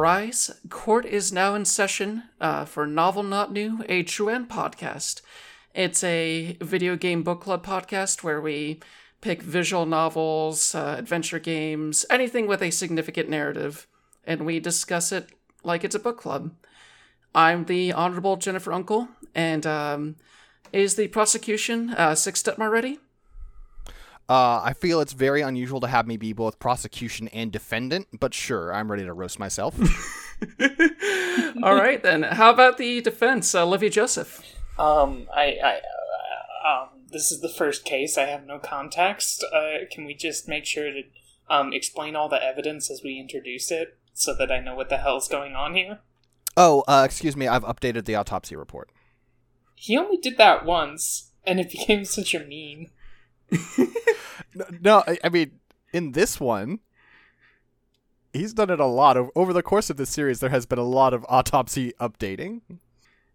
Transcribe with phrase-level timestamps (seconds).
[0.00, 0.50] Rise.
[0.70, 5.20] Court is now in session uh, for Novel Not New, a Truan podcast.
[5.74, 8.80] It's a video game book club podcast where we
[9.20, 13.86] pick visual novels, uh, adventure games, anything with a significant narrative,
[14.24, 15.28] and we discuss it
[15.64, 16.54] like it's a book club.
[17.34, 20.16] I'm the Honorable Jennifer Uncle, and um,
[20.72, 23.00] is the prosecution uh, Six Stepmar ready?
[24.30, 28.32] Uh, I feel it's very unusual to have me be both prosecution and defendant, but
[28.32, 29.76] sure, I'm ready to roast myself.
[31.64, 32.22] All right, then.
[32.22, 34.40] How about the defense, uh, Olivia Joseph?
[34.78, 35.80] Um, I, I,
[36.64, 38.16] uh, um, this is the first case.
[38.16, 39.44] I have no context.
[39.52, 41.02] Uh, can we just make sure to
[41.48, 44.98] um, explain all the evidence as we introduce it, so that I know what the
[44.98, 45.98] hell's going on here?
[46.56, 48.90] oh, uh, excuse me, I've updated the autopsy report.
[49.74, 52.92] He only did that once, and it became such a meme.
[54.80, 55.60] No, I, I mean,
[55.92, 56.80] in this one,
[58.32, 59.16] he's done it a lot.
[59.34, 62.62] Over the course of this series, there has been a lot of autopsy updating.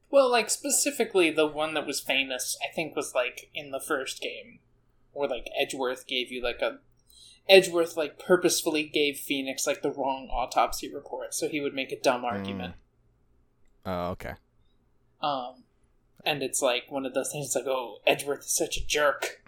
[0.09, 4.21] Well, like specifically the one that was famous, I think was like in the first
[4.21, 4.59] game,
[5.13, 6.79] where like Edgeworth gave you like a
[7.47, 11.99] Edgeworth like purposefully gave Phoenix like the wrong autopsy report, so he would make a
[11.99, 12.75] dumb argument.
[13.85, 14.33] Oh, okay.
[15.21, 15.63] Um,
[16.25, 19.41] and it's like one of those things like, oh, Edgeworth is such a jerk.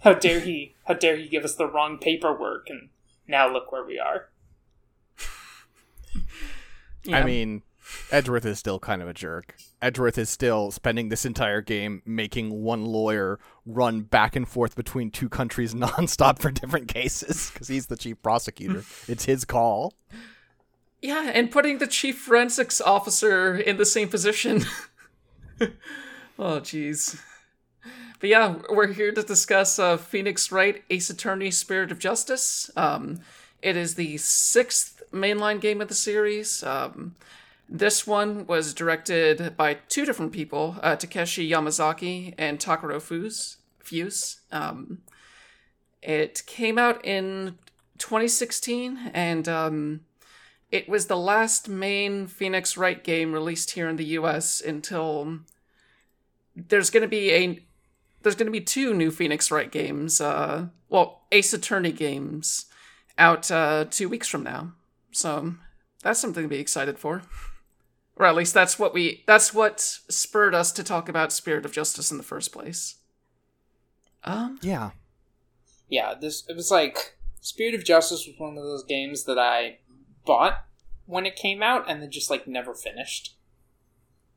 [0.00, 0.74] How dare he?
[0.84, 2.68] How dare he give us the wrong paperwork?
[2.68, 2.90] And
[3.26, 4.28] now look where we are.
[7.08, 7.18] Yeah.
[7.18, 7.62] I mean,
[8.10, 9.54] Edgeworth is still kind of a jerk.
[9.80, 15.10] Edgeworth is still spending this entire game making one lawyer run back and forth between
[15.10, 18.84] two countries nonstop for different cases because he's the chief prosecutor.
[19.08, 19.94] it's his call.
[21.00, 24.64] Yeah, and putting the chief forensics officer in the same position.
[25.60, 27.20] oh, jeez.
[28.18, 32.70] But yeah, we're here to discuss uh, Phoenix Wright Ace Attorney Spirit of Justice.
[32.76, 33.20] Um,
[33.60, 36.62] it is the sixth mainline game of the series.
[36.62, 37.14] Um,
[37.68, 43.58] this one was directed by two different people, uh, Takeshi Yamazaki and Takuro Fuse.
[43.80, 44.40] Fuse.
[44.50, 45.02] Um,
[46.02, 47.58] it came out in
[47.98, 50.00] 2016, and um,
[50.70, 55.40] it was the last main Phoenix Wright game released here in the US until
[56.54, 57.60] there's going to be a
[58.26, 62.66] there's going to be two new Phoenix Wright games uh well Ace Attorney games
[63.16, 64.72] out uh 2 weeks from now.
[65.12, 65.54] So
[66.02, 67.22] that's something to be excited for.
[68.16, 71.70] Or at least that's what we that's what spurred us to talk about Spirit of
[71.70, 72.96] Justice in the first place.
[74.24, 74.90] Um Yeah.
[75.88, 79.78] Yeah, this it was like Spirit of Justice was one of those games that I
[80.24, 80.64] bought
[81.04, 83.36] when it came out and then just like never finished.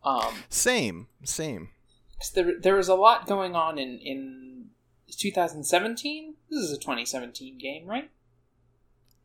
[0.04, 1.08] Um, Same.
[1.24, 1.70] Same.
[2.20, 4.70] 'Cause there there was a lot going on in in
[5.12, 6.36] 2017.
[6.50, 8.10] This is a 2017 game, right?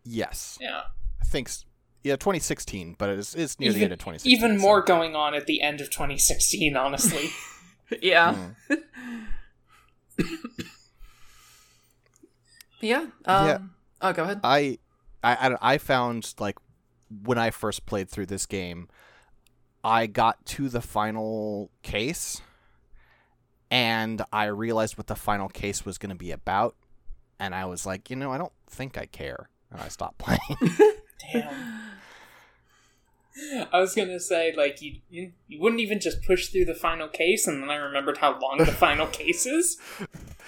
[0.05, 0.59] Yes.
[0.61, 0.83] Yeah.
[1.21, 1.49] I think.
[1.49, 1.65] s-
[2.03, 4.31] Yeah, 2016, but it's, it's near the end of 2016.
[4.37, 7.31] even so- more going on at the end of 2016, honestly.
[8.03, 8.51] yeah.
[10.19, 10.39] Mm.
[12.81, 13.07] Yeah.
[13.25, 13.59] Um Yeah.
[14.03, 14.41] Oh, go ahead.
[14.45, 14.79] I,
[15.23, 16.57] I, I, I found like
[17.23, 18.89] when I first played through this game,
[19.83, 22.43] I got to the final case,
[23.71, 26.77] and I realized what the final case was going to be about,
[27.39, 30.41] and I was like, you know, I don't think I care, and I stopped playing.
[31.33, 31.81] Damn.
[33.73, 37.09] I was gonna say like you, you you wouldn't even just push through the final
[37.09, 39.77] case, and then I remembered how long the final case is.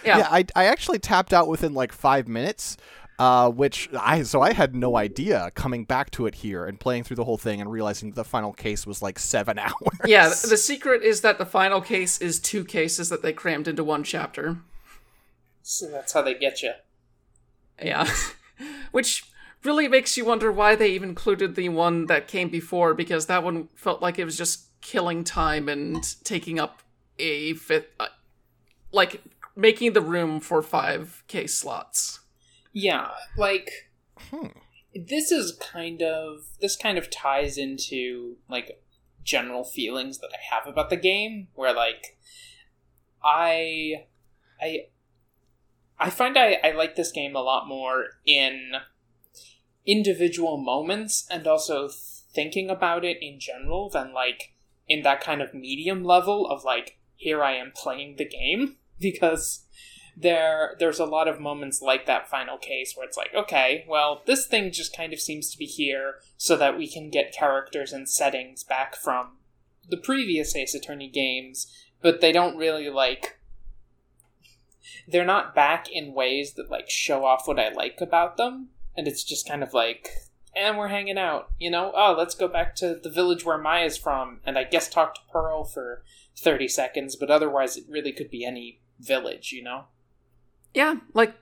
[0.05, 0.29] Yeah.
[0.31, 2.77] I, I actually tapped out within like five minutes.
[3.19, 7.05] Uh, which I so I had no idea coming back to it here and playing
[7.05, 9.73] through the whole thing and realizing the final case was like seven hours.
[10.05, 13.83] Yeah, the secret is that the final case is two cases that they crammed into
[13.83, 14.59] one chapter.
[15.63, 16.73] So that's how they get you.
[17.83, 18.09] Yeah.
[18.93, 19.25] Which
[19.65, 23.43] really makes you wonder why they even included the one that came before, because that
[23.43, 26.83] one felt like it was just killing time and taking up
[27.19, 27.89] a fifth.
[27.99, 28.07] Uh,
[28.93, 29.23] like,
[29.57, 32.21] making the room for five case slots.
[32.79, 33.09] Yeah,
[33.39, 34.49] like Hmm.
[34.95, 38.83] this is kind of this kind of ties into like
[39.25, 42.19] general feelings that I have about the game where like
[43.25, 44.05] I
[44.61, 44.89] I
[45.99, 48.73] I find I, I like this game a lot more in
[49.87, 54.53] individual moments and also thinking about it in general than like
[54.87, 59.66] in that kind of medium level of like here I am playing the game because
[60.17, 64.23] there there's a lot of moments like that final case where it's like okay well
[64.27, 67.93] this thing just kind of seems to be here so that we can get characters
[67.93, 69.37] and settings back from
[69.89, 71.67] the previous ace attorney games
[72.01, 73.39] but they don't really like
[75.07, 79.07] they're not back in ways that like show off what i like about them and
[79.07, 80.09] it's just kind of like
[80.57, 81.51] and we're hanging out.
[81.61, 84.89] You know, oh, let's go back to the village where Maya's from, and I guess
[84.89, 86.03] talk to Pearl for
[86.37, 87.15] thirty seconds.
[87.15, 89.53] But otherwise, it really could be any village.
[89.53, 89.85] You know.
[90.77, 91.35] Yeah, like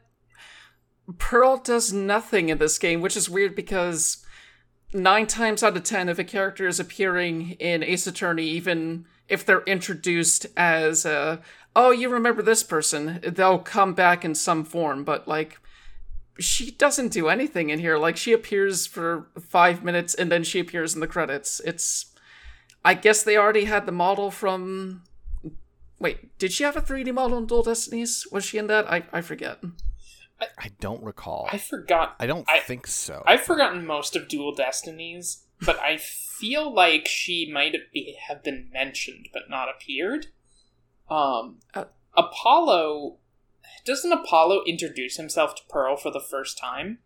[1.18, 4.24] Pearl does nothing in this game, which is weird because
[4.92, 9.44] nine times out of ten, if a character is appearing in Ace Attorney, even if
[9.44, 11.38] they're introduced as uh,
[11.74, 15.58] oh, you remember this person, they'll come back in some form, but like
[16.38, 17.98] she doesn't do anything in here.
[17.98, 21.60] Like she appears for five minutes and then she appears in the credits.
[21.64, 22.14] It's
[22.84, 25.02] I guess they already had the model from
[26.04, 28.26] Wait, did she have a 3D model in Dual Destinies?
[28.30, 28.86] Was she in that?
[28.92, 29.58] I, I forget.
[30.38, 31.48] I don't recall.
[31.50, 32.14] I forgot.
[32.20, 33.22] I don't I- think so.
[33.24, 38.68] I've forgotten most of Dual Destinies, but I feel like she might be, have been
[38.70, 40.26] mentioned but not appeared.
[41.08, 41.84] Um, Uh.
[42.14, 43.16] Apollo
[43.86, 46.98] doesn't Apollo introduce himself to Pearl for the first time?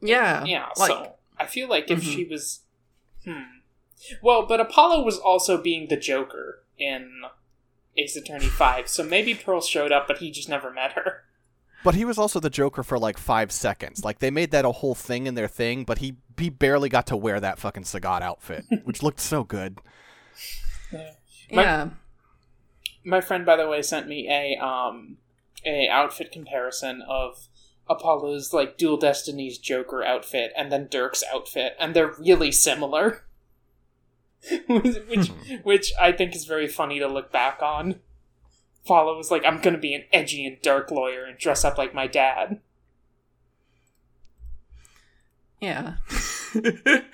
[0.00, 0.42] Yeah.
[0.46, 2.14] Yeah, Like so I feel like if Mhm.
[2.14, 2.60] she was,
[3.24, 3.58] hmm,
[4.22, 7.24] well, but Apollo was also being the Joker in
[7.96, 11.24] Ace Attorney Five, so maybe Pearl showed up, but he just never met her.
[11.84, 14.04] But he was also the Joker for like five seconds.
[14.04, 17.06] Like they made that a whole thing in their thing, but he he barely got
[17.08, 19.78] to wear that fucking Sagat outfit, which looked so good.
[21.50, 21.90] yeah.
[23.04, 25.18] My friend, by the way, sent me a um
[25.66, 27.48] a outfit comparison of
[27.88, 33.24] Apollo's like Dual Destinies Joker outfit and then Dhurke's outfit, and they're really similar.
[34.68, 35.28] which
[35.62, 38.00] which I think is very funny to look back on.
[38.84, 41.94] Apollo was like, I'm gonna be an edgy and dark lawyer and dress up like
[41.94, 42.60] my dad.
[45.60, 45.94] Yeah.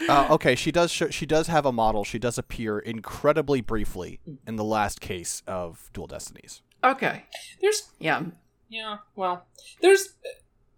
[0.06, 2.04] Uh, okay, she does show, she does have a model.
[2.04, 6.60] She does appear incredibly briefly in the last case of Dual Destinies.
[6.84, 7.24] okay.
[7.62, 8.24] There's Yeah.
[8.68, 9.46] Yeah, well,
[9.80, 10.10] there's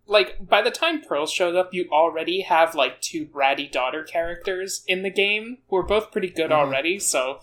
[0.06, 4.82] like by the time Pearl showed up, you already have like two bratty daughter characters
[4.86, 6.54] in the game who are both pretty good Mhm.
[6.54, 6.98] already.
[6.98, 7.40] So,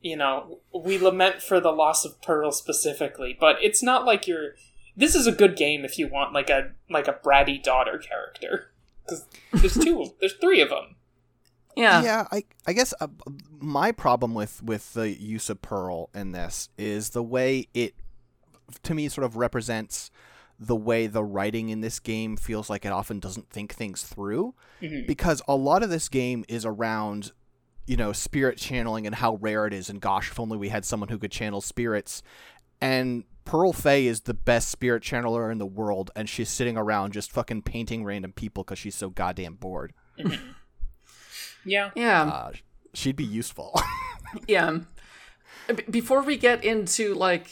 [0.00, 4.54] you know, we lament for the loss of Pearl specifically, but it's not like you're.
[4.96, 8.70] This is a good game if you want like a like a bratty daughter character
[9.04, 10.96] because there's two, of- there's three of them.
[11.76, 12.26] Yeah, yeah.
[12.32, 13.08] I I guess uh,
[13.58, 17.94] my problem with with the use of Pearl in this is the way it
[18.84, 20.10] to me sort of represents
[20.58, 24.54] the way the writing in this game feels like it often doesn't think things through
[24.80, 25.06] Mhm.
[25.06, 27.32] because a lot of this game is around
[27.86, 30.84] you know spirit channeling and how rare it is and gosh if only we had
[30.84, 32.22] someone who could channel spirits
[32.80, 37.12] and Pearl Fey is the best spirit channeler in the world and she's sitting around
[37.12, 39.92] just fucking painting random people cuz she's so goddamn bored.
[41.64, 42.22] Yeah, Yeah.
[42.22, 42.52] Uh,
[42.94, 43.78] she'd be useful.
[44.48, 44.80] Yeah.
[45.68, 47.48] B- before we get into like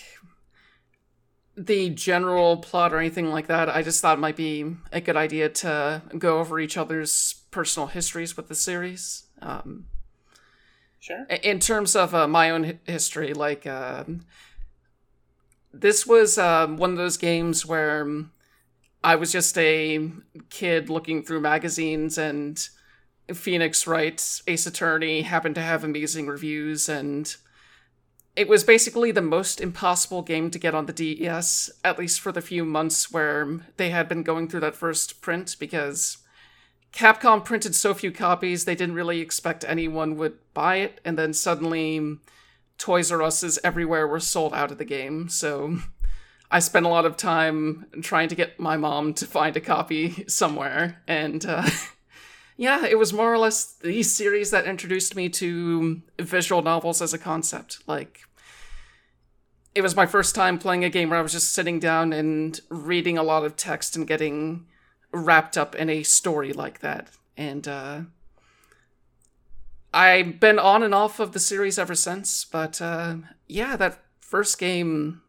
[1.57, 5.17] the general plot or anything like that, I just thought it might be a good
[5.17, 9.27] idea to go over each other's personal histories with the series.
[9.41, 9.87] Um,
[11.01, 11.27] sure.
[11.43, 14.25] in terms of uh, my own history, like um
[15.75, 18.09] this was um, one of those games where
[19.03, 20.09] I was just a
[20.49, 22.67] kid looking through magazines, and
[23.33, 27.35] Phoenix Wright Ace Attorney happened to have amazing reviews, and
[28.37, 32.33] it was basically the most impossible game to get on the DS, at least for
[32.33, 36.19] the few months where they had been going through that first print, because
[36.93, 41.33] Capcom printed so few copies, they didn't really expect anyone would buy it, and then
[41.33, 42.19] suddenly
[42.79, 45.29] Toys R Us's everywhere were sold out of the game.
[45.29, 45.79] So
[46.51, 50.25] I spent a lot of time trying to get my mom to find a copy
[50.29, 51.69] somewhere, and uh,
[52.57, 57.13] yeah, it was more or less the series that introduced me to visual novels as
[57.13, 57.79] a concept.
[57.87, 58.21] Like,
[59.75, 62.61] it was my first time playing a game where I was just sitting down and
[62.69, 64.67] reading a lot of text and getting
[65.13, 67.11] wrapped up in a story like that.
[67.37, 68.03] And uh,
[69.93, 72.45] I've been on and off of the series ever since.
[72.45, 73.17] But uh,
[73.49, 75.23] yeah, that first game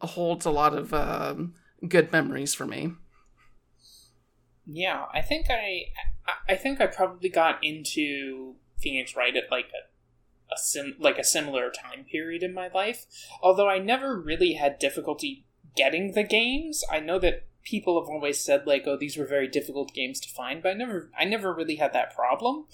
[0.00, 1.54] holds a lot of um
[1.88, 2.92] good memories for me.
[4.66, 5.84] Yeah, I think I,
[6.48, 11.24] I- think I probably got into Phoenix Wright at like a, a sim like a
[11.24, 13.06] similar time period in my life.
[13.42, 15.44] Although I never really had difficulty
[15.76, 16.82] getting the games.
[16.90, 20.28] I know that people have always said like, oh, these were very difficult games to
[20.28, 22.66] find, but I never, I never really had that problem.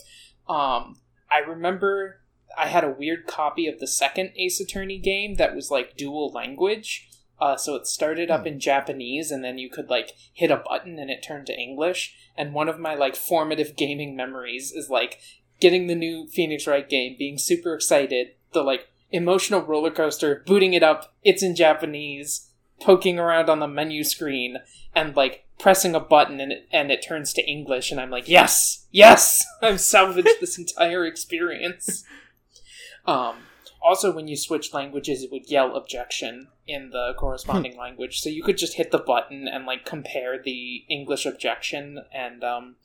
[0.48, 2.20] Um, I remember
[2.56, 6.30] I had a weird copy of the second Ace Attorney game that was like dual
[6.30, 7.08] language.
[7.42, 10.96] Uh, so it started up in Japanese, and then you could like hit a button
[10.96, 12.14] and it turned to English.
[12.36, 15.18] And one of my like formative gaming memories is like
[15.58, 20.72] getting the new Phoenix Wright game, being super excited, the like emotional roller coaster, booting
[20.72, 22.48] it up, it's in Japanese,
[22.80, 24.58] poking around on the menu screen,
[24.94, 28.28] and like pressing a button and it, and it turns to English, and I'm like,
[28.28, 32.04] yes, yes, I've salvaged this entire experience.
[33.04, 33.38] Um,
[33.82, 38.42] also, when you switch languages, it would yell objection in the corresponding language, so you
[38.42, 42.76] could just hit the button and like compare the English objection and um,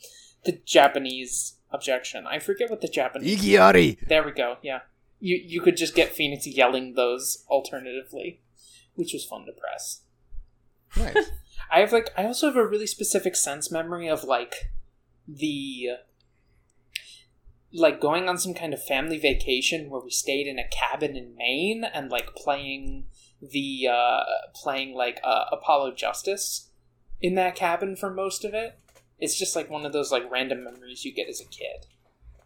[0.46, 2.26] the Japanese objection.
[2.26, 3.42] I forget what the Japanese.
[3.42, 4.08] Igiari.
[4.08, 4.58] There we go.
[4.62, 4.82] Yeah,
[5.20, 8.42] you you could just get Phoenix yelling those alternatively,
[8.96, 10.02] which was fun to press.
[10.98, 11.32] Nice.
[11.72, 14.72] I have like I also have a really specific sense memory of like
[15.28, 15.90] the
[17.74, 21.36] like going on some kind of family vacation where we stayed in a cabin in
[21.36, 23.06] Maine and like playing
[23.42, 24.24] the uh
[24.56, 26.70] playing like uh, Apollo Justice
[27.22, 28.80] in that cabin for most of it.
[29.20, 31.86] It's just like one of those like random memories you get as a kid.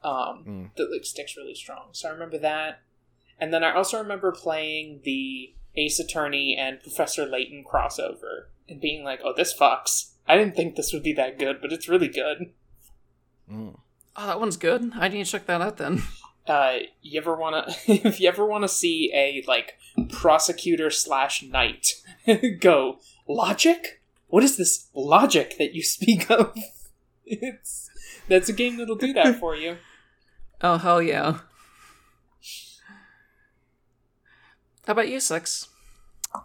[0.04, 0.76] Um Mm.
[0.76, 1.90] that like sticks really strong.
[1.92, 2.82] So I remember that.
[3.40, 9.04] And then I also remember playing the Ace Attorney and Professor Layton crossover and being
[9.04, 12.08] like, "Oh, this fucks." I didn't think this would be that good, but it's really
[12.08, 12.54] good.
[13.52, 13.80] Mm.
[14.16, 14.92] Oh, that one's good.
[14.96, 16.04] I need to check that out then.
[16.48, 19.78] Uh, you ever wanna if you ever wanna see a like
[20.10, 22.02] prosecutor slash knight
[22.60, 24.02] go logic?
[24.28, 26.58] What is this logic that you speak of?
[27.28, 27.92] It's
[28.28, 29.78] that's a game that'll do that for you.
[30.62, 31.42] Oh hell yeah.
[34.88, 35.70] How about you, Six?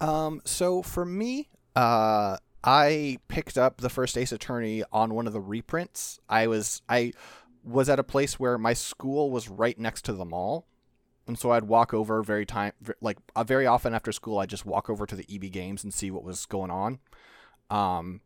[0.01, 5.33] Um, so for me, uh, I picked up the first Ace Attorney on one of
[5.33, 6.21] the reprints.
[6.29, 7.13] I was I
[7.67, 10.67] was at a place where my school was right next to the mall,
[11.27, 14.39] and so I'd walk over very time like uh, very often after school.
[14.39, 17.01] I'd just walk over to the EB Games and see what was going on.
[17.69, 18.21] Um,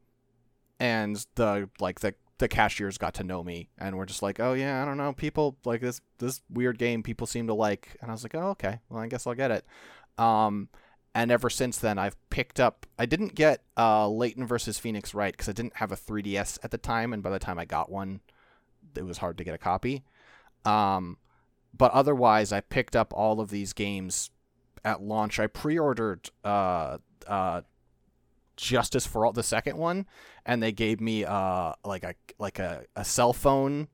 [0.78, 4.54] and the like the the cashiers got to know me and were just like, oh
[4.54, 8.10] yeah, I don't know, people like this this weird game people seem to like, and
[8.10, 9.64] I was like, oh okay, well I guess I'll get it.
[10.18, 10.68] Um,
[11.14, 12.86] and ever since then I've picked up.
[12.98, 16.70] I didn't get uh Layton versus Phoenix Wright because I didn't have a 3DS at
[16.70, 18.20] the time, and by the time I got one,
[18.96, 20.02] it was hard to get a copy.
[20.64, 21.16] Um,
[21.76, 24.30] but otherwise, I picked up all of these games
[24.84, 25.38] at launch.
[25.38, 27.62] I pre-ordered uh uh
[28.56, 30.06] Justice for All, the second one,
[30.44, 33.88] and they gave me uh like a like a, a cell phone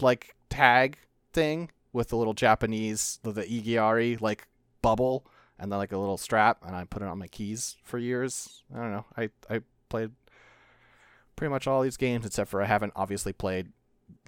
[0.00, 0.98] like tag
[1.32, 4.46] thing with the little Japanese the, the Igiari like
[4.80, 5.26] bubble
[5.58, 8.62] and then like a little strap and I put it on my keys for years.
[8.74, 9.06] I don't know.
[9.16, 10.10] I I played
[11.36, 13.72] pretty much all these games except for I haven't obviously played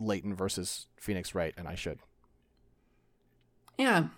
[0.00, 1.98] Layton versus Phoenix Wright and I should.
[3.78, 4.08] Yeah.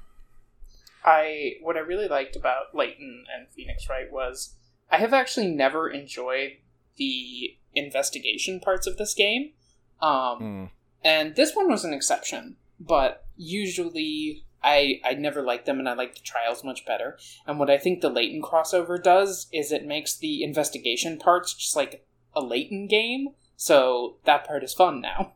[1.04, 4.54] I what I really liked about Layton and Phoenix Wright was
[4.90, 6.52] I have actually never enjoyed
[6.96, 9.52] the investigation parts of this game.
[10.00, 10.70] Um, Mm.
[11.04, 15.92] and this one was an exception, but usually I I never liked them and I
[15.94, 17.18] like the trials much better.
[17.46, 21.76] And what I think the Layton crossover does is it makes the investigation parts just
[21.76, 22.04] like
[22.34, 23.28] a Layton game.
[23.56, 25.34] So that part is fun now.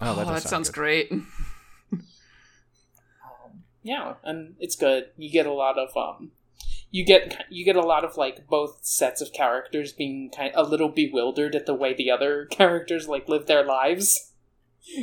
[0.00, 0.74] Oh, Oh, that, that, sound sounds good.
[0.74, 1.12] great.
[1.92, 5.06] Um, yeah, and it's good.
[5.16, 6.32] You get a lot of um,
[6.90, 10.66] you get you get a lot of like both sets of characters being kind of
[10.66, 14.32] a little bewildered at the way the other characters like live their lives.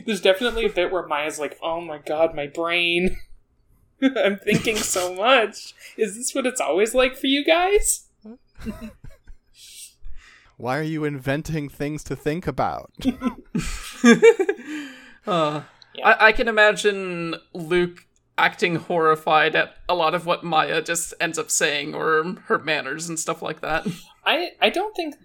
[0.05, 3.17] There's definitely a bit where Maya's like, "Oh my god, my brain!
[4.01, 5.73] I'm thinking so much.
[5.97, 8.07] Is this what it's always like for you guys?"
[10.57, 12.91] Why are you inventing things to think about?
[15.27, 15.61] Uh,
[15.93, 16.07] Yeah.
[16.09, 18.05] I, I can imagine Luke
[18.37, 23.09] acting horrified at a lot of what Maya just ends up saying or her manners
[23.09, 23.87] and stuff like that.
[24.25, 25.15] I I don't think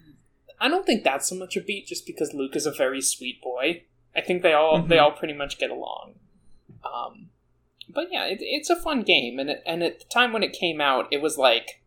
[0.61, 3.43] I don't think that's so much a beat just because Luke is a very sweet
[3.43, 3.83] boy.
[4.17, 5.03] I think they all they Mhm.
[5.03, 6.15] all pretty much get along.
[6.85, 7.31] Um,
[7.89, 10.53] but yeah, it, it's a fun game, and it, and at the time when it
[10.53, 11.83] came out, it was like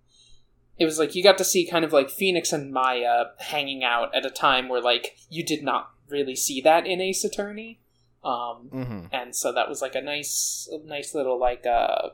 [0.77, 4.13] it was like you got to see kind of like Phoenix and Maya hanging out
[4.13, 7.79] at a time where like you did not really see that in Ace Attorney.
[8.25, 12.09] Um, hmm and so that was like a nice a nice little like uh,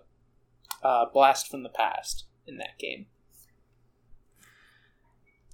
[0.84, 3.06] uh blast from the past in that game.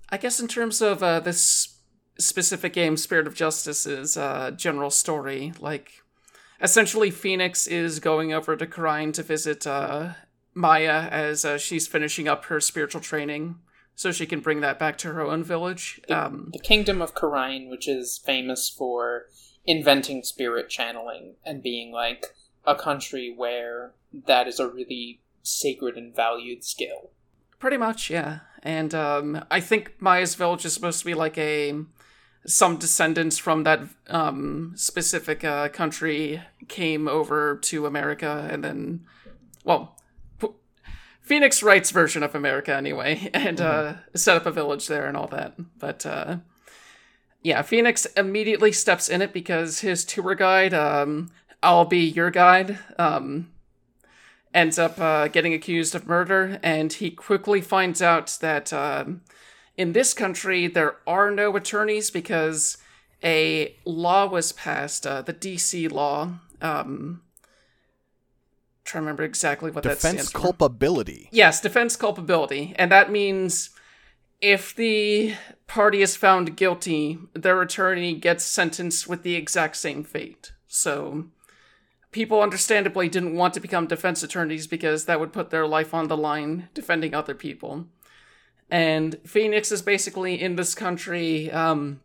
[0.09, 1.79] I guess in terms of uh, this
[2.17, 6.01] specific game, Spirit of Justice's uh, general story, like
[6.61, 10.13] essentially Phoenix is going over to Khura'in to visit uh,
[10.53, 13.59] Maya as uh, she's finishing up her spiritual training,
[13.95, 16.01] so she can bring that back to her own village.
[16.09, 19.25] Um, the kingdom of Khura'in, which is famous for
[19.67, 22.25] inventing spirit channeling and being like
[22.65, 23.91] a country where
[24.25, 27.11] that is a really sacred and valued skill.
[27.59, 28.39] Pretty much, yeah.
[28.63, 31.75] And um, I think Maya's village is supposed to be like a
[32.45, 39.05] some descendants from that um, specific uh, country came over to America, and then,
[39.65, 39.99] well,
[40.39, 40.47] p-
[41.21, 45.27] Phoenix Wright's version of America, anyway, and uh, set up a village there and all
[45.27, 45.55] that.
[45.77, 46.37] But uh,
[47.47, 51.31] yeah, Phoenix immediately steps in it because his tour guide, um,
[51.63, 53.53] I'll be your guide, um,
[54.53, 59.21] ends up uh, getting accused of murder, and he quickly finds out that um,
[59.77, 62.79] in this country there are no attorneys because
[63.23, 66.39] a law was passed, uh, the DC law.
[66.61, 67.21] Um,
[68.83, 70.39] trying to remember exactly what that Defense stands for.
[70.39, 71.29] culpability.
[71.31, 72.73] Yes, defense culpability.
[72.77, 73.69] And that means
[74.41, 75.33] if the
[75.67, 80.53] party is found guilty, their attorney gets sentenced with the exact same fate.
[80.67, 81.25] So
[82.11, 86.07] people understandably didn't want to become defense attorneys because that would put their life on
[86.07, 87.85] the line defending other people.
[88.69, 92.01] And Phoenix is basically in this country um,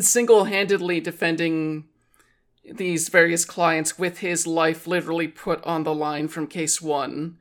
[0.00, 1.84] single handedly defending
[2.64, 7.38] these various clients with his life literally put on the line from case one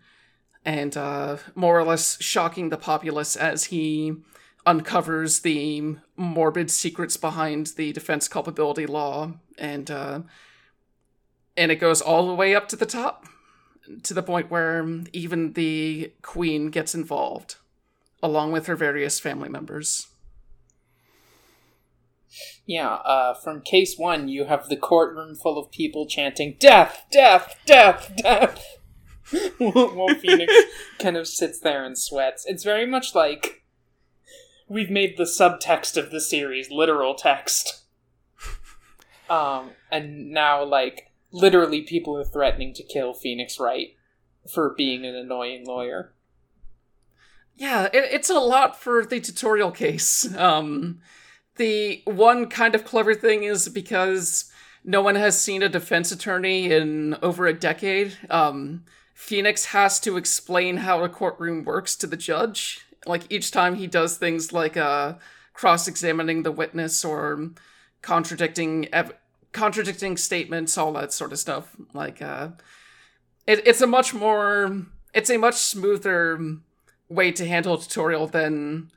[0.63, 4.15] and uh, more or less shocking the populace as he
[4.65, 10.21] uncovers the morbid secrets behind the defense culpability law and uh,
[11.55, 13.25] and it goes all the way up to the top
[14.03, 17.55] to the point where even the queen gets involved
[18.23, 20.07] along with her various family members
[22.65, 27.55] Yeah, uh, from case one, you have the courtroom full of people chanting "Death, death,
[27.65, 28.79] death, death,"
[29.57, 30.51] while Phoenix
[30.99, 32.43] kind of sits there and sweats.
[32.45, 33.64] It's very much like
[34.67, 37.81] we've made the subtext of the series literal text.
[39.27, 43.95] Um, and now, like, literally, people are threatening to kill Phoenix Wright
[44.53, 46.13] for being an annoying lawyer.
[47.55, 50.31] Yeah, it, it's a lot for the tutorial case.
[50.35, 50.99] Um,
[51.55, 54.51] the one kind of clever thing is because
[54.83, 58.83] no one has seen a defense attorney in over a decade, um,
[59.15, 62.84] Phoenix has to explain how a courtroom works to the judge.
[63.05, 65.15] Like each time he does things like uh,
[65.53, 67.51] cross examining the witness or
[68.01, 69.13] contradicting ev-
[69.51, 71.75] contradicting statements, all that sort of stuff.
[71.93, 72.49] Like uh,
[73.47, 76.57] it, it's a much more it's a much smoother
[77.07, 78.89] way to handle a tutorial than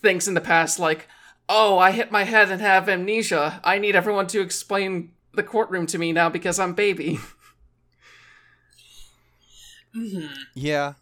[0.00, 1.08] things in the past like
[1.48, 5.86] oh i hit my head and have amnesia i need everyone to explain the courtroom
[5.86, 7.18] to me now because i'm baby
[9.94, 10.26] Mm-hmm.
[10.54, 10.94] Yeah,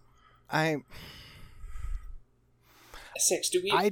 [0.50, 0.82] I
[3.18, 3.48] Six.
[3.48, 3.90] Do we I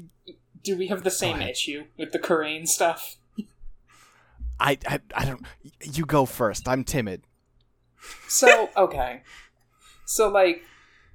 [0.62, 3.16] do we have the same issue with the Khura'in stuff?
[4.59, 5.44] I I, I don't.
[5.83, 6.68] You go first.
[6.68, 7.22] I'm timid.
[8.28, 9.22] So okay,
[10.04, 10.62] so like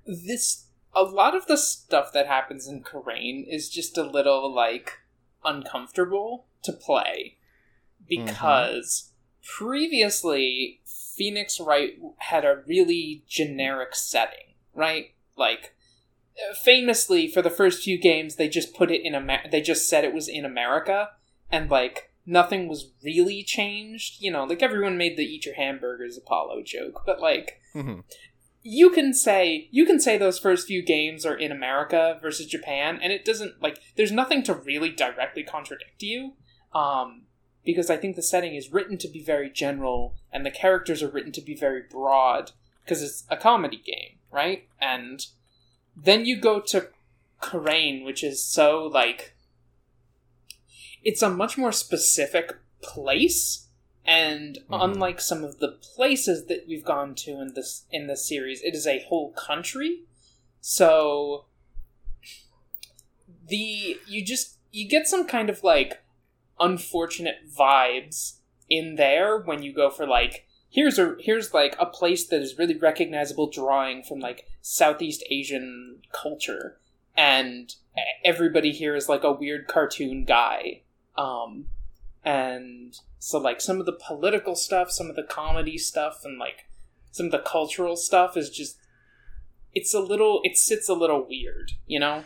[0.05, 4.99] this, a lot of the stuff that happens in Khura'in is just a little like
[5.43, 7.37] uncomfortable to play
[8.09, 8.25] mm-hmm.
[8.25, 9.11] because
[9.43, 15.11] previously Phoenix Wright had a really generic setting, right?
[15.37, 15.74] Like
[16.63, 20.03] famously for the first few games they just put it in Amer- they just said
[20.03, 21.09] it was in America
[21.51, 26.17] and like nothing was really changed, you know, like everyone made the eat your hamburgers
[26.17, 28.03] Apollo joke, but like Mhm.
[28.63, 32.99] you can say you can say those first few games are in America versus Japan,
[33.01, 36.33] and it doesn't like there's nothing to really directly contradict you,
[36.73, 37.27] um,
[37.63, 41.09] because I think the setting is written to be very general and the characters are
[41.09, 42.51] written to be very broad
[42.83, 44.67] because it's a comedy game, right?
[44.79, 45.25] And
[45.95, 46.89] then you go to
[47.41, 49.35] Khura'in, which is so like
[51.03, 53.67] it's a much more specific place
[54.05, 54.83] and Mhm.
[54.83, 58.75] unlike some of the places that we've gone to in this in this series it
[58.75, 60.01] is a whole country
[60.61, 61.45] so
[63.47, 66.03] the you just you get some kind of like
[66.59, 68.37] unfortunate vibes
[68.69, 72.57] in there when you go for like here's a here's like a place that is
[72.57, 76.79] really recognizable drawing from like southeast asian culture
[77.15, 77.75] and
[78.23, 80.81] everybody here is like a weird cartoon guy.
[81.15, 81.67] Um
[82.23, 86.65] and so like some of the political stuff some of the comedy stuff and like
[87.11, 88.77] some of the cultural stuff is just
[89.73, 92.23] it's a little it sits a little weird you know?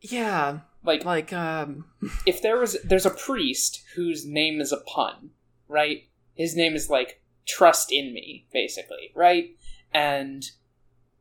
[0.00, 0.60] Yeah.
[0.84, 1.86] Like like um
[2.26, 5.30] if there was there's a priest whose name is a pun
[5.66, 6.04] right?
[6.34, 9.56] His name is like trust in me basically right?
[9.92, 10.44] And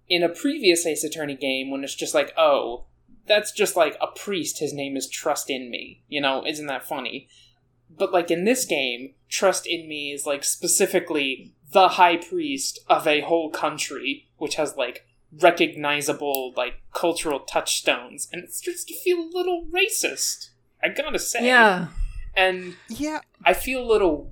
[0.10, 2.86] in a previous ace attorney game when it's just like oh
[3.28, 4.60] that's just like a priest.
[4.60, 6.04] His name is trust in me.
[6.08, 7.28] You know isn't that funny?
[7.89, 13.06] But like in this game trust in me is like specifically the high priest of
[13.06, 15.06] a whole country which has like
[15.41, 18.30] recognizable like cultural touchstones.
[18.32, 20.50] And it starts to feel a little racist
[20.84, 21.46] i gotta say.
[21.46, 21.88] Yeah.
[22.36, 24.32] And Yeah, i feel a little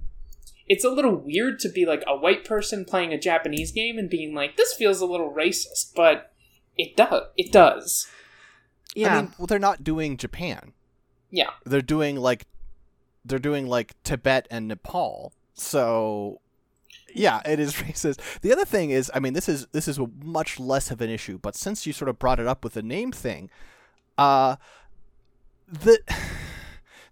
[0.67, 4.09] it's a little weird to be like a white person playing a japanese game and
[4.09, 6.31] being like this feels a little racist but
[6.77, 7.23] It does.
[7.37, 8.07] It does.
[8.95, 9.17] Yeah.
[9.17, 10.73] I mean, well, they're not doing Japan.
[11.31, 11.51] Yeah.
[11.65, 12.45] They're doing like
[13.23, 15.33] they're doing like Tibet and Nepal.
[15.53, 16.41] So
[17.13, 18.19] yeah, it is racist.
[18.41, 21.37] The other thing is, I mean, this is this is much less of an issue,
[21.37, 23.49] but since you sort of brought it up with the name thing,
[24.17, 24.57] uh
[25.67, 25.99] the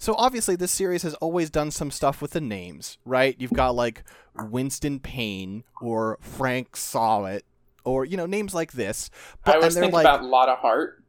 [0.04, 3.38] so obviously this series has always done some stuff with the names, right?
[3.39, 4.04] You've got like
[4.38, 7.44] Winston Payne or Frank Sahwit
[7.86, 9.10] or you know names like this.
[9.46, 11.02] I always think like about Lotta Hart.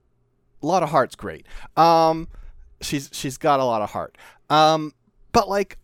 [0.63, 1.45] a lot of heart's great.
[1.77, 2.29] Um,
[2.81, 4.17] she's she's got a lot of heart.
[4.49, 4.93] Um,
[5.33, 5.79] but like,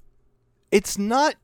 [0.70, 1.34] it's not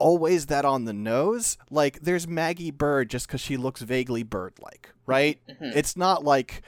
[0.00, 1.56] always that on the nose.
[1.70, 5.38] Like, there's Maggey Byrde just because she looks vaguely bird-like, right?
[5.48, 5.76] Mhm.
[5.76, 6.62] It's not like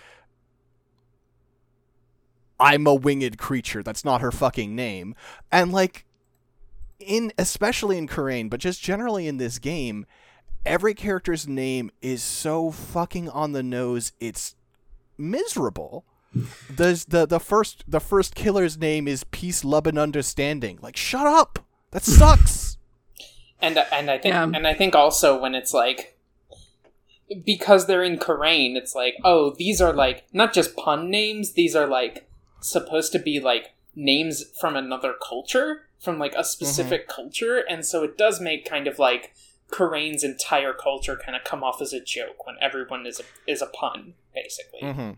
[2.60, 3.82] I'm a winged creature.
[3.82, 5.14] That's not her fucking name.
[5.50, 6.04] And like,
[6.98, 10.04] in especially in Khura'in, but just generally in this game,
[10.66, 14.12] every character's name is so fucking on the nose.
[14.20, 14.54] It's
[15.16, 16.04] miserable.
[16.68, 20.78] The the the first the first killer's name is Peace, Love, and Understanding.
[20.80, 21.58] Like, shut up.
[21.90, 22.76] That sucks.
[23.62, 24.44] And uh, and I think Yeah.
[24.44, 26.16] and I think also when it's like
[27.44, 31.76] because they're in Khura'in, it's like, oh, these are like not just pun names, these
[31.76, 32.26] are like
[32.60, 38.02] supposed to be like names from another culture, from like a specific culture, and so
[38.02, 39.34] it does make kind of like
[39.70, 43.62] Khura'in's entire culture kind of come off as a joke when everyone is a is
[43.62, 44.80] a pun, basically.
[44.82, 45.10] mm-hmm.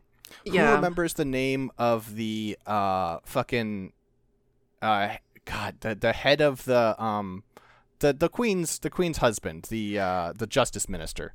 [0.47, 0.75] Who yeah.
[0.75, 3.93] remembers the name of the uh fucking
[4.81, 7.45] uh God the the head of the um
[7.99, 11.35] the the queen's the queen's husband the uh the justice minister.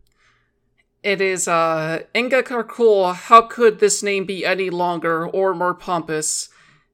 [1.03, 3.13] It is uh Inga Karkul.
[3.15, 6.49] How could this name be any longer or more pompous?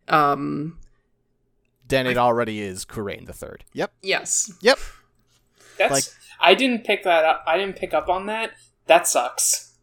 [0.08, 0.78] Um
[1.88, 3.64] Then it already is Khura'in the third.
[3.74, 3.94] Yep.
[4.02, 4.52] yes.
[4.62, 4.80] Yep.
[5.78, 6.04] That's Like-
[6.40, 7.44] I didn't pick that up.
[7.48, 8.52] I didn't pick up on that.
[8.88, 9.74] That sucks.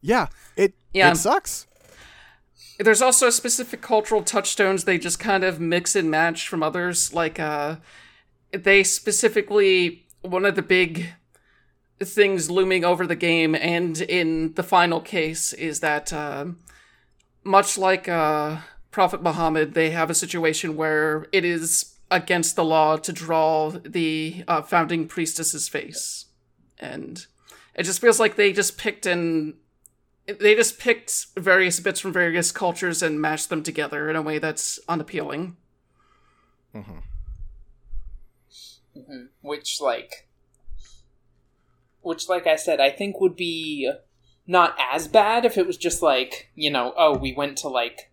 [0.00, 0.26] Yeah.
[0.56, 1.12] It Yeah.
[1.12, 1.66] it sucks.
[2.80, 7.12] There's also specific cultural touchstones they just kind of mix and match from others.
[7.12, 7.76] Like, uh,
[8.52, 11.08] they specifically, one of the big
[12.00, 16.46] things looming over the game and in the final case is that, uh,
[17.44, 18.58] much like uh,
[18.90, 24.44] Prophet Muhammad, they have a situation where it is against the law to draw the
[24.48, 26.26] uh, founding priestess's face.
[26.78, 27.26] And
[27.74, 29.54] it just feels like they just picked and
[30.26, 34.38] they just picked various bits from various cultures and mashed them together in a way
[34.38, 35.56] that's unappealing.
[36.72, 36.98] hmm
[38.94, 40.27] hmm Which, like,
[42.08, 43.90] which, like I said, I think would be
[44.46, 48.10] not as bad if it was just like, you know, oh, we went to like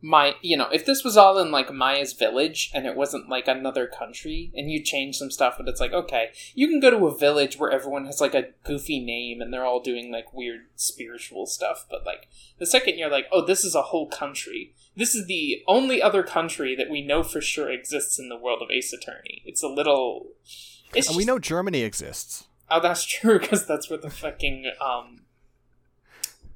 [0.00, 3.48] my, you know, if this was all in like Maya's village and it wasn't like
[3.48, 7.06] another country and you change some stuff, but it's like, okay, you can go to
[7.06, 10.60] a village where everyone has like a goofy name and they're all doing like weird
[10.76, 12.28] spiritual stuff, but like
[12.58, 14.74] the second you're like, oh, this is a whole country.
[14.96, 18.62] This is the only other country that we know for sure exists in the world
[18.62, 19.42] of Ace Attorney.
[19.44, 20.28] It's a little.
[20.94, 22.47] It's And we know Germany exists.
[22.70, 25.22] Oh, that's true because that's where the fucking um.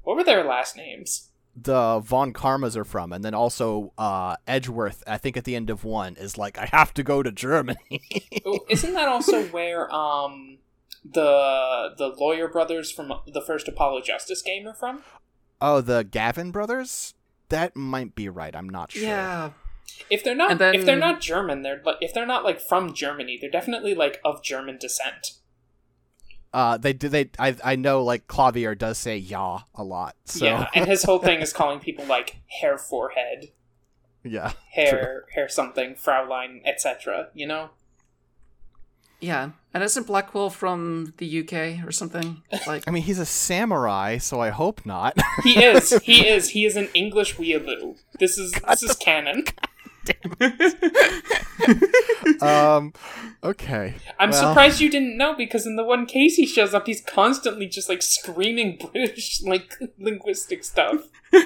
[0.03, 1.29] What were their last names?
[1.55, 5.03] The Von Karmas are from, and then also uh, Edgeworth.
[5.05, 8.01] I think at the end of one is like, I have to go to Germany.
[8.45, 10.57] Oh, Isn't that also where um
[11.05, 15.03] the the lawyer brothers from the first Apollo Justice game are from?
[15.61, 17.13] oh, the Gavin brothers.
[17.49, 18.53] That might be right.
[18.55, 19.03] I'm not sure.
[19.03, 19.51] Yeah.
[20.09, 22.93] If they're not, then- if they're not German, they're like if they're not like from
[22.93, 25.33] Germany, they're definitely like of German descent.
[26.53, 27.09] Uh, they do.
[27.09, 27.29] They.
[27.39, 27.55] I.
[27.63, 28.03] I know.
[28.03, 30.15] Like Klavier does say "ja" a lot.
[30.25, 33.49] So Yeah, and his whole thing is calling people like Herr Forehead,
[34.23, 34.53] yeah.
[34.71, 37.29] hair hair something, Fraulein, etc.
[37.33, 37.69] You know.
[39.23, 39.51] Yeah.
[39.73, 42.43] And isn't Blackquill from the UK or something?
[42.67, 45.17] Like I mean, he's a samurai, so I hope not.
[45.43, 45.99] He is.
[46.03, 46.49] He is.
[46.49, 47.97] He is an English weeaboo.
[48.19, 49.45] This is this is canon.
[52.41, 52.93] um.
[53.43, 53.95] Okay.
[54.19, 57.01] I'm Well- surprised you didn't know because in the one case he shows up, he's
[57.01, 61.01] constantly just like screaming British like linguistic stuff.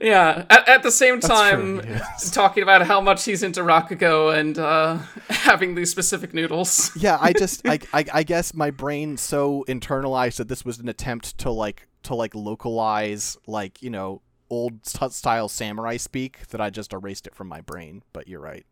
[0.00, 0.46] Yeah.
[0.48, 2.30] At, at the same time true, yes.
[2.30, 6.90] talking about how much he's into Rakugo and uh having these specific noodles.
[6.96, 7.18] Yeah.
[7.20, 7.66] I just.
[7.68, 8.04] I, I.
[8.14, 12.34] I guess my brain so internalized that this was an attempt to like to like
[12.34, 17.60] localize like you know old style samurai speak that I just erased it from my
[17.60, 18.02] brain.
[18.12, 18.66] But you're right.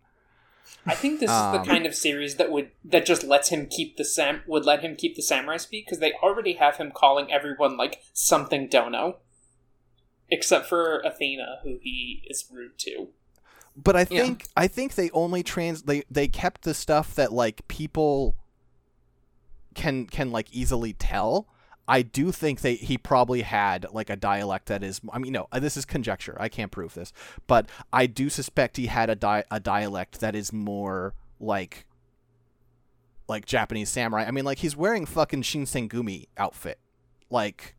[0.87, 1.53] I think this is Um.
[1.53, 4.81] the kind of series that would that just lets him keep the sam would let
[4.83, 9.19] him keep the samurai speak because they already have him calling everyone like something dono,
[10.29, 13.09] except for Athena, who he is rude to.
[13.77, 14.23] But I Yeah.
[14.23, 18.37] think I think they only trans they they kept the stuff that like people
[19.75, 21.49] can can like easily tell.
[21.87, 25.01] I do think that he probably had like a dialect that is.
[25.12, 26.37] I mean, no, this is conjecture.
[26.40, 27.12] I can't prove this,
[27.47, 31.85] but I do suspect he had a di- a dialect that is more like
[33.29, 34.25] like Japanese samurai.
[34.25, 36.79] I mean, like he's wearing fucking Shinsengumi outfit,
[37.31, 37.75] like.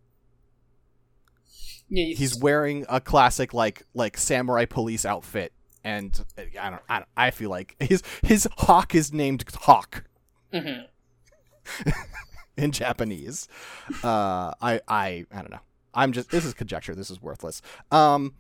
[1.88, 6.96] Yeah, He's wearing a classic like like samurai police outfit, and uh, I don't I,
[6.98, 10.04] don't, I feel like his his hawk is named Hawk
[10.52, 10.80] hmm
[12.58, 13.48] in Japanese.
[14.04, 15.60] Uh, I, I, I don't know.
[15.94, 16.30] I'm just.
[16.30, 16.94] This is conjecture.
[16.94, 17.62] This is worthless.
[17.92, 18.34] Um,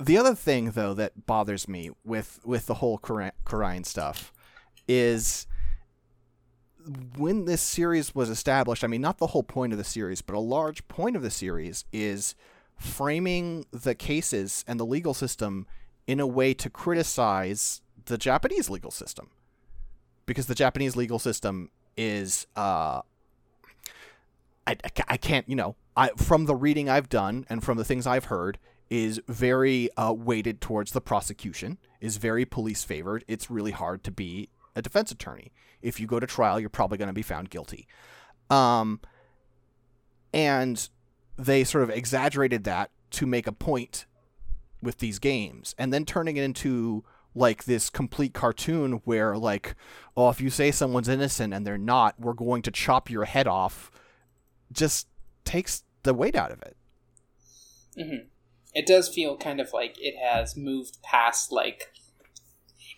[0.00, 4.32] the other thing though that bothers me with with the whole Khura'in stuff
[4.86, 5.46] is
[7.16, 8.82] when this series was established.
[8.82, 11.30] I mean, not the whole point of the series, but a large point of the
[11.30, 12.34] series is
[12.76, 15.66] framing the cases and the legal system
[16.06, 19.30] in a way to criticize the Japanese legal system
[20.24, 23.02] because the Japanese legal system is uh
[24.66, 24.76] I,
[25.08, 28.26] I can't you know I from the reading I've done and from the things I've
[28.26, 28.58] heard
[28.88, 33.22] is very uh, weighted towards the prosecution is very police favored.
[33.28, 35.52] It's really hard to be a defense attorney.
[35.82, 37.86] If you go to trial you're probably going to be found guilty.
[38.48, 39.00] Um
[40.32, 40.88] and
[41.36, 44.06] they sort of exaggerated that to make a point
[44.80, 49.74] with these games and then turning it into like this complete cartoon where like
[50.16, 53.46] oh if you say someone's innocent and they're not we're going to chop your head
[53.46, 53.90] off
[54.72, 55.06] just
[55.44, 56.76] takes the weight out of it
[57.98, 58.26] mm-hmm.
[58.74, 61.90] It does feel kind of like it has moved past like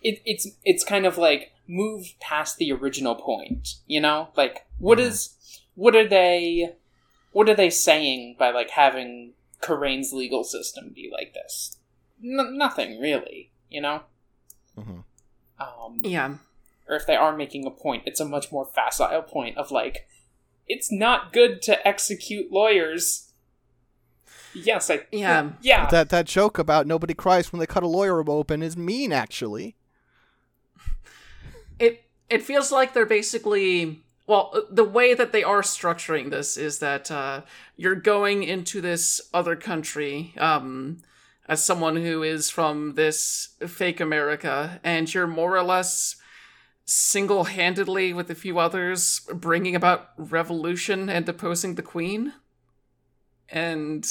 [0.03, 3.75] it, it's it's kind of like moved past the original point.
[3.87, 5.03] You know, like what Mhm.
[5.03, 6.73] is what are they
[7.31, 11.77] what are they saying by like having Khura'in's legal system be like this?
[12.23, 13.51] N- nothing really.
[13.69, 14.01] You know.
[14.77, 15.03] Mhm.
[15.59, 16.35] Um, Yeah.
[16.87, 20.07] or if they are making a point, it's a much more facile point of like,
[20.67, 23.31] it's not good to execute lawyers.
[24.53, 25.51] Yes, I Yeah.
[25.61, 25.87] yeah.
[25.89, 29.75] that that joke about nobody cries when they cut a lawyer open is mean actually
[31.79, 36.55] It it feels like they're basically well, uh, the way that they are structuring this
[36.55, 37.41] is that uh,
[37.75, 41.01] you're going into this other country um,
[41.51, 46.15] as someone who is from this fake America, and you're more or less
[46.85, 52.31] single-handedly, with a few others, bringing about revolution and deposing the queen.
[53.49, 54.07] And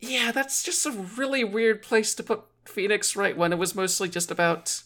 [0.00, 4.08] yeah, that's just a really weird place to put Phoenix Wright when it was mostly
[4.08, 4.82] just about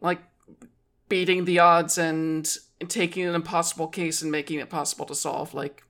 [0.00, 0.20] like
[1.08, 2.48] beating the odds and
[2.86, 5.52] taking an impossible case and making it possible to solve.
[5.52, 5.82] Like,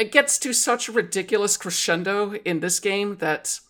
[0.00, 3.60] it gets to such a ridiculous crescendo in this game that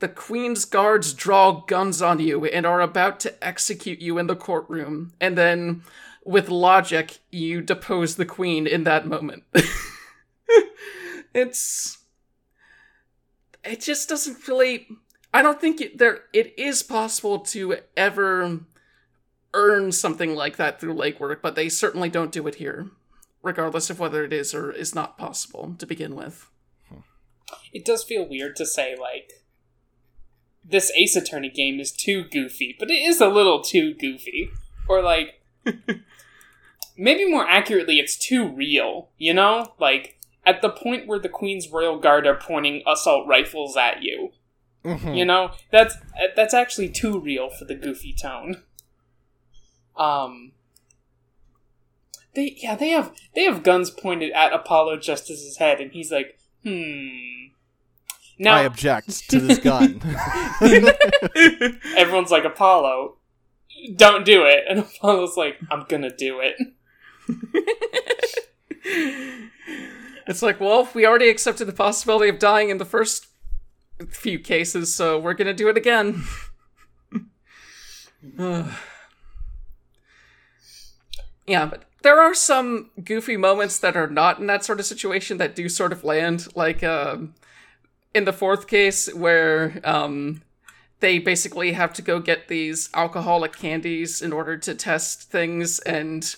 [0.00, 4.34] the Queen's guards draw guns on you and are about to execute you in the
[4.34, 5.84] courtroom, and then,
[6.24, 9.44] with logic, you depose the Queen in that moment.
[11.34, 11.98] it's.
[13.64, 14.88] It just doesn't really.
[15.32, 16.22] I don't think it, there.
[16.32, 18.62] It is possible to ever
[19.54, 22.90] earn something like that through legwork, but they certainly don't do it here,
[23.42, 26.48] regardless of whether it is or is not possible to begin with.
[27.72, 29.32] It does feel weird to say like
[30.64, 34.50] this Ace Attorney game is too goofy, but it is a little too goofy.
[34.88, 35.42] Or like
[36.96, 39.74] maybe more accurately, it's too real, you know?
[39.78, 44.32] Like at the point where the Queen's Royal Guard are pointing assault rifles at you.
[44.84, 45.16] Mhm.
[45.16, 45.96] You know, that's
[46.34, 48.62] that's actually too real for the goofy tone.
[49.96, 50.52] Um
[52.34, 56.38] they yeah, they have they have guns pointed at Apollo Justice's head and he's like,
[56.64, 57.48] "Hmm."
[58.38, 60.00] Now I object to this gun.
[61.96, 63.16] everyone's like, "Apollo,
[63.94, 66.56] don't do it." And Apollo's like, "I'm going to do it."
[70.24, 73.26] It's like, well, we already accepted the possibility of dying in the first
[74.08, 76.22] few cases, so we're gonna do it again.
[81.46, 85.38] Yeah, but there are some goofy moments that are not in that sort of situation
[85.38, 87.34] that do sort of land, like um,
[88.14, 90.42] in the fourth case where um,
[91.00, 96.36] they basically have to go get these alcoholic candies in order to test things and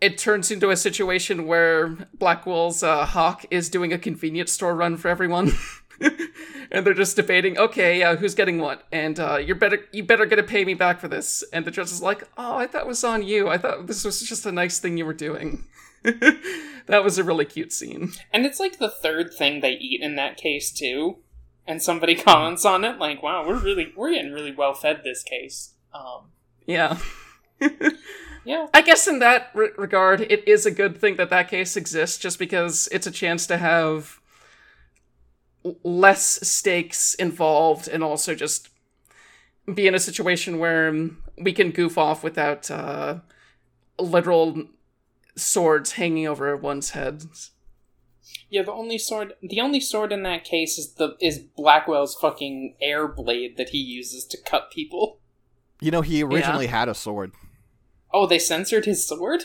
[0.00, 1.88] it turns into a situation where
[2.18, 5.52] Blackquill's uh, Hawk is doing a convenience store run for everyone.
[6.70, 8.86] and they're just debating, okay, uh, who's getting what?
[8.92, 11.44] And uh, you're better, you better get to pay me back for this.
[11.52, 13.48] And the judge is like, oh, I thought it was on you.
[13.48, 15.64] I thought this was just a nice thing you were doing.
[16.02, 18.12] that was a really cute scene.
[18.32, 21.18] And it's like the third thing they eat in that case too.
[21.66, 25.24] And somebody comments on it like, "Wow, we're really we're getting really well fed this
[25.24, 26.30] case." Um
[26.64, 26.98] Yeah.
[28.46, 28.68] Yeah.
[28.72, 32.16] I guess in that re- regard, it is a good thing that that case exists,
[32.16, 34.20] just because it's a chance to have
[35.82, 38.68] less stakes involved, and also just
[39.72, 43.18] be in a situation where we can goof off without uh,
[43.98, 44.64] literal
[45.36, 47.24] swords hanging over one's head.
[48.48, 52.76] Yeah, the only sword the only sword in that case is the is Blackquill's fucking
[52.80, 55.18] air blade that he uses to cut people.
[55.80, 57.32] You know, he originally had a sword.
[58.12, 59.44] Oh, they censored his sword?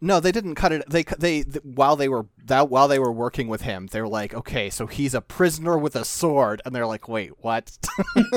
[0.00, 0.88] No, they didn't cut it.
[0.88, 4.08] They they th- while they were that while they were working with him, they were
[4.08, 7.76] like, okay, so he's a prisoner with a sword, and they're like, wait, what?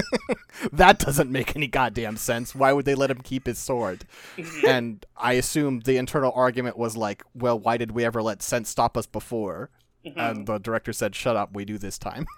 [0.73, 2.55] that doesn't make any goddamn sense.
[2.55, 4.05] Why would they let him keep his sword?
[4.67, 8.69] and I assume the internal argument was like, well, why did we ever let sense
[8.69, 9.69] stop us before?
[10.05, 10.19] Mm-hmm.
[10.19, 12.25] And the director said, shut up, we do this time.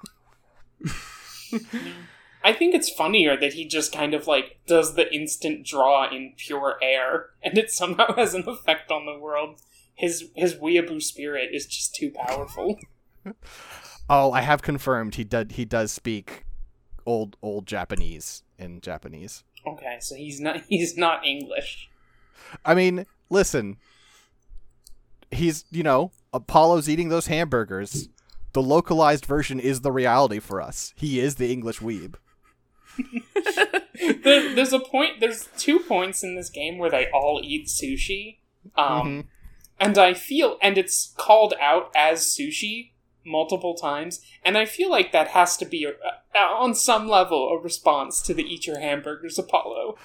[2.44, 6.34] I think it's funnier that he just kind of like does the instant draw in
[6.38, 9.62] pure air, and it somehow has an effect on the world.
[9.96, 12.80] His his weeaboo spirit is just too powerful.
[14.10, 15.54] oh, I have confirmed he did.
[15.54, 16.46] He does speak
[17.06, 19.44] old old Japanese in Japanese.
[19.66, 21.90] okay, so he's not he's not English.
[22.66, 23.78] I mean, listen.
[25.32, 28.08] He's, you know, Apollo's eating those hamburgers.
[28.54, 30.94] The localized version is the reality for us.
[30.96, 32.14] He is the English weeb.
[34.24, 35.20] There, there's a point.
[35.20, 38.38] There's two points in this game where they all eat sushi,
[38.76, 39.26] um, Mhm.
[39.80, 42.92] and I feel and it's called out as sushi
[43.26, 45.92] multiple times, and I feel like that has to be a,
[46.36, 49.98] a- on some level a response to the eat your hamburgers Apollo.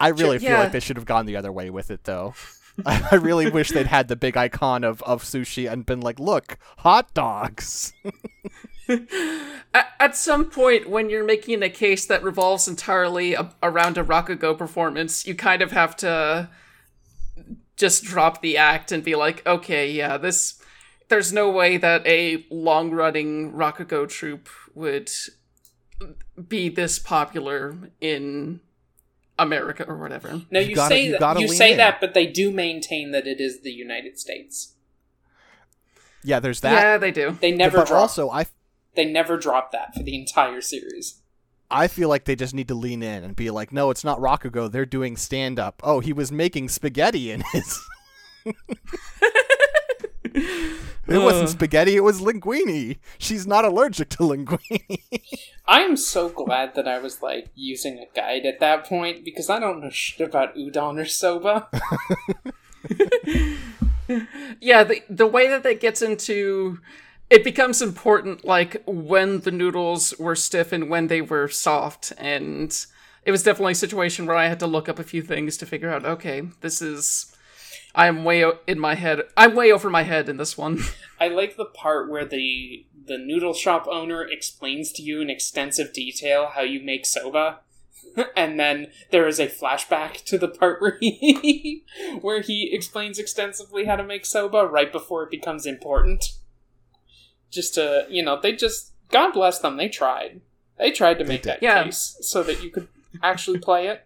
[0.00, 2.34] I really feel like they should have gone the other way with it, though.
[2.84, 6.18] I I really wish they'd had the big icon of, of sushi and been like,
[6.18, 7.92] look, hot dogs.
[8.88, 14.04] At, at some point, when you're making a case that revolves entirely a- around a
[14.04, 16.48] Rakugo performance, you kind of have to
[17.76, 20.60] just drop the act and be like, okay, yeah, this.
[21.08, 25.10] There's no way that a long running Rakugo troupe would
[26.48, 28.60] be this popular in
[29.38, 30.42] America or whatever.
[30.50, 31.76] Now You you, gotta- say you that you say in.
[31.78, 34.74] that, but they do maintain that it is the United States.
[36.22, 36.72] Yeah, there's that.
[36.72, 37.36] yeah, they do.
[37.40, 38.00] They never but drop.
[38.00, 38.46] also, I
[38.94, 41.20] they never drop that for the entire series.
[41.70, 44.20] I feel like they just need to lean in and be like, no, it's not
[44.20, 44.70] Rakugo.
[44.70, 45.80] They're doing stand up.
[45.82, 47.80] Oh, he was making spaghetti in his.
[50.34, 50.78] it
[51.08, 51.46] wasn't uh.
[51.48, 52.98] spaghetti, it was linguine.
[53.18, 55.00] She's not allergic to linguine.
[55.66, 59.48] I am so glad that I was like using a guide at that point because
[59.48, 61.68] I don't know shit about udon or soba.
[64.60, 66.78] yeah the, the way that that gets into
[67.34, 72.86] it becomes important like when the noodles were stiff and when they were soft and
[73.24, 75.66] it was definitely a situation where i had to look up a few things to
[75.66, 77.34] figure out okay this is
[77.94, 80.78] i'm way o- in my head i'm way over my head in this one
[81.20, 85.92] I like the part where the the noodle shop owner explains to you in extensive
[85.92, 87.60] detail how you make soba.
[88.36, 91.84] and then there is a flashback to the part where he
[92.20, 96.24] where he explains extensively how to make soba right before it becomes important.
[97.54, 100.40] Just to you know, they just God bless them, they tried.
[100.78, 101.84] They tried to make that Yeah.
[101.84, 102.88] case so that you could
[103.22, 104.04] actually play it.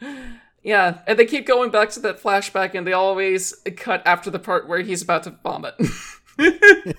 [0.64, 4.38] yeah and they keep going back to that flashback and they always cut after the
[4.38, 5.74] part where he's about to vomit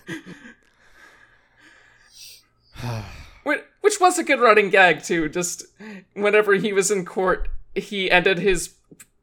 [3.44, 5.28] Which which was a good running gag too.
[5.30, 5.66] Just
[6.14, 8.76] whenever he was in court, he ended his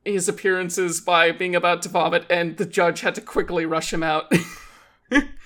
[0.05, 4.03] his appearances by being about to vomit, and the judge had to quickly rush him
[4.03, 4.31] out.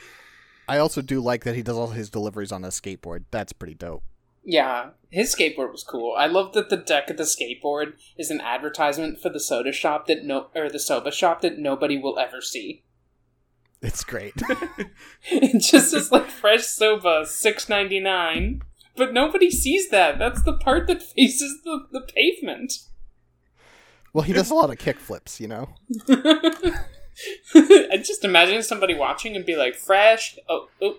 [0.68, 3.24] I also do like that he does all his deliveries on a skateboard.
[3.30, 4.02] That's pretty dope.
[4.46, 6.14] Yeah, his skateboard was cool.
[6.16, 10.06] I love that the deck of the skateboard is an advertisement for the soda shop
[10.06, 12.82] that no or the soba shop that nobody will ever see.
[13.82, 14.34] It's great.
[15.30, 18.62] It just is like fresh soba, six ninety nine.
[18.96, 20.18] But nobody sees that.
[20.18, 22.72] That's the part that faces the, the pavement.
[24.14, 25.68] well, he does a lot of kick flips, you know?
[27.54, 30.36] I just imagine somebody watching and be like, fresh.
[30.48, 30.98] Oh, oh.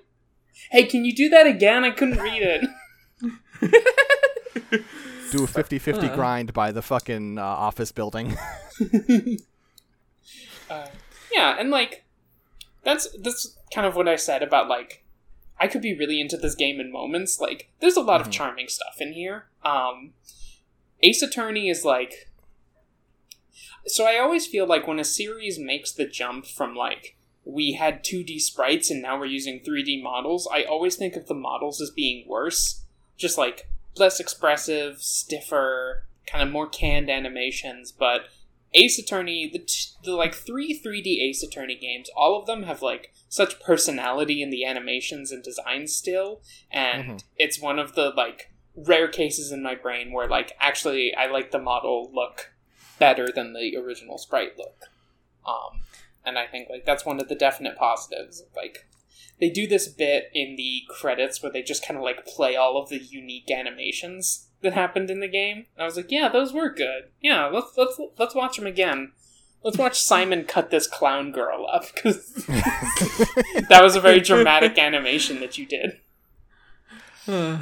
[0.72, 1.84] Hey, can you do that again?
[1.84, 2.66] I couldn't read it.
[5.32, 6.16] Do a 50 50 Uh.
[6.16, 8.38] grind by the fucking uh, office building.
[10.68, 10.88] Uh,
[11.32, 12.06] yeah, and like
[12.84, 15.04] that's that's kind of what I said about like
[15.60, 17.40] I could be really into this game in moments.
[17.40, 19.46] Like there's a lot of charming stuff in here.
[19.64, 20.14] Um
[21.04, 22.32] Ace Attorney is like
[23.88, 28.04] so I always feel like when a series makes the jump from like we had
[28.04, 31.92] 2D sprites and now we're using 3D models, I always think of the models as
[31.92, 32.82] being worse.
[33.18, 38.22] Just like less expressive, stiffer, kind of more canned animations, but
[38.74, 42.82] Ace Attorney, the, t- the like three 3D Ace Attorney games, all of them have
[42.82, 46.42] like such personality in the animations and design still,
[46.72, 47.24] and Mhm.
[47.38, 51.52] it's one of the like rare cases in my brain where like actually I like
[51.52, 52.52] the model look
[53.00, 54.86] better than the original sprite look.
[55.46, 55.82] Um,
[56.26, 58.44] and I think like that's one of the definite positives.
[58.56, 58.88] Like
[59.40, 62.78] they do this bit in the credits where they just kind of like play all
[62.78, 65.66] of the unique animations that happened in the game.
[65.76, 67.10] And I was like, yeah, those were good.
[67.22, 69.12] Yeah, let's let's let's watch them again.
[69.64, 75.40] Let's watch Simon cut this clown girl up because that was a very dramatic animation
[75.40, 76.00] that you did.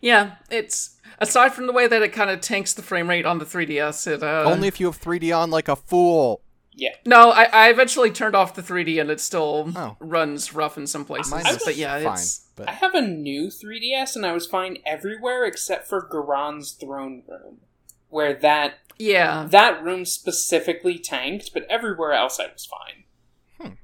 [0.00, 3.38] yeah, it's aside from the way that it kind of tanks the frame rate on
[3.38, 4.06] the 3DS.
[4.06, 6.42] It uh, Only if you have 3D on like a fool.
[6.74, 9.96] Yeah, no, I, I eventually turned off the 3D and it still Oh.
[10.00, 11.30] runs rough in some places.
[11.30, 14.46] Mine was but yeah, fine, it's but I have a new 3DS and I was
[14.46, 17.58] fine everywhere except for Ga'ran's throne room,
[18.08, 23.74] where that yeah, that room specifically tanked, but everywhere else I was fine.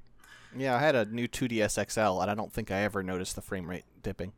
[0.57, 3.43] yeah, I had a new 2DS XL, and I don't think I ever noticed the
[3.43, 4.33] frame rate dipping.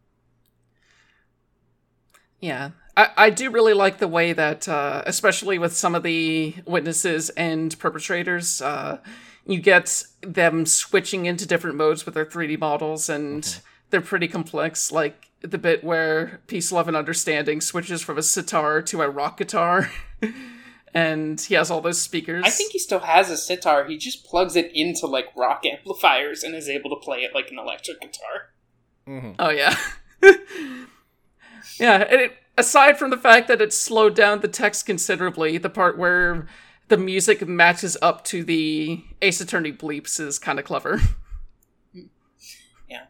[2.40, 2.70] Yeah.
[2.96, 7.30] I, I do really like the way that, uh, especially with some of the witnesses
[7.30, 8.98] and perpetrators, uh,
[9.46, 13.60] you get them switching into different modes with their 3D models, and
[13.90, 14.92] they're pretty complex.
[14.92, 19.38] Like the bit where Peace, Love, and Understanding switches from a sitar to a rock
[19.38, 19.90] guitar,
[20.94, 22.44] and he has all those speakers.
[22.44, 23.86] I think he still has a sitar.
[23.86, 27.50] He just plugs it into like rock amplifiers and is able to play it like
[27.50, 28.52] an electric guitar.
[29.08, 29.32] Mm-hmm.
[29.38, 29.76] Oh yeah,
[31.78, 32.04] yeah.
[32.08, 35.98] And it, aside from the fact that it slowed down the text considerably, the part
[35.98, 36.46] where
[36.88, 41.00] the music matches up to the Ace Attorney bleeps is kind of clever.
[42.88, 43.04] Yeah.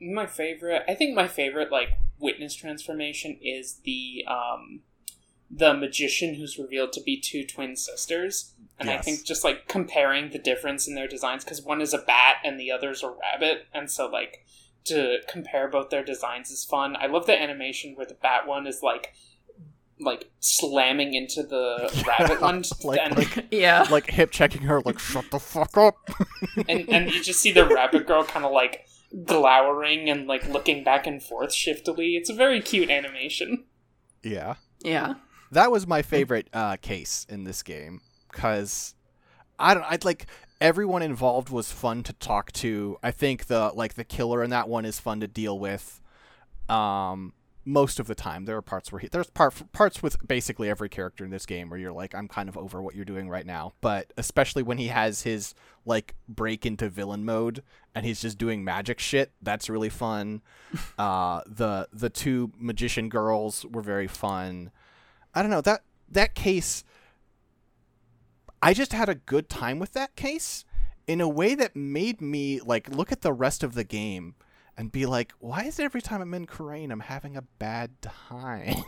[0.00, 4.80] My favorite, I think my favorite like witness transformation is the um
[5.48, 8.54] the magician who's revealed to be two twin sisters.
[8.78, 11.98] And I think just like comparing the difference in their designs because one is a
[11.98, 14.44] bat and the other's a rabbit, and so like
[14.84, 16.96] to compare both their designs is fun.
[16.96, 19.12] I love the animation where the bat one is like
[20.00, 24.98] like slamming into the rabbit one, Like- and, like- yeah, Like hip checking her, like
[24.98, 25.94] shut the fuck up.
[26.68, 28.86] and and you just see the rabbit girl kind of like
[29.24, 32.16] glowering and like looking back and forth shiftily.
[32.16, 33.64] It's a very cute animation.
[34.22, 34.54] yeah.
[34.82, 35.14] yeah,
[35.52, 38.94] that was my favorite uh, case in this game because
[39.58, 39.84] I don't.
[39.88, 40.26] I'd like
[40.62, 42.96] everyone involved was fun to talk to.
[43.02, 46.00] I think the like the killer in that one is fun to deal with.
[46.68, 47.34] Um,
[47.64, 50.88] most of the time, there are parts where he, there's part parts with basically every
[50.88, 53.44] character in this game where you're like, I'm kind of over what you're doing right
[53.44, 53.72] now.
[53.80, 55.52] But especially when he has his
[55.84, 57.62] like break into villain mode
[57.94, 60.42] and he's just doing magic shit, that's really fun.
[60.98, 64.70] uh, the the two magician girls were very fun.
[65.34, 66.84] I don't know that that case.
[68.62, 70.64] I just had a good time with that case
[71.06, 74.36] in a way that made me like look at the rest of the game
[74.76, 78.00] and be like, why is it every time I'm in Khura'in I'm having a bad
[78.00, 78.76] time?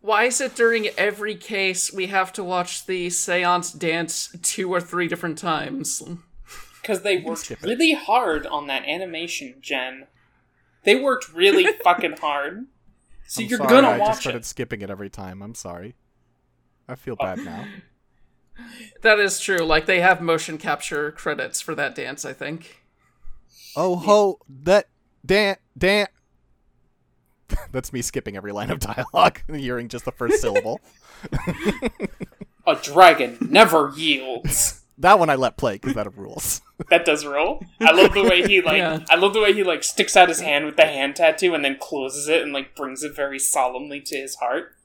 [0.00, 4.80] Why is it during every case we have to watch the seance dance two or
[4.80, 6.02] three different times?
[6.80, 10.08] Because they worked really hard on that animation, Jen.
[10.82, 12.66] They worked really fucking hard.
[13.28, 14.44] So I'm you're sorry, gonna I just started it.
[14.44, 15.42] skipping it every time.
[15.42, 15.94] I'm sorry.
[16.92, 17.64] I feel bad now.
[19.00, 19.64] That is true.
[19.64, 22.84] Like they have motion capture credits for that dance, I think.
[23.74, 24.88] Oh ho, that
[25.24, 26.06] dan dan.
[27.72, 30.80] That's me skipping every line of dialogue, and hearing just the first syllable.
[32.66, 34.82] A dragon never yields.
[34.98, 36.60] That one I let play because that rules.
[36.90, 37.64] That does roll.
[37.80, 38.76] I love the way he like.
[38.76, 39.00] Yeah.
[39.10, 41.64] I love the way he like sticks out his hand with the hand tattoo and
[41.64, 44.76] then closes it and like brings it very solemnly to his heart.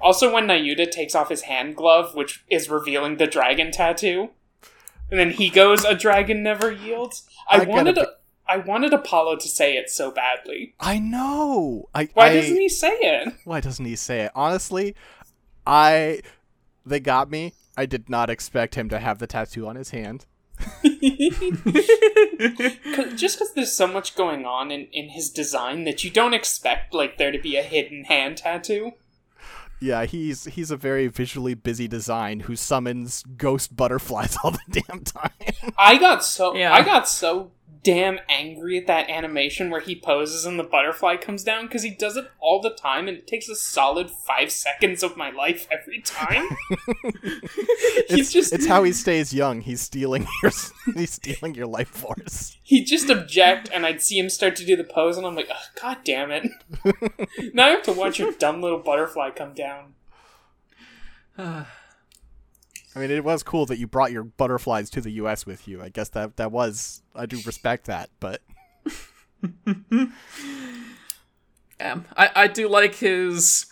[0.00, 4.30] Also, when Nayuta takes off his hand glove, which is revealing the dragon tattoo,
[5.10, 7.98] and then he goes, "A dragon never yields." I, I wanted.
[7.98, 8.08] A,
[8.48, 10.74] I wanted Apollo to say it so badly.
[10.78, 11.88] I know.
[11.94, 13.34] I Why I, doesn't he say it?
[13.44, 14.32] Why doesn't he say it?
[14.34, 14.94] Honestly,
[15.66, 16.20] I
[16.84, 17.54] they got me.
[17.76, 20.26] I did not expect him to have the tattoo on his hand.
[23.16, 26.94] just because there's so much going on in, in his design that you don't expect
[26.94, 28.92] like there to be a hidden hand tattoo.
[29.80, 35.00] Yeah, he's he's a very visually busy design who summons ghost butterflies all the damn
[35.00, 35.30] time.
[35.78, 36.72] I got so Yeah.
[36.72, 37.52] I got so
[37.86, 41.90] damn angry at that animation where he poses and the butterfly comes down because he
[41.90, 45.68] does it all the time and it takes a solid five seconds of my life
[45.70, 46.48] every time.
[48.08, 49.60] he's it's, just it's how he stays young.
[49.60, 50.50] He's stealing your
[50.96, 52.58] he's stealing your life force.
[52.64, 55.48] he just object and I'd see him start to do the pose and I'm like,
[55.48, 56.50] "Ugh, God damn it!
[57.54, 59.94] now I have to watch your dumb little butterfly come down.
[62.96, 65.44] I mean, it was cool that you brought your butterflies to the U.S.
[65.44, 65.82] with you.
[65.82, 68.40] I guess that that was I do respect that, but
[69.68, 70.06] Yeah,
[71.92, 73.66] um, I, I do like his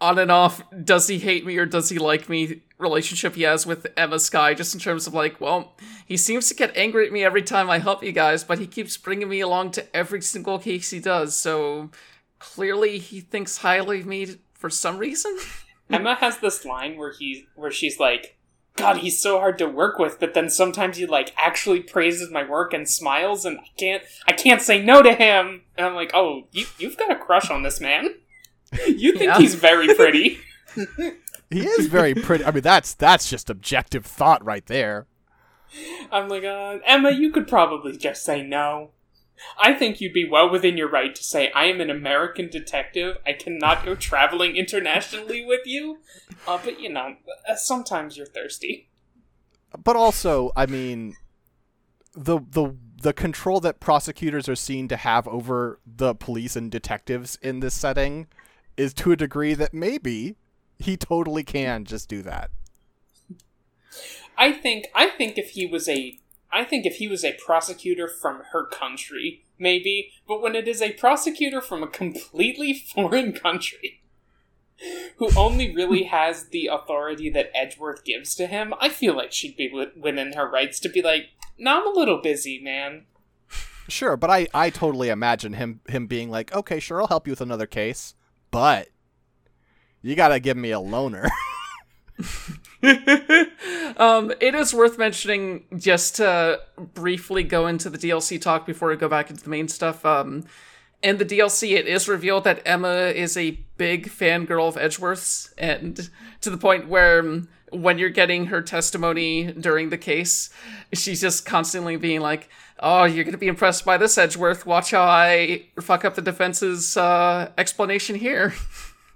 [0.00, 3.66] on and off does he hate me or does he like me relationship he has
[3.66, 7.12] with Ema Skye, just in terms of like, well, he seems to get angry at
[7.12, 10.22] me every time I help you guys, but he keeps bringing me along to every
[10.22, 11.90] single case he does, so
[12.38, 15.36] clearly he thinks highly of me for some reason.
[15.92, 18.36] Ema has this line where he where she's like,
[18.76, 22.48] God, he's so hard to work with, but then sometimes he like actually praises my
[22.48, 25.62] work and smiles, and I can't I can't say no to him.
[25.76, 28.14] And I'm like, oh, you you've got a crush on this man.
[28.86, 29.38] You think Yeah.
[29.38, 30.38] he's very pretty.
[31.50, 32.44] he is very pretty.
[32.44, 35.06] I mean, that's that's just objective thought right there.
[36.10, 38.90] I'm like, uh, Ema, you could probably just say no.
[39.60, 43.18] I think you'd be well within your right to say, I am an American detective.
[43.26, 45.98] I cannot go traveling internationally with you.
[46.46, 47.16] Uh, but, you know,
[47.48, 48.88] uh, sometimes you're thirsty.
[49.82, 51.16] But also, I mean,
[52.14, 57.36] the the the control that prosecutors are seen to have over the police and detectives
[57.42, 58.28] in this setting
[58.76, 60.36] is to a degree that maybe
[60.78, 62.50] he totally can just do that.
[64.36, 66.18] I think I think if he was a
[66.52, 70.82] I think if he was a prosecutor from her country, maybe, but when it is
[70.82, 74.02] a prosecutor from a completely foreign country
[75.16, 79.56] who only really has the authority that Edgeworth gives to him, I feel like she'd
[79.56, 83.06] be within her rights to be like, "No, I'm a little busy, man."
[83.88, 87.32] Sure, but I I totally imagine him him being like, "Okay, sure, I'll help you
[87.32, 88.14] with another case,
[88.50, 88.88] but
[90.02, 91.30] you got to give me a loner."
[93.96, 96.60] um, it is worth mentioning just to
[96.94, 100.04] briefly go into the DLC talk before we go back into the main stuff.
[100.04, 100.44] Um,
[101.00, 106.10] in the DLC, it is revealed that Ema is a big fangirl of Edgeworth's, and
[106.40, 110.50] to the point where um, when you're getting her testimony during the case,
[110.92, 112.48] she's just constantly being like,
[112.80, 114.66] "Oh, you're gonna be impressed by this Edgeworth.
[114.66, 118.54] Watch how I fuck up the defense's uh, explanation here."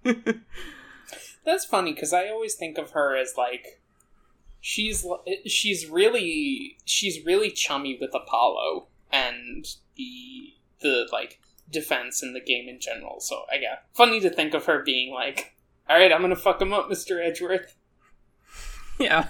[1.46, 3.80] That's funny because I always think of her as like
[4.60, 5.06] she's
[5.46, 9.64] she's really she's really chummy with Apollo and
[9.96, 11.40] the the like
[11.70, 13.20] defense in the game in general.
[13.20, 15.54] So I yeah, funny to think of her being like,
[15.88, 17.76] "All right, I'm gonna fuck him up, Mister Edgeworth."
[18.98, 19.28] Yeah.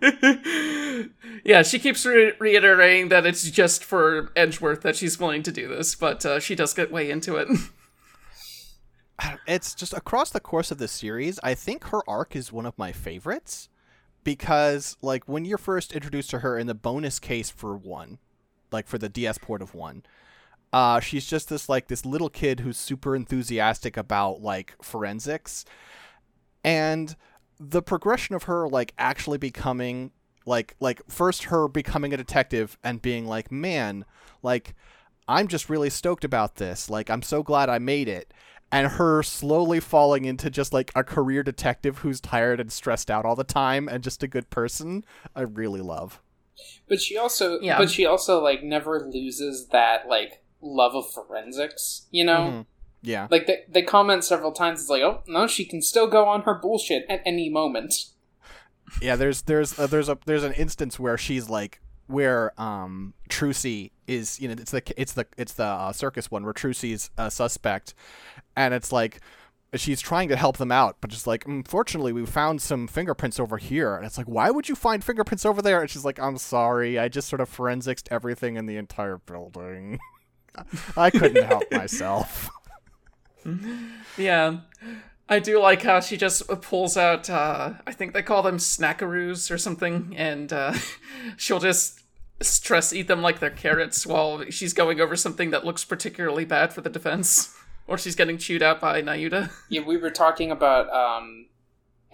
[1.44, 5.66] yeah, she keeps re- reiterating that it's just for Edgeworth that she's willing to do
[5.66, 7.48] this, but uh, she does get way into it.
[9.46, 12.78] it's just across the course of the series, I think her arc is one of
[12.78, 13.68] my favorites
[14.24, 18.18] because like when you're first introduced to her in the bonus case for one,
[18.70, 20.04] like for the DS port of one,
[20.72, 25.64] uh, she's just this like this little kid who's super enthusiastic about like forensics,
[26.62, 27.16] and
[27.58, 30.12] the progression of her like actually becoming
[30.46, 34.04] like like first her becoming a detective and being like man
[34.42, 34.74] like
[35.28, 36.88] i'm just really stoked about this.
[36.88, 38.32] Like i'm so glad i made it
[38.72, 43.24] and her slowly falling into just like a career detective who's tired and stressed out
[43.24, 45.04] all the time and just a good person
[45.34, 46.20] i really love
[46.88, 47.78] But she also, Yeah.
[47.78, 52.06] but she also like never loses that like love of forensics.
[52.10, 52.66] You know, Mhm.
[53.02, 54.80] yeah like they they comment several times.
[54.82, 57.94] It's like, oh no, she can still go on her bullshit at any moment.
[59.00, 61.80] yeah there's there's uh, there's a there's an instance where she's like
[62.10, 66.44] where um Trucy is you know it's the it's the it's the uh, circus one
[66.44, 67.94] where Trucy's a suspect
[68.56, 69.20] and it's like
[69.74, 73.56] she's trying to help them out but just like unfortunately we found some fingerprints over
[73.56, 73.94] here.
[73.96, 75.80] And it's like why would you find fingerprints over there?
[75.80, 79.98] And she's like I'm sorry I just sort of forensics everything in the entire building.
[80.96, 82.50] I couldn't help myself.
[84.18, 84.58] Yeah.
[85.28, 89.48] I do like how she just pulls out, uh, I think they call them snackaroos
[89.50, 90.74] or something, and uh,
[91.36, 91.99] she'll just
[92.40, 96.72] stress eat them like they're carrots while she's going over something that looks particularly bad
[96.72, 97.54] for the defense.
[97.86, 99.50] Or she's getting chewed out by Nayuta.
[99.68, 101.46] Yeah, we were talking about um,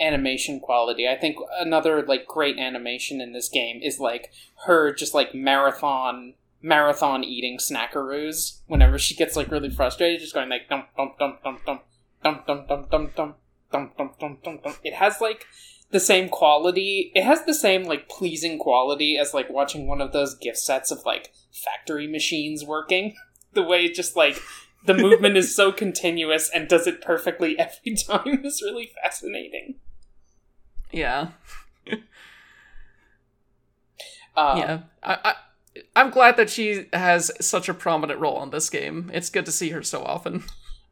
[0.01, 1.07] animation quality.
[1.07, 4.33] I think another like great animation in this game is like
[4.65, 10.49] her just like marathon marathon eating snackaroos whenever she gets like really frustrated, just going
[10.49, 11.81] like dum dum dum dum dum
[12.25, 13.35] dum dum dum dum
[13.71, 14.75] dum dum dum dum.
[14.83, 15.47] It has like
[15.91, 17.13] the same quality.
[17.15, 20.91] It has the same like pleasing quality as like watching one of those gift sets
[20.91, 23.15] of like factory machines working.
[23.53, 24.39] The way it just like
[24.85, 29.77] the movement is so continuous and does it perfectly every time is really fascinating.
[30.93, 31.29] Yeah.
[34.37, 34.81] Uh, yeah.
[35.03, 35.35] I, I,
[35.95, 39.11] I'm glad that she has such a prominent role in this game.
[39.15, 40.45] It's good to see her so often.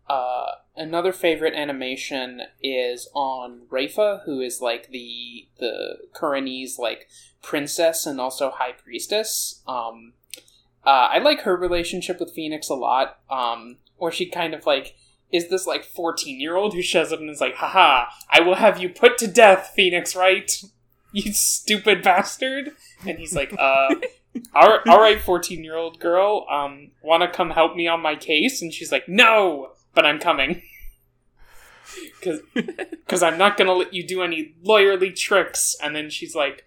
[0.08, 7.08] Uh, another favorite animation is on Rayfa, who is like the the Khura'inese like
[7.42, 9.62] princess and also high priestess.
[9.66, 10.14] Um,
[10.84, 13.18] uh, I like her relationship with Phoenix a lot.
[13.30, 14.96] Um, where she kind of like
[15.32, 18.56] is this like fourteen year old who shows up and is like, "Haha, I will
[18.56, 20.50] have you put to death, Phoenix Wright?
[21.12, 22.72] you stupid bastard."
[23.06, 23.94] And he's like, "Uh."
[24.54, 28.62] all right, 14 year old girl, um, want to come help me on my case?
[28.62, 30.62] And she's like, no, but I'm coming.
[32.20, 35.76] Because I'm not going to let you do any lawyerly tricks.
[35.82, 36.64] And then she's like,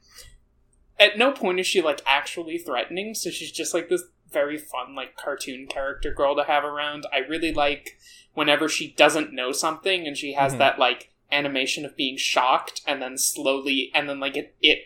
[0.99, 4.95] at no point is she like actually threatening, so she's just like this very fun,
[4.95, 7.05] like cartoon character girl to have around.
[7.13, 7.97] I really like
[8.33, 10.57] whenever she doesn't know something and she has Mhm.
[10.59, 14.85] that like animation of being shocked and then slowly and then like it, it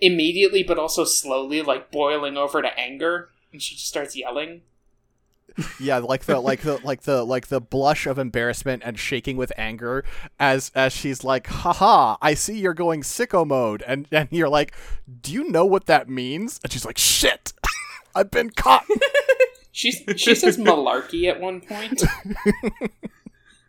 [0.00, 4.60] immediately but also slowly like boiling over to anger and she just starts yelling
[5.80, 9.52] Yeah, like the like the like the like the blush of embarrassment and shaking with
[9.56, 10.04] anger
[10.38, 14.74] as as she's like, "Haha, I see you're going sicko mode." And and you're like,
[15.20, 17.52] "Do you know what that means?" And she's like, "Shit.
[18.14, 18.86] I've been caught."
[19.72, 22.02] She's she says malarkey at one point,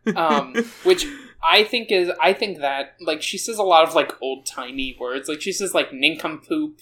[0.16, 1.06] um, which
[1.44, 4.98] I think is I think that like she says a lot of like old timey
[5.00, 5.30] words.
[5.30, 6.80] Like she says like nincompoop.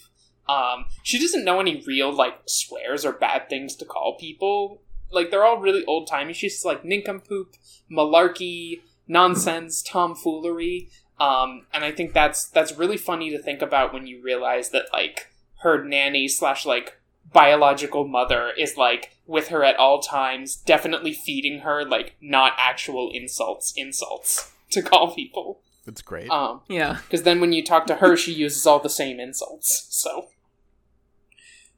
[0.48, 4.80] Um, she doesn't know any real like swears or bad things to call people.
[5.10, 6.32] Like they're all really old timey.
[6.32, 7.54] She's just like nincompoop,
[7.90, 10.88] malarkey, nonsense, tomfoolery.
[11.18, 14.86] Um, and I think that's that's really funny to think about when you realize that
[14.92, 15.28] like
[15.62, 16.98] her nanny slash like
[17.32, 23.10] biological mother is like with her at all times, definitely feeding her like not actual
[23.12, 25.60] insults, insults to call people.
[25.84, 26.30] That's great.
[26.30, 26.98] Um, Yeah.
[27.02, 29.86] because then when you talk to her, she uses all the same insults.
[29.90, 30.28] So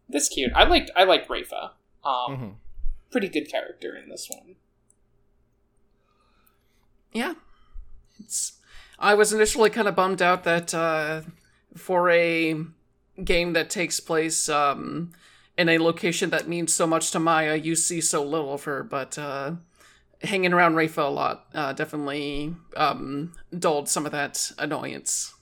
[0.08, 0.52] this cute.
[0.54, 1.70] I liked I liked Rayfa.
[2.04, 2.54] Um, Mhm.
[3.12, 4.56] Pretty good character in this one.
[7.12, 7.34] Yeah.
[8.18, 8.54] It's
[8.98, 11.22] I was initially kind of bummed out that uh,
[11.76, 12.56] for a
[13.22, 15.12] game that takes place um,
[15.58, 18.82] in a location that means so much to Maya, you see so little of her,
[18.82, 19.52] but uh,
[20.22, 25.34] hanging around Rayfa a lot uh, definitely um, dulled some of that annoyance.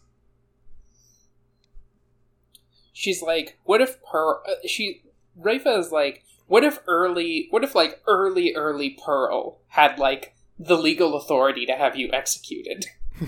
[2.92, 4.42] She's like, what if Pearl?
[4.46, 5.02] Uh, she
[5.40, 7.46] Rayfa is like, what if early?
[7.50, 12.86] What if like early early Pearl had like the legal authority to have you executed?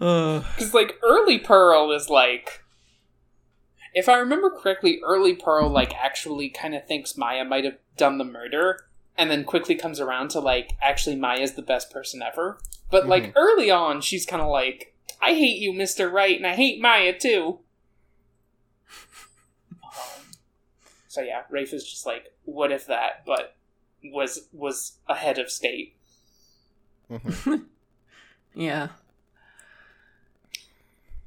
[0.00, 2.62] uh, Because like early Pearl is like,
[3.94, 8.18] if I remember correctly, early Pearl like actually kind of thinks Maya might have done
[8.18, 8.86] the murder,
[9.18, 12.60] and then quickly comes around to like actually Maya's the best person ever.
[12.92, 16.54] But like early on, she's kind of like, I hate you, Mister Wright, and I
[16.54, 17.58] hate Maya too.
[21.12, 23.54] So yeah, Rafe is just like, what if that, but
[24.02, 25.94] was was ahead of state.
[27.10, 27.66] Mhm.
[28.54, 28.88] yeah.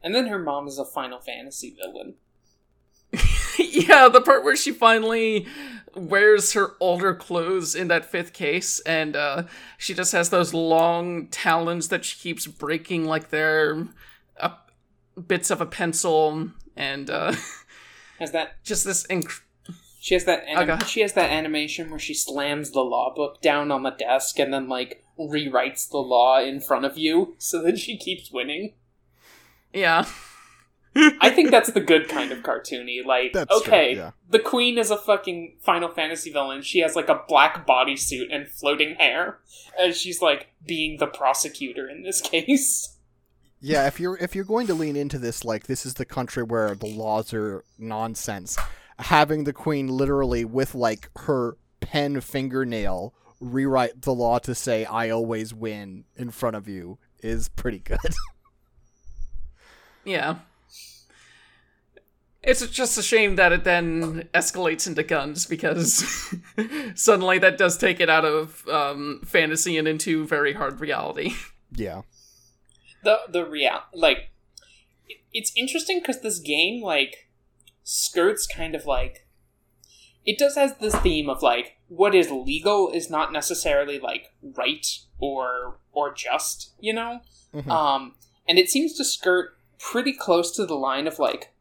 [0.01, 2.15] And then her mom is a Final Fantasy villain.
[3.59, 5.45] yeah, the part where she finally
[5.95, 9.43] wears her older clothes in that fifth case, and uh,
[9.77, 13.87] she just has those long talons that she keeps breaking like they're
[14.39, 14.49] uh,
[15.27, 17.35] bits of a pencil, and uh,
[18.17, 19.05] Has that just this.
[19.07, 19.41] Inc-
[20.05, 20.43] She has that.
[20.47, 20.87] Anim- go ahead.
[20.87, 24.53] she has that animation where she slams the law book down on the desk and
[24.53, 28.73] then like rewrites the law in front of you so that she keeps winning.
[29.73, 30.05] yeah.
[30.95, 33.03] I think that's the good kind of cartoony.
[33.03, 34.11] Like, That's true, okay, yeah.
[34.29, 36.61] the queen is a fucking Final Fantasy villain.
[36.61, 39.39] She has like a black bodysuit and floating hair,
[39.79, 42.95] and she's like being the prosecutor in this case.
[43.59, 46.43] Yeah, if you're if you're going to lean into this, like this is the country
[46.43, 48.55] where the laws are nonsense.
[48.99, 55.09] Having the queen literally with like her pen fingernail rewrite the law to say "I
[55.09, 57.99] always win" in front of you is pretty good.
[60.05, 60.35] Yeah.
[62.43, 66.05] It's just a shame that it then escalates into guns because
[66.95, 71.33] suddenly that does take it out of um, fantasy and into very hard reality.
[71.75, 72.03] yeah.
[73.03, 74.29] the the real like
[75.33, 77.24] it's interesting because this game like
[77.87, 79.27] skirts kind of like
[80.25, 84.99] it does has this theme of like what is legal is not necessarily like right
[85.19, 87.19] or or just you know
[87.53, 87.69] Mhm.
[87.69, 88.15] um
[88.47, 91.53] and it seems to skirt pretty close to the line of like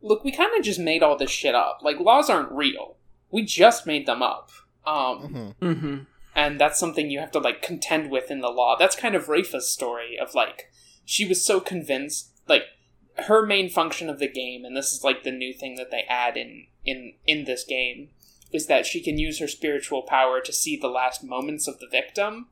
[0.00, 2.96] look we kind of just made all this shit up like laws aren't real
[3.30, 4.50] we just made them up
[4.86, 5.54] um Mhm.
[5.60, 5.96] Mm-hmm.
[6.34, 8.74] and that's something you have to like contend with in the law.
[8.78, 10.70] That's kind of Rayfa's story of like
[11.04, 12.62] she was so convinced like
[13.26, 16.02] her main function of the game, and this is like the new thing that they
[16.08, 18.10] add in in in this game,
[18.52, 21.88] is that she can use her spiritual power to see the last moments of the
[21.90, 22.48] victim.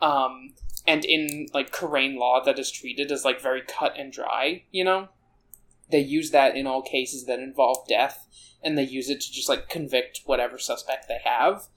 [0.00, 0.54] Um,
[0.86, 4.64] and in like Khura'in law, that is treated as like very cut and dry.
[4.70, 5.08] You know,
[5.90, 8.26] they use that in all cases that involve death,
[8.62, 11.68] and they use it to just like convict whatever suspect they have.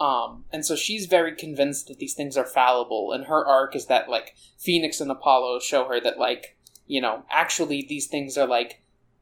[0.00, 3.86] Um, and so she's very convinced that these things are fallible, and her arc is
[3.86, 6.56] that like Phoenix and Apollo show her that like
[6.94, 8.72] you know actually these things are like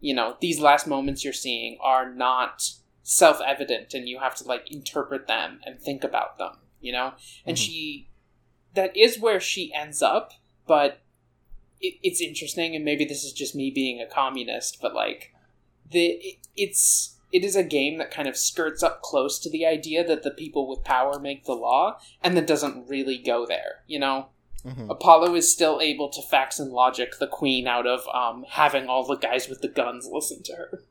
[0.01, 2.55] you know these last moments you're seeing are not
[3.03, 6.55] self-evident, and you have to like interpret them and think about them.
[6.81, 7.09] You know,
[7.47, 7.65] and Mhm.
[7.65, 7.79] she
[8.75, 10.33] that is where she ends up,
[10.67, 10.91] but
[11.81, 15.33] it, it's interesting, and maybe this is just me being a communist, but like
[15.91, 19.65] the it, it's it is a game that kind of skirts up close to the
[19.77, 23.73] idea that the people with power make the law, and that doesn't really go there.
[23.87, 24.29] You know,
[24.65, 24.91] Mhm.
[24.91, 29.07] Apollo is still able to fax and logic the queen out of um, having all
[29.07, 30.83] the guys with the guns listen to her.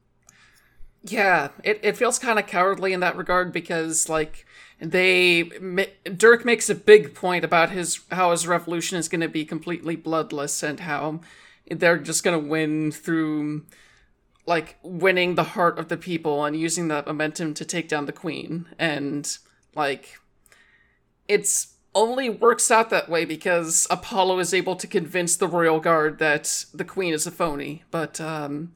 [1.04, 4.46] Yeah, it, it feels kind of cowardly in that regard because like
[4.82, 9.30] they ma- Dhurke makes a big point about his how his revolution is going to
[9.30, 11.22] be completely bloodless and how
[11.70, 13.66] they're just going to win through
[14.46, 18.12] like winning the heart of the people and using that momentum to take down the
[18.12, 19.38] queen and
[19.76, 20.20] like
[21.28, 26.18] it's only works out that way because Apollo is able to convince the royal guard
[26.20, 28.72] that the queen is a phony but um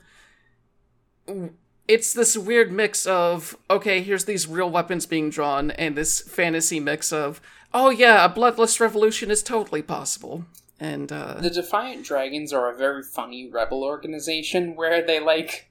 [1.88, 6.80] it's this weird mix of okay here's these real weapons being drawn and this fantasy
[6.80, 7.40] mix of
[7.74, 10.46] oh yeah a bloodless revolution is totally possible
[10.80, 15.70] and uh The Defiant Dragons are a very funny rebel organization where they like.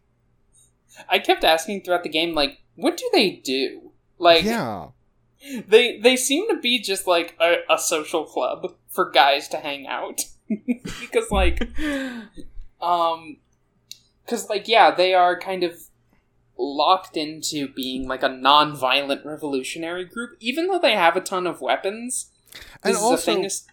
[1.09, 3.93] I kept asking throughout the game, like, what do they do?
[4.19, 4.89] Like, yeah.
[5.68, 9.86] They they seem to be just like a, a social club for guys to hang
[9.86, 10.20] out
[11.01, 11.68] because like
[12.80, 13.36] um
[14.24, 15.74] because like yeah they are kind of
[16.59, 21.61] locked into being like a non-violent revolutionary group even though they have a ton of
[21.61, 22.30] weapons
[22.84, 23.66] And also, is,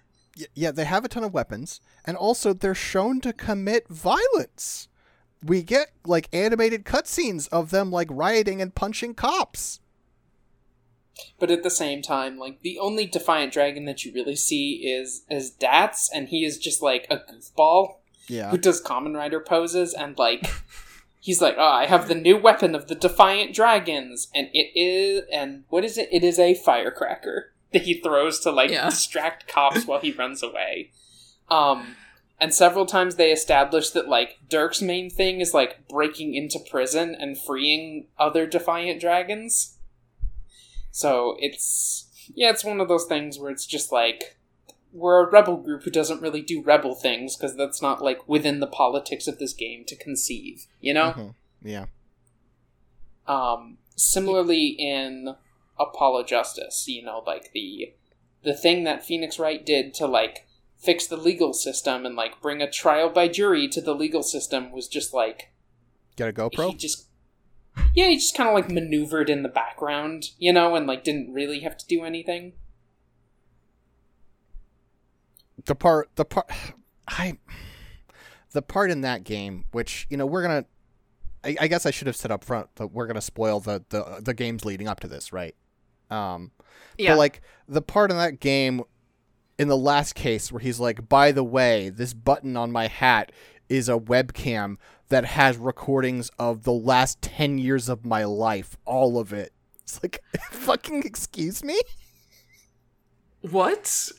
[0.53, 4.87] yeah, they have a ton of weapons, and also they're shown to commit violence.
[5.43, 9.79] We get like animated cutscenes of them like rioting and punching cops.
[11.39, 15.23] But at the same time like the only defiant dragon that you really see is
[15.29, 17.95] is Datz and he is just like a goofball
[18.27, 18.49] Yeah.
[18.51, 20.49] who does Kamen Rider poses and like
[21.19, 25.23] he's like oh i have the new weapon of the defiant dragons and it is
[25.33, 28.89] and what is it it is a firecracker that he throws to like Yeah.
[28.89, 30.91] distract cops while he runs away
[31.51, 31.95] um
[32.39, 37.13] and several times they establish that like dhurke's main thing is like breaking into prison
[37.19, 39.75] and freeing other defiant dragons
[40.99, 44.37] so it's yeah it's one of those things where it's just like
[44.91, 48.59] we're a rebel group who doesn't really do rebel things because that's not like within
[48.59, 51.33] the politics of this game to conceive you know Mhm.
[51.61, 51.85] Yeah.
[53.27, 55.35] um similarly in
[55.79, 57.93] apollo justice you know like the
[58.43, 60.47] the thing that phoenix wright did to like
[60.77, 64.71] fix the legal system and like bring a trial by jury to the legal system
[64.71, 65.51] was just like
[66.15, 66.77] Get a he GoPro.
[66.77, 67.07] just
[67.95, 71.33] yeah he just kind of like maneuvered in the background you know and like didn't
[71.33, 72.53] really have to do anything.
[75.65, 76.49] The part the part
[77.07, 77.37] i
[78.51, 80.65] the part in that game which you know we're gonna
[81.43, 84.21] i, I guess i should have said up front that we're gonna spoil the, the
[84.23, 85.55] the games leading up to this right?
[86.09, 86.51] Um
[86.97, 87.11] yeah.
[87.11, 88.83] but like the part in that game
[89.59, 93.31] in the last case where he's like by the way this button on my hat
[93.67, 94.77] is a webcam
[95.09, 99.51] that has recordings of the last 10 years of my life all of it.
[99.83, 101.79] It's like fucking excuse me?
[103.41, 104.11] What?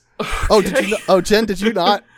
[0.51, 2.05] Oh did you know, oh jen did you not?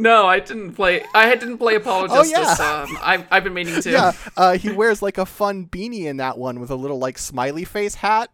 [0.00, 2.54] No i didn't play i didn't play apollo Oh, yeah.
[2.60, 3.90] um I've, I've been meaning to.
[3.90, 7.18] Yeah, uh, he wears like a fun beanie in that one with a little like
[7.18, 8.30] smiley face hat.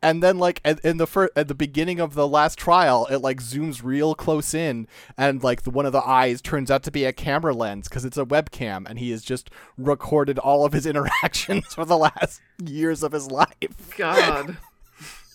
[0.00, 3.18] And then like at, in the fir- at the beginning of the last trial, it
[3.18, 4.86] like zooms real close in,
[5.16, 8.04] and like the, one of the eyes turns out to be a camera lens because
[8.04, 12.40] it's a webcam, and he has just recorded all of his interactions for the last
[12.64, 13.94] years of his life.
[13.96, 14.56] god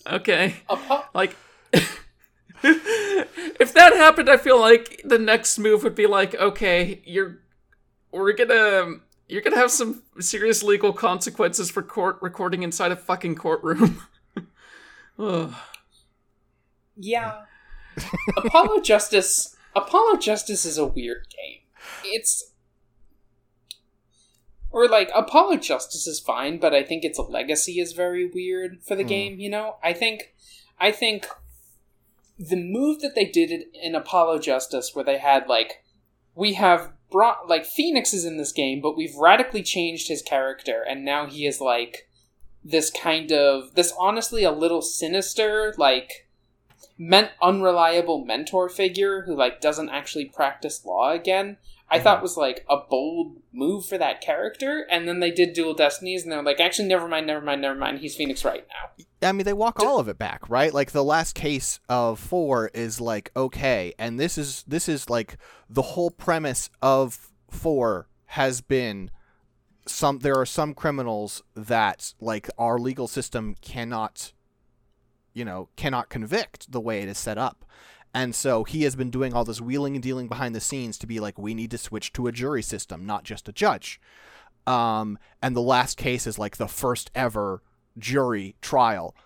[0.06, 0.54] okay
[1.14, 1.36] Like,
[2.62, 7.38] if that happened, I feel like the next move would be like, okay, you're,
[8.10, 13.34] we're gonna, you're gonna have some serious legal consequences for court recording inside a fucking
[13.36, 14.02] courtroom.
[15.18, 15.54] Ugh.
[16.96, 17.42] Yeah.
[18.36, 21.60] Apollo Justice Apollo Justice is a weird game.
[22.04, 22.52] It's
[24.70, 28.96] or like Apollo Justice is fine, but I think its legacy is very weird for
[28.96, 29.08] the Hmm.
[29.08, 29.76] game, you know?
[29.82, 30.34] I think
[30.78, 31.26] I think
[32.38, 35.84] the move that they did in Apollo Justice where they had like
[36.34, 40.82] we have brought like Phoenix is in this game, but we've radically changed his character
[40.88, 42.08] and now he is like
[42.64, 46.26] this kind of this honestly a little sinister like
[46.96, 51.56] meant unreliable mentor figure who like doesn't actually practice law again.
[51.90, 52.22] I thought mm-hmm.
[52.22, 56.32] was like a bold move for that character and then they did dual destinies and
[56.32, 57.98] they're like actually never mind never mind never mind.
[57.98, 59.04] He's phoenix wright now.
[59.28, 60.72] I mean, they walk all of it back, right?
[60.72, 65.36] Like the last case of four is like okay, and this is this is like
[65.68, 69.10] the whole premise of four has been
[69.86, 70.18] some.
[70.20, 74.32] There are some criminals that like our legal system cannot,
[75.32, 77.64] you know, cannot convict the way it is set up.
[78.16, 81.06] And so he has been doing all this wheeling and dealing behind the scenes to
[81.06, 84.00] be like, we need to switch to a jury system, not just a judge.
[84.68, 87.62] Um, and the last case is like the first ever
[87.98, 89.16] jury trial.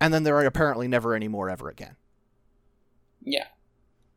[0.00, 1.96] And then there are apparently never any more ever again.
[3.22, 3.48] yeah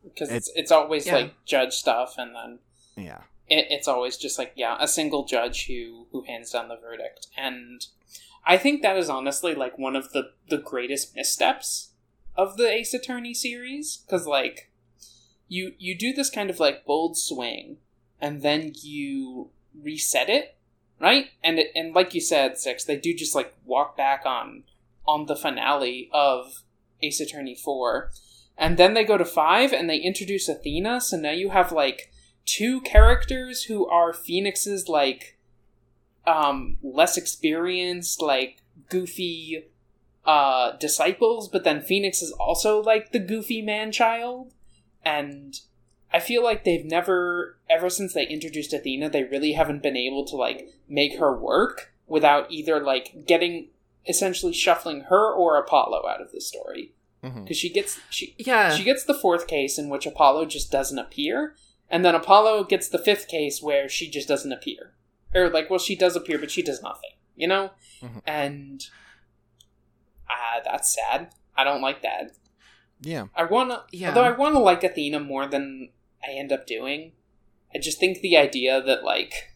[0.04, 1.16] because It- it's, it's always Yeah.
[1.16, 2.60] like judge stuff and then
[2.96, 3.22] Yeah.
[3.48, 7.28] It, it's always just like yeah a single judge who who hands down the verdict.
[7.38, 7.86] And
[8.46, 11.92] i think that is honestly like one of the the greatest missteps
[12.36, 13.98] of the ace attorney series.
[13.98, 14.72] Because like
[15.48, 17.78] you you do this kind of like bold swing
[18.20, 20.58] and then you reset it
[21.00, 21.32] right?
[21.44, 24.64] And it, and like you said six they do just like walk back on
[25.06, 26.64] on the finale of
[27.02, 28.10] ace attorney 4
[28.58, 31.02] and then they go to 5 and they introduce athena.
[31.02, 32.13] So now you have like
[32.46, 35.38] two characters who are Phoenix's like
[36.26, 39.66] um less experienced, like goofy
[40.26, 44.54] uh disciples, but then Phoenix is also like the goofy man child.
[45.04, 45.60] And
[46.14, 50.26] I feel like they've never ever since they introduced Athena, they really haven't been able
[50.26, 53.68] to like make her work without either like getting
[54.08, 56.92] essentially shuffling her or Apollo out of the story.
[57.22, 58.76] Because she gets she Yeah.
[58.76, 61.56] she gets the fourth case in which Apollo just doesn't appear,
[61.90, 64.94] and then Apollo gets the fifth case where she just doesn't appear.
[65.36, 67.72] Or, like, well, she does appear, but she does nothing, you know?
[68.02, 68.22] Mhm.
[68.26, 68.86] And.
[70.30, 71.30] Ah, that's sad.
[71.56, 72.32] I don't like that.
[73.02, 73.28] Yeah.
[73.36, 73.84] I wanna.
[73.92, 74.10] Yeah.
[74.10, 75.90] Although I wanna like Athena more than
[76.28, 77.14] I end up doing.
[77.74, 79.50] I just think the idea that, like.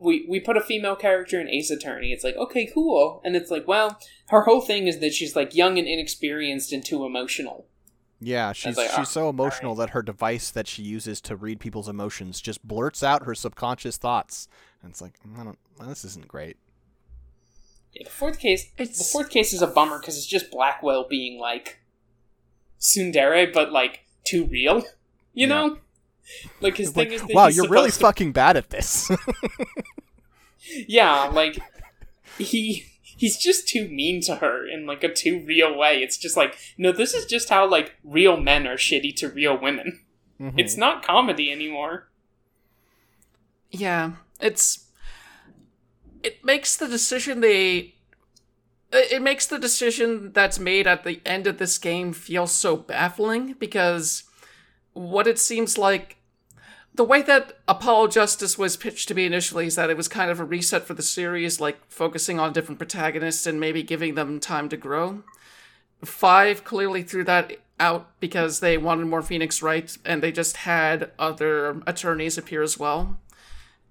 [0.00, 2.12] We, we put a female character in Ace Attorney.
[2.12, 3.20] It's like, okay, cool.
[3.24, 6.84] And it's like, well, her whole thing is that she's like young and inexperienced and
[6.84, 7.66] too emotional.
[8.20, 11.60] Yeah, she's like, she's ah, so emotional that her device that she uses to read
[11.60, 14.48] people's emotions just blurts out her subconscious thoughts.
[14.82, 16.56] And it's like, I don't, this isn't great.
[17.92, 18.70] Yeah, the fourth case.
[18.76, 21.78] It's- The fourth case is a bummer because it's just Blackquill being like
[22.80, 24.78] Tsundere, but like too real.
[25.32, 25.46] You Yeah.
[25.46, 25.78] know,
[26.60, 28.70] like his It's thing like, is that wow, he's you're really to- fucking bad at
[28.70, 29.10] this.
[30.88, 31.58] yeah, like
[32.38, 32.84] he
[33.18, 35.98] he's just too mean to her in like a too real way.
[35.98, 39.60] It's just like no, this is just how like real men are shitty to real
[39.60, 40.00] women.
[40.40, 40.54] Mhm.
[40.56, 42.08] It's not comedy anymore.
[43.70, 44.86] Yeah, it's
[46.22, 47.94] it makes the decision they
[48.92, 52.76] it it makes the decision that's made at the end of this game feel so
[52.76, 54.24] baffling because
[54.92, 56.17] what it seems like
[56.98, 60.32] the way that Apollo Justice was pitched to me initially is that it was kind
[60.32, 64.40] of a reset for the series, like focusing on different protagonists and maybe giving them
[64.40, 65.22] time to grow.
[66.04, 71.12] Five clearly threw that out because they wanted more Phoenix Wright and they just had
[71.20, 73.20] other attorneys appear as well.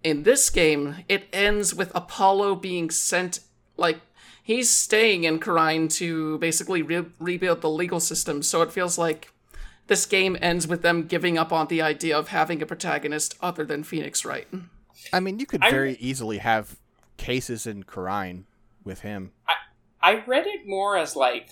[0.04, 3.40] In this game, it ends with Apollo being sent,
[3.78, 4.02] like,
[4.44, 9.32] he's staying in Khura'in to basically re- rebuild the legal system, so it feels like
[9.88, 13.66] this game ends with them giving up on the idea of having a protagonist other
[13.66, 14.48] than Phoenix Wright.
[15.12, 16.78] I mean, you could I- very easily have
[17.18, 18.44] cases in Khura'in
[18.84, 19.32] with him.
[20.02, 21.50] I read it more as like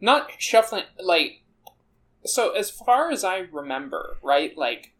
[0.00, 1.42] not shuffling like
[2.26, 4.56] so as far as I remember, right?
[4.56, 4.92] Like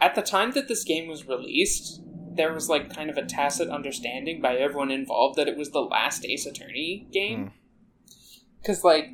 [0.00, 2.00] at the time that this game was released,
[2.36, 5.80] there was like kind of a tacit understanding by everyone involved that it was the
[5.80, 7.46] last Ace Attorney game.
[7.46, 8.64] Hmm.
[8.64, 9.10] Cuz like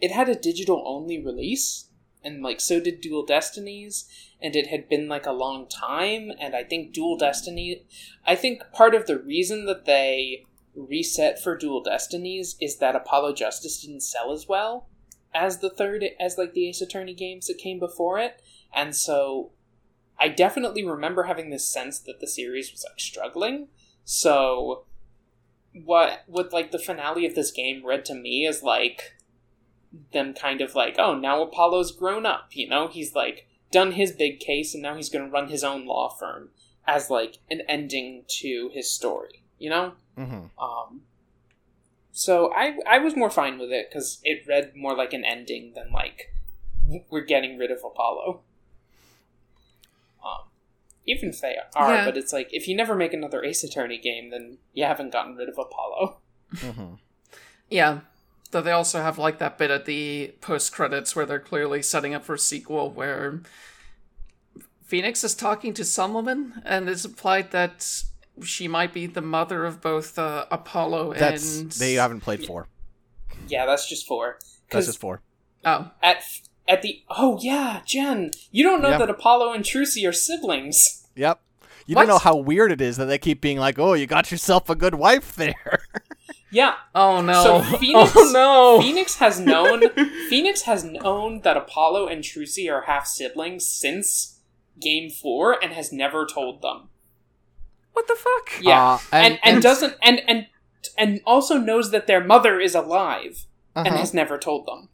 [0.00, 1.88] it had a digital only release
[2.22, 4.08] and like so did Dual Destinies
[4.40, 7.84] and it had been like a long time and I think Dual Destiny
[8.26, 10.44] I think part of the reason that they
[10.74, 14.88] reset for Dual Destinies is that Apollo Justice didn't sell as well
[15.36, 18.40] as the third as like the Ace Attorney games that came before it,
[18.74, 19.52] and so
[20.18, 23.68] I definitely remember having this sense that the series was like struggling.
[24.04, 24.84] So
[25.84, 29.15] what what like the finale of this game read to me is like
[30.12, 32.88] them kind of like, oh, now Apollo's grown up, you know?
[32.88, 36.08] He's like done his big case and now he's going to run his own law
[36.08, 36.50] firm
[36.86, 39.92] as like an ending to his story, you know?
[40.16, 40.58] Mm-hmm.
[40.62, 41.02] Um,
[42.12, 45.72] so I I was more fine with it because it read more like an ending
[45.74, 46.32] than like
[47.10, 48.40] we're getting rid of Apollo.
[50.24, 50.48] Um,
[51.04, 52.04] even if they are, Yeah.
[52.04, 55.34] but it's like if you never make another Ace Attorney game, then you haven't gotten
[55.36, 56.18] rid of Apollo.
[56.56, 56.94] hmm
[57.68, 58.00] Yeah.
[58.56, 62.14] Though they also have like that bit at the post credits where they're clearly setting
[62.14, 63.42] up for a sequel where
[64.82, 67.86] Phoenix is talking to some woman and it's implied that
[68.42, 72.66] she might be the mother of both uh, Apollo That's and they haven't played four.
[73.46, 74.38] Yeah, that's just four.
[74.40, 75.20] That's Because just four.
[75.66, 75.90] Oh.
[76.02, 76.22] at
[76.66, 78.96] at the oh yeah, Jen, you don't know Yeah.
[79.00, 81.06] that Apollo and Trucy are siblings.
[81.14, 81.40] Yep.
[81.84, 82.06] You What?
[82.06, 84.70] don't know how weird it is that they keep being like, "Oh, you got yourself
[84.70, 85.80] a good wife there."
[86.56, 87.42] Yeah, Oh no.
[87.44, 88.80] So Phoenix- oh no.
[88.82, 89.78] Phoenix has known
[90.30, 94.40] Phoenix has known that Apollo and Trucy are half siblings since
[94.80, 96.88] Game Four and has never told them.
[97.92, 98.46] What the fuck?
[98.62, 100.46] Yeah, Uh, and, and- and, and- doesn't and and
[100.96, 103.44] and also knows that their mother is alive
[103.74, 103.98] and Uh-huh.
[103.98, 104.88] has never told them.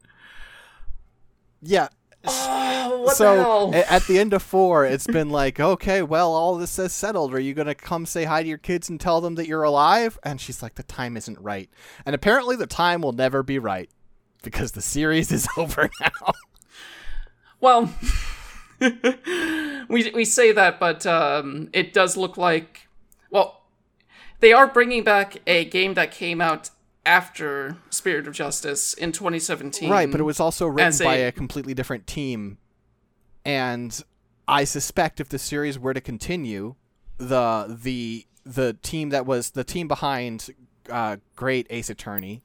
[1.75, 1.89] yeah.
[2.25, 3.85] Oh, what so the hell?
[3.89, 7.35] at the end of four, it's been like, okay, well, all this is settled.
[7.35, 10.19] Are you gonna come say hi to your kids and tell them that you're alive?
[10.23, 11.69] And she's like, the time isn't right.
[12.07, 13.91] And apparently, the time will never be right
[14.43, 16.33] because the series is over now.
[17.61, 17.95] Well,
[18.81, 22.89] we we say that, but um, it does look like
[23.31, 23.63] well,
[24.41, 26.71] they are bringing back a game that came out
[27.05, 29.91] after Spirit of Justice in 2017.
[29.91, 32.59] right, but it was also written As by a- a completely different team,
[33.45, 34.03] and
[34.47, 36.75] I suspect if the series were to continue,
[37.19, 40.51] the the the team that was the team behind
[40.91, 42.43] uh, Great Ace Attorney,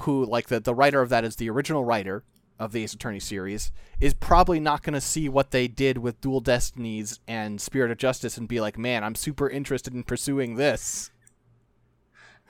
[0.00, 2.24] who like the the writer of that is the original writer
[2.58, 3.70] of the Ace Attorney series,
[4.00, 7.98] is probably not going to see what they did with Dual Destinies and Spirit of
[7.98, 11.10] Justice and be like, man, I'm super interested in pursuing this.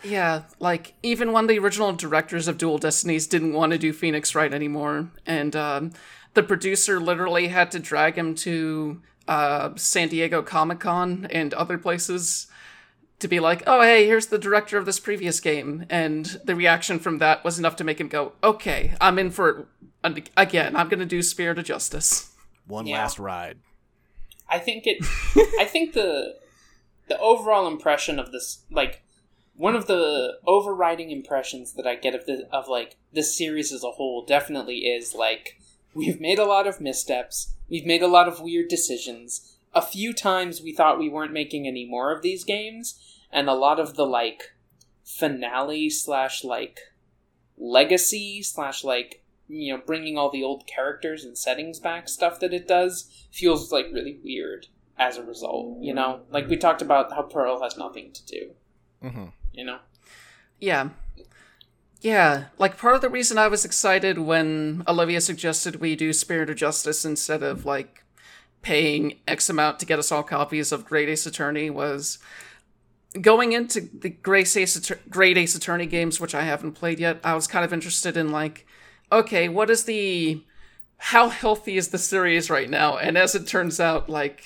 [0.05, 4.35] Yeah, like even when the original directors of Dual Destinies didn't want to do Phoenix
[4.35, 5.93] Wright anymore, and um,
[6.35, 11.79] the producer literally had to drag him to uh, San Diego Comic Con and other
[11.79, 12.47] places
[13.19, 17.01] to be like, "Oh, hey, here's the director of this previous game," and the reaction
[17.01, 19.67] from that was enough to make him go, "Okay, I'm in for
[20.05, 20.77] it again.
[20.77, 22.31] I'm gonna do Spirit of Justice."
[22.69, 22.99] One Yeah.
[22.99, 23.59] last ride.
[24.49, 25.05] I think it.
[25.59, 26.37] I think the
[27.09, 29.03] the overall impression of this, like
[29.59, 33.83] one of the overriding impressions that I get of the of like this series as
[33.83, 35.61] a whole, definitely is like
[35.95, 37.55] we've made a lot of missteps.
[37.69, 39.57] We've made a lot of weird decisions.
[39.75, 42.99] A few times we thought we weren't making any more of these games,
[43.33, 44.55] and a lot of the like
[45.05, 46.79] finale slash like
[47.59, 52.55] legacy slash like you know bringing all the old characters and settings back stuff that
[52.55, 57.11] it does feels like really weird as a result you know like we talked about
[57.13, 58.51] how pearl has nothing to do
[59.03, 59.25] hmm
[59.59, 59.79] you know
[60.61, 60.91] Yeah.
[62.01, 66.49] Yeah, like part of the reason I was excited when Olivia suggested we do Spirit
[66.49, 68.05] of Justice instead of like
[68.63, 72.19] paying X amount to get us all copies of Great Ace Attorney was
[73.21, 77.19] going into the Great Ace, Great Ace Attorney games, which I haven't played yet.
[77.25, 78.65] I was kind of interested in like,
[79.11, 80.45] okay, what is the
[80.99, 82.97] how healthy is the series right now?
[82.97, 84.45] And as it turns out, like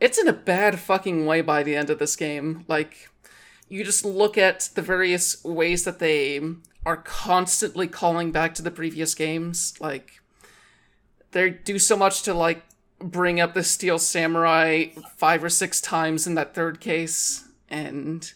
[0.00, 2.64] it's in a bad fucking way by the end of this game.
[2.68, 3.10] Like
[3.68, 6.40] you just look at the various ways that they
[6.86, 10.20] are constantly calling back to the previous games like
[11.32, 12.62] they do so much to like
[12.98, 18.32] bring up the steel samurai five or six times in that third case and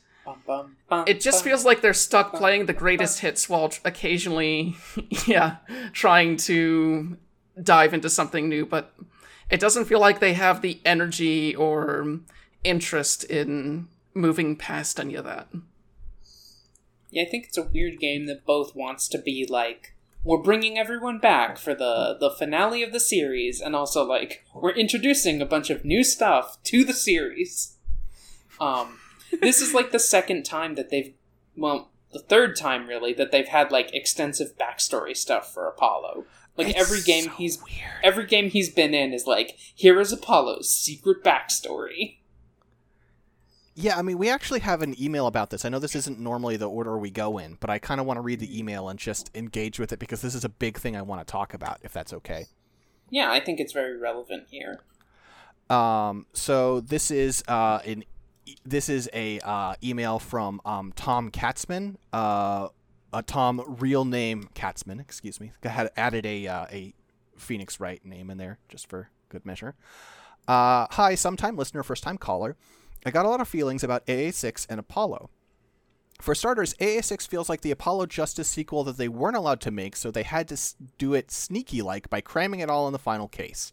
[1.06, 4.76] it just feels like they're stuck playing the greatest hits while occasionally
[5.26, 5.56] yeah
[5.92, 7.16] trying to
[7.62, 8.94] dive into something new but
[9.50, 12.20] it doesn't feel like they have the energy or
[12.64, 15.48] interest in moving past any of that.
[17.10, 19.94] Yeah i think it's a weird game that both wants to be like
[20.24, 24.70] we're bringing everyone back for the the finale of the series and also like we're
[24.70, 27.76] introducing a bunch of new stuff to the series.
[28.60, 28.98] Um
[29.42, 31.12] this is like the second time that they've
[31.56, 36.24] well the third time really that they've had like extensive backstory stuff for apollo.
[36.56, 38.00] Like It's every game so he's weird.
[38.04, 42.18] every game he's been in is like here is apollo's secret backstory
[43.74, 45.64] Yeah, I mean, we actually have an email about this.
[45.64, 48.18] I know this isn't normally the order we go in, but I kind of want
[48.18, 50.94] to read the email and just engage with it because this is a big thing
[50.94, 52.46] I want to talk about, if that's okay.
[53.10, 54.80] yeah i think it's very relevant here
[55.70, 58.04] Um, so this is uh, an
[58.44, 61.96] e- this is a uh, email from um, Tom Katzman.
[62.12, 62.68] Uh,
[63.12, 65.00] uh, Tom, real name Katzman.
[65.00, 65.52] Excuse me.
[65.64, 66.92] I had added a uh, a
[67.38, 69.74] Phoenix Wright name in there just for good measure.
[70.46, 72.56] Uh, hi, sometime listener, first time caller.
[73.04, 75.28] I got a lot of feelings about AA6 and Apollo.
[76.20, 79.96] For starters, AA6 feels like the Apollo Justice sequel that they weren't allowed to make,
[79.96, 80.56] so they had to
[80.96, 83.72] do it sneaky like by cramming it all in the final case.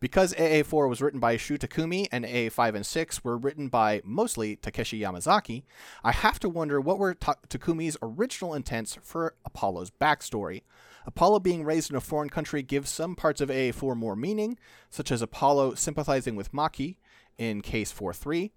[0.00, 4.56] Because AA4 was written by Shu Takumi and AA5 and 6 were written by mostly
[4.56, 5.64] Takeshi Yamazaki,
[6.02, 10.62] I have to wonder what were Ta- Takumi's original intents for Apollo's backstory.
[11.06, 14.58] Apollo being raised in a foreign country gives some parts of AA4 more meaning,
[14.88, 16.98] such as Apollo sympathizing with Machi
[17.36, 18.50] in Case 4 3.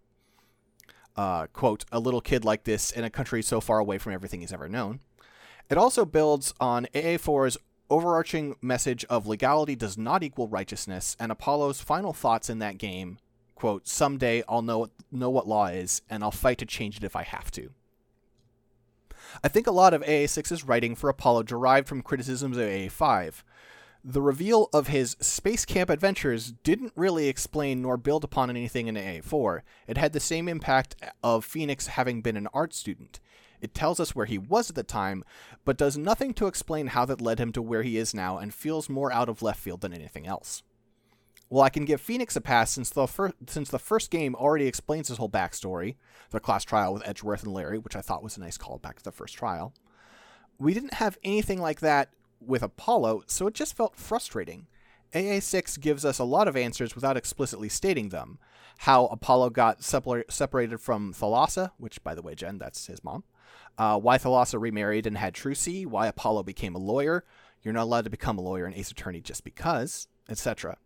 [1.16, 4.41] Uh, quote, a little kid like this in a country so far away from everything
[4.41, 4.99] he's ever known.
[5.70, 7.57] It also builds on AA4's
[7.89, 13.18] overarching message of legality does not equal righteousness, and Apollo's final thoughts in that game,
[13.55, 17.16] quote, someday I'll know, know what law is, and I'll fight to change it if
[17.16, 17.70] I have to.
[19.43, 23.43] I think a lot of AA6's writing for Apollo derived from criticisms of AA5.
[24.08, 28.93] The reveal of his space camp adventures didn't really explain nor build upon anything in
[28.93, 29.62] AA4.
[29.88, 33.20] It had the same impact of Phoenix having been an art student.
[33.62, 35.24] It tells us where he was at the time,
[35.64, 38.53] but does nothing to explain how that led him to where he is now and
[38.53, 40.62] feels more out of left field than anything else.
[41.49, 44.68] Well, I can give Phoenix a pass since the, fir- since the first game already
[44.68, 45.95] explains his whole backstory,
[46.30, 49.03] the class trial with Edgeworth and Larry, which I thought was a nice callback to
[49.03, 49.74] the first trial.
[50.60, 52.10] We didn't have anything like that
[52.48, 54.68] with Apollo, so it just felt frustrating.
[55.14, 58.38] AA6 gives us a lot of answers without explicitly stating them.
[58.80, 63.24] How Apollo got separ- separated from Thalassa, which, by the way, Jen, that's his mom.
[63.78, 65.86] Uh, why Thalassa remarried and had Trucy.
[65.86, 67.24] Why Apollo became a lawyer.
[67.62, 70.78] You're not allowed to become a lawyer and Ace Attorney just because, etc.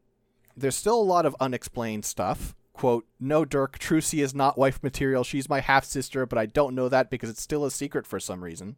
[0.55, 2.55] There's still a lot of unexplained stuff.
[2.73, 5.23] Quote, no, Dhurke, Trucy is not wife material.
[5.23, 8.19] She's my half sister, but I don't know that because it's still a secret for
[8.19, 8.77] some reason.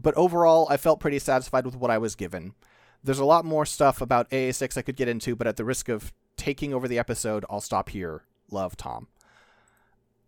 [0.00, 2.54] But overall, I felt pretty satisfied with what I was given.
[3.02, 5.88] There's a lot more stuff about AA6 I could get into, but at the risk
[5.88, 8.24] of taking over the episode, I'll stop here.
[8.50, 9.08] Love, Tom.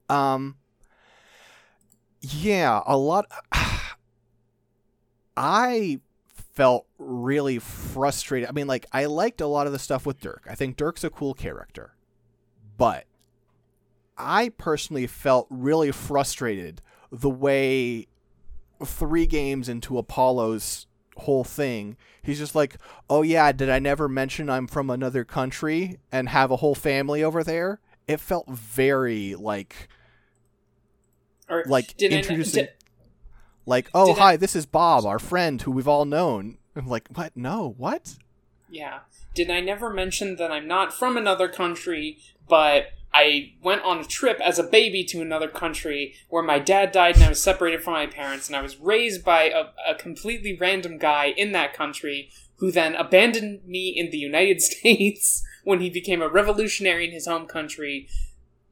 [0.09, 0.57] Um,
[2.21, 3.27] yeah, a lot.
[5.37, 6.01] I
[6.55, 8.49] felt really frustrated.
[8.49, 10.49] I mean, like, I liked a lot of the stuff with Dhurke.
[10.49, 11.95] I think Dhurke's a cool character.
[12.77, 13.07] But
[14.19, 18.09] I personally felt really frustrated the way
[18.89, 20.87] three games into Apollo's
[21.19, 22.77] whole thing, he's just like,
[23.11, 27.23] "Oh yeah, did I never mention I'm from another country and have a whole family
[27.23, 29.89] over there?" It felt very like
[31.49, 32.73] Or like introducing did-
[33.67, 37.37] like, "Oh, hi, this is Bob, our friend who we've all known." I'm like, "What?
[37.37, 38.17] No, what?"
[38.71, 39.01] Yeah.
[39.35, 42.19] Did I never mention that I'm not from another country,
[42.49, 46.93] but I went on a trip as a baby to another country where my dad
[46.93, 49.95] died and I was separated from my parents and I was raised by a, a
[49.95, 55.81] completely random guy in that country who then abandoned me in the United States when
[55.81, 58.09] he became a revolutionary in his home country.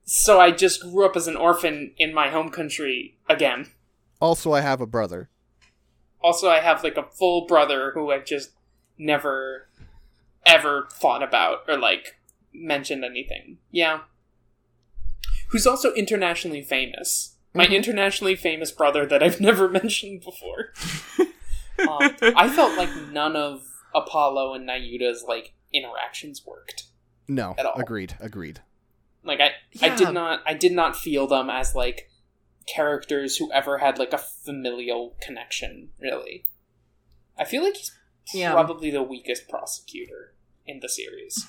[0.05, 3.71] So I just grew up as an orphan in my home country again.
[4.21, 5.29] Also, I have a brother.
[6.23, 8.53] Also, I have like a full brother who I've just
[8.99, 9.69] never
[10.47, 12.17] ever thought about or like
[12.53, 13.59] mentioned anything.
[13.71, 14.01] Yeah.
[15.51, 17.37] Who's also internationally famous.
[17.55, 17.75] My Mhm.
[17.77, 20.73] internationally famous brother that I've never mentioned before.
[21.19, 23.63] um, I felt like none of
[23.95, 26.85] Apollo and Nayuta's like interactions worked.
[27.29, 27.79] No, At all.
[27.81, 28.61] agreed, agreed.
[29.25, 29.51] Like I,
[29.83, 32.09] I did not, I did not feel them as like
[32.67, 35.91] characters who ever had like a familial connection.
[36.01, 36.47] Really,
[37.39, 37.93] I feel like he's
[38.33, 38.53] Yeah.
[38.53, 40.35] probably the weakest prosecutor
[40.67, 41.47] in the series.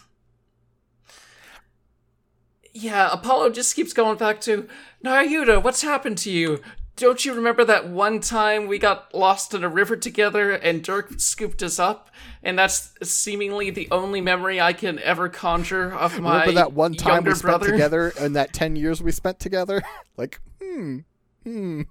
[2.74, 4.68] Yeah, Apollo just keeps going back to
[5.04, 6.62] Nayuta, what's happened to you?
[6.96, 11.20] Don't you remember that one time we got lost in a river together and Dhurke
[11.20, 12.10] scooped us up?
[12.44, 16.94] And that's seemingly the only memory I can ever conjure of my Remember that one
[16.94, 17.72] time we spent brother?
[17.72, 19.82] together and that 10 years we spent together?
[20.18, 21.00] like, hmm,
[21.44, 21.82] hmm.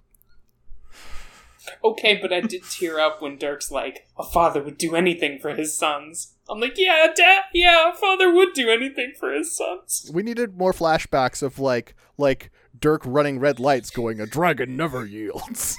[1.84, 5.54] Okay, but I did tear up when Dhurke's like, "A father would do anything for
[5.54, 10.22] his sons." I'm like, "Yeah, dad, yeah, father would do anything for his sons." We
[10.22, 15.76] needed more flashbacks of like, like Dhurke running red lights going, a dragon never yields.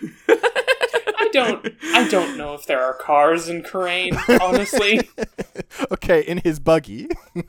[0.28, 5.08] I don't, I don't know if there are cars in Khura'in, honestly.
[5.92, 7.08] okay, in his buggy.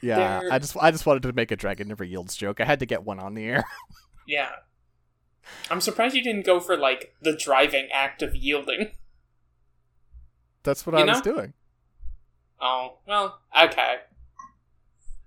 [0.00, 2.60] yeah, There- I just I just wanted to make a dragon never yields joke.
[2.60, 3.64] I had to get one on the air.
[4.26, 4.50] Yeah.
[5.70, 8.92] I'm surprised you didn't go for like the driving act of yielding.
[10.64, 11.52] That's what You I was doing.
[12.60, 13.96] Oh, well, okay.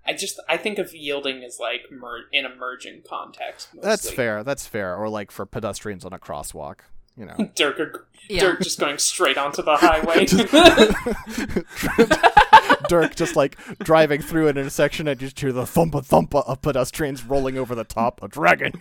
[0.04, 3.68] I just I think of yielding as like mer- in a merging context.
[3.74, 3.88] Mostly.
[3.88, 4.42] That's fair.
[4.42, 4.96] That's fair.
[4.96, 6.78] Or like for pedestrians on a crosswalk,
[7.16, 7.34] you know.
[7.38, 8.42] Dhurke, are- Yeah.
[8.44, 10.26] Dhurke just going straight onto the highway.
[12.88, 17.22] Dhurke just like driving through an intersection and just hear the thumpa thumpa of pedestrians
[17.24, 18.22] rolling over the top.
[18.22, 18.72] A dragon.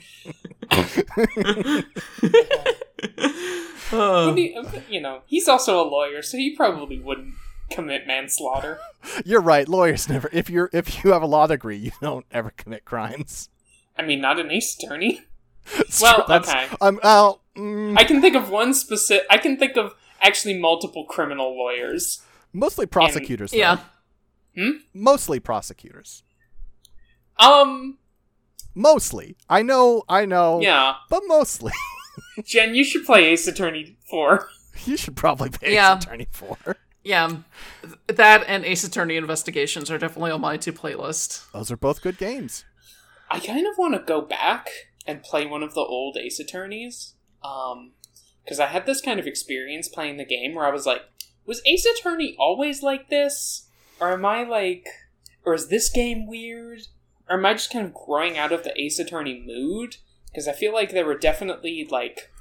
[3.92, 7.34] Uh, Wouldn't you know, he's also a lawyer, so he probably wouldn't
[7.72, 8.80] commit manslaughter.
[9.26, 9.68] You're right.
[9.68, 10.30] Lawyers never.
[10.34, 13.50] If you're if you have a law degree, you don't ever commit crimes.
[13.98, 15.22] I mean, not an ace attorney.
[16.02, 16.76] Well, true, that's- okay.
[16.82, 17.00] Um.
[17.04, 17.42] Well.
[17.58, 19.26] mm, I can think of one specific.
[19.30, 22.22] I can think of actually multiple criminal lawyers.
[22.54, 23.52] mostly prosecutors.
[23.52, 23.58] though.
[23.58, 23.78] Yeah.
[24.94, 26.24] Mostly prosecutors.
[27.38, 27.98] Um,
[28.74, 29.36] Mostly.
[29.50, 30.04] I know.
[30.10, 30.62] I know.
[30.62, 30.96] yeah.
[31.10, 31.74] But mostly.
[32.44, 34.48] Jen, you should play Ace Attorney 4.
[34.86, 35.98] you should probably play Yeah.
[35.98, 36.58] Ace attorney 4.
[37.04, 37.38] Yeah.
[38.08, 41.50] That and Ace Attorney Investigations are definitely on my two playlist.
[41.52, 42.66] Those are both good games.
[43.32, 44.70] I kind of want to go back
[45.06, 47.14] and play one of the old Ace Attorneys.
[47.44, 47.92] Um,
[48.44, 51.02] because I had this kind of experience playing the game where I was like,
[51.46, 53.68] was Ace Attorney always like this?
[54.00, 54.86] Or am I like,
[55.46, 56.82] or is this game weird?
[57.30, 59.98] Or am I just kind of growing out of the Ace Attorney mood?
[60.38, 62.32] Because I feel like there were definitely like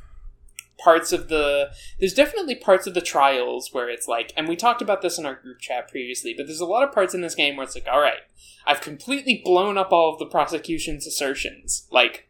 [0.78, 4.82] parts of the there's definitely parts of the trials where it's like and we talked
[4.82, 7.34] about this in our group chat previously but there's a lot of parts in this
[7.34, 8.20] game where it's like all right
[8.66, 11.86] i've completely blown up all of the prosecution's assertions.
[11.90, 12.28] Like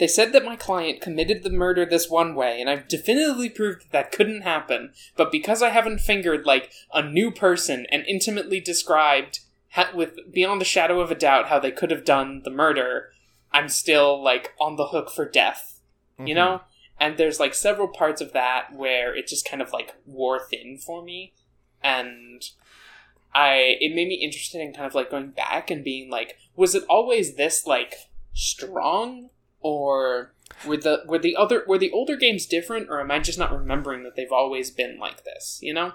[0.00, 3.82] they said that my client committed the murder this one way and i've definitively proved
[3.82, 8.58] that that couldn't happen but because i haven't fingered like a new person and intimately
[8.58, 9.38] described
[9.74, 13.11] ha- with beyond a shadow of a doubt how they could have done the murder
[13.52, 15.80] i'm still like on the hook for death
[16.18, 16.36] you Mhm.
[16.36, 16.60] know?
[17.00, 20.78] And there's like several parts of that where it just kind of like wore thin
[20.78, 21.32] for me.
[21.82, 22.42] And
[23.34, 26.74] i it made me interested in kind of like going back and being like was
[26.74, 27.94] it always this like
[28.34, 29.30] strong?
[29.60, 30.34] Or
[30.66, 32.88] were the were the other were the older games different?
[32.90, 35.94] Or am i just not remembering that they've always been like this you know?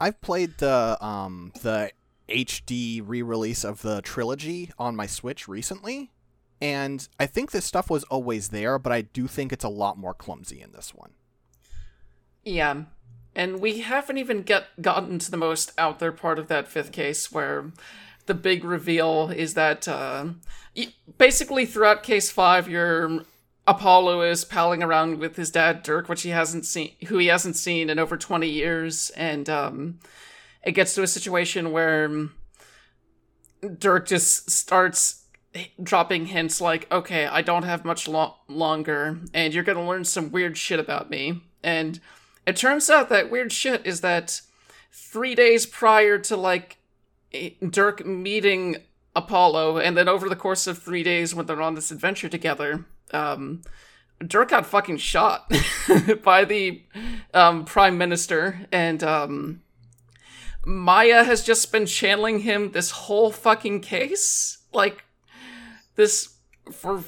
[0.00, 1.90] I've played the um the
[2.28, 6.10] HD re-release of the trilogy on my Switch recently,
[6.64, 9.98] and I think this stuff was always there, but I do think it's a lot
[9.98, 11.10] more clumsy in this one.
[12.42, 12.84] Yeah.
[13.36, 16.90] And we haven't even get gotten to the most out there part of that fifth
[16.90, 17.70] case where
[18.24, 20.28] the big reveal is that uh,
[21.18, 23.24] basically throughout case five, your
[23.66, 27.56] Apollo is palling around with his dad Dhurke, which he hasn't seen, who he hasn't
[27.56, 29.98] seen in over twenty years, and um,
[30.62, 32.28] it gets to a situation where
[33.62, 35.23] Dhurke just starts
[35.82, 40.30] dropping hints like, "Okay, I don't have much lo- longer, and you're gonna learn some
[40.30, 42.00] weird shit about me," and
[42.46, 44.40] it turns out that weird shit is that
[44.92, 46.78] three days prior to like
[47.32, 48.76] Dhurke meeting
[49.16, 52.84] Apollo, and then over the course of three days when they're on this adventure together,
[53.12, 53.62] um,
[54.20, 55.50] Dhurke got fucking shot
[56.22, 56.82] by the
[57.32, 59.62] um, prime minister, and um,
[60.64, 65.04] Maya has just been channeling him this whole fucking case, like
[65.96, 66.34] this
[66.70, 67.04] for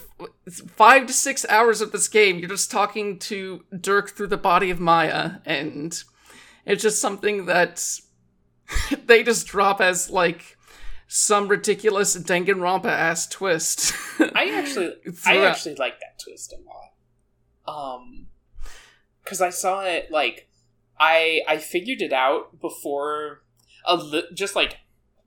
[0.50, 4.70] five to six hours of this game, you're just talking to Dhurke through the body
[4.70, 6.02] of Maya, and
[6.64, 7.82] it's just something that
[9.06, 10.56] they just drop as like
[11.08, 13.94] some ridiculous Danganronpa ass twist.
[14.20, 14.94] I actually,
[15.26, 17.96] I actually like that twist a lot.
[17.98, 18.26] Um,
[19.24, 20.48] because I saw it like,
[20.98, 23.42] I I figured it out before
[23.86, 24.78] a li- just like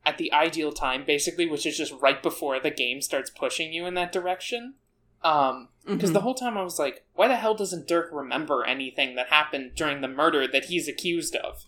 [0.05, 3.85] at the ideal time, basically, which is just right before the game starts pushing you
[3.85, 4.75] in that direction.
[5.21, 6.13] Um, because Mhm.
[6.13, 9.75] the whole time I was like, why the hell doesn't Dhurke remember anything that happened
[9.75, 11.65] during the murder that he's accused of?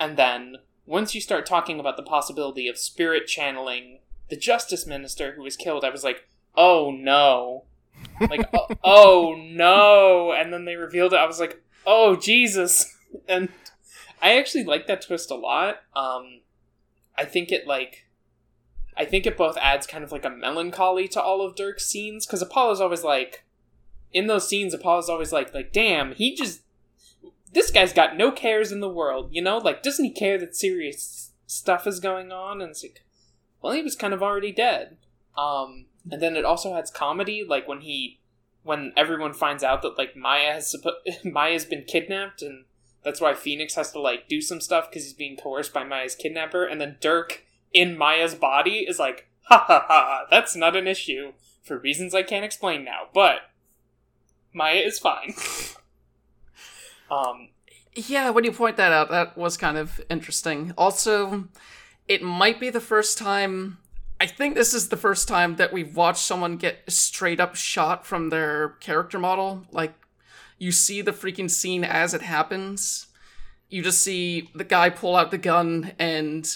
[0.00, 0.56] And then
[0.86, 4.00] once you start talking about the possibility of spirit channeling
[4.30, 7.64] the justice minister who was killed, I was like, oh no.
[8.20, 10.32] Like, oh, oh no.
[10.32, 11.18] And then they revealed it.
[11.18, 12.90] I was like, oh Jesus.
[13.28, 13.48] And
[14.20, 15.76] I actually like that twist a lot.
[15.94, 16.40] Um,
[17.16, 18.06] I think it like
[18.96, 22.26] I think it both adds kind of like a melancholy to all of Dhurke's scenes
[22.26, 23.44] because Apollo's always like
[24.12, 26.62] in those scenes Apollo's always like like damn he just
[27.52, 29.58] this guy's got no cares in the world you know?
[29.58, 32.60] Like doesn't he care that serious stuff is going on?
[32.60, 33.04] And it's like
[33.60, 34.96] well he was kind of already dead.
[35.36, 38.20] Um and then it also adds comedy like when he
[38.64, 42.64] when everyone finds out that like Maya has suppo- Maya's been kidnapped and
[43.04, 46.14] that's why Phoenix has to like do some stuff because he's being coerced by Maya's
[46.14, 47.40] kidnapper, and then Dhurke
[47.72, 51.32] in Maya's body is like, ha ha ha, that's not an issue
[51.62, 53.40] for reasons I can't explain now, but
[54.52, 55.34] Maya is fine.
[57.10, 57.48] um,
[57.94, 60.72] Yeah, when you point that out, that was kind of interesting.
[60.78, 61.48] Also,
[62.06, 63.78] it might be the first time.
[64.20, 68.06] I think this is the first time that we've watched someone get straight up shot
[68.06, 69.66] from their character model.
[69.72, 69.94] Like,
[70.64, 73.06] you see the freaking scene as it happens.
[73.68, 76.48] You just see the guy pull out the gun, and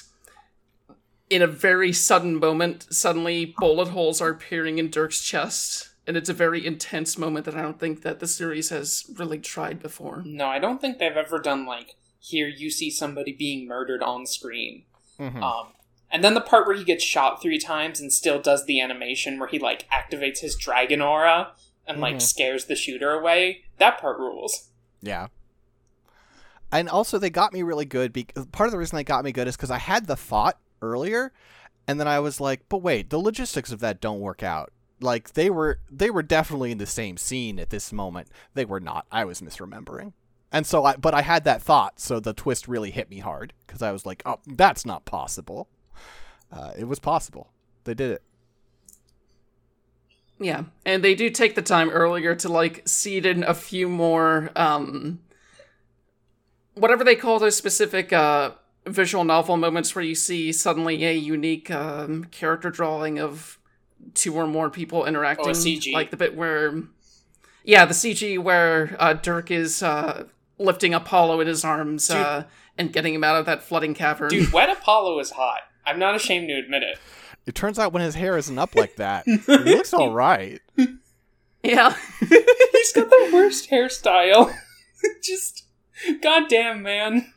[1.28, 5.90] in a very sudden moment, suddenly bullet holes are appearing in Dhurke's chest.
[6.06, 9.38] And it's a very intense moment that I don't think that the series has really
[9.38, 10.22] tried before.
[10.24, 14.24] no, I don't think they've ever done like here you see somebody being murdered on
[14.24, 14.84] screen.
[15.20, 15.42] Mhm.
[15.42, 15.74] Um,
[16.10, 19.38] and then the part where he gets shot three times and still does the animation
[19.38, 21.52] where he like activates his dragon aura
[21.88, 22.22] and like Mhm.
[22.22, 23.64] scares the shooter away.
[23.78, 24.68] That part rules.
[25.00, 25.28] Yeah.
[26.70, 28.12] And also, they got me really good.
[28.12, 30.58] Because part of the reason they got me good is because I had the thought
[30.82, 31.32] earlier,
[31.86, 34.70] and then I was like, "But wait, the logistics of that don't work out."
[35.00, 38.28] Like they were, they were definitely in the same scene at this moment.
[38.54, 39.06] They were not.
[39.10, 40.12] I was misremembering,
[40.52, 40.96] and so I.
[40.96, 44.04] But I had that thought, so the twist really hit me hard because I was
[44.04, 45.68] like, "Oh, that's not possible."
[46.52, 47.50] Uh, it was possible.
[47.84, 48.22] They did it.
[50.40, 54.50] Yeah, and they do take the time earlier to like seed in a few more
[54.54, 55.20] um
[56.74, 58.52] whatever they call those specific uh
[58.86, 63.58] visual novel moments where you see suddenly a unique um character drawing of
[64.14, 65.92] two or more people interacting CG.
[65.92, 66.82] like the bit where
[67.64, 70.24] yeah, the CG where uh Dhurke is uh
[70.58, 72.16] lifting Apollo in his arms Dude.
[72.16, 72.44] uh
[72.78, 74.28] and getting him out of that flooding cavern.
[74.28, 75.62] Dude, Wet Apollo is hot.
[75.84, 76.98] I'm not ashamed to admit it.
[77.48, 80.60] It turns out when his hair isn't up like that, he looks all right.
[81.62, 81.96] yeah.
[82.20, 84.54] He's got the worst hairstyle.
[85.22, 85.64] Just
[86.20, 87.32] goddamn man.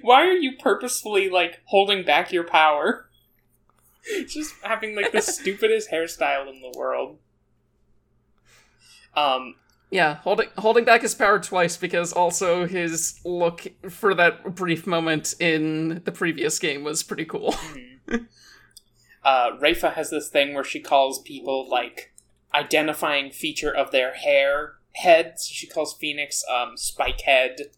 [0.00, 3.10] Why are you purposefully like holding back your power?
[4.26, 7.18] Just having like the stupidest hairstyle in the world.
[9.14, 9.56] Um
[9.90, 15.34] Yeah, holding holding back his power twice because also his look for that brief moment
[15.38, 17.54] in the previous game was pretty cool.
[19.24, 22.12] Uh Rayfa has this thing where she calls people like
[22.54, 25.46] identifying feature of their hair heads.
[25.46, 27.70] She calls Phoenix um Spike Head.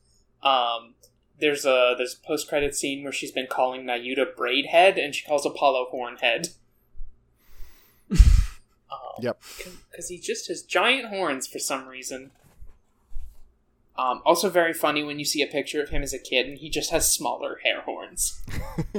[0.42, 0.94] Um
[1.40, 5.14] there's a there's a post credit scene where she's been calling Nayuta Braid Head and
[5.14, 6.48] she calls Apollo Horn Head.
[8.10, 8.18] um,
[9.20, 9.42] Yep.
[9.90, 12.30] Because he just has giant horns for some reason.
[13.96, 16.58] Um, also very funny when you see a picture of him as a kid and
[16.58, 18.42] he just has smaller hair horns.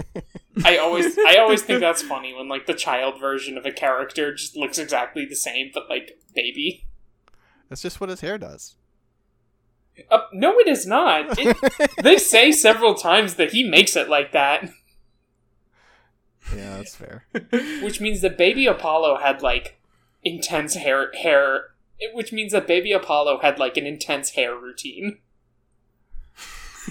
[0.64, 4.34] I always I always think that's funny when like the child version of a character
[4.34, 6.86] just looks exactly the same but like baby.
[7.70, 8.76] That's just what his hair does.
[10.12, 11.38] Uh, no, it is not.
[11.40, 11.58] It,
[12.04, 14.70] they say several times that he makes it like that,
[16.56, 17.26] Yeah, that's fair.
[17.82, 19.80] which means that baby Apollo had like
[20.24, 21.68] intense hair hair.
[22.14, 25.20] Which means that baby Apollo had like an intense hair routine.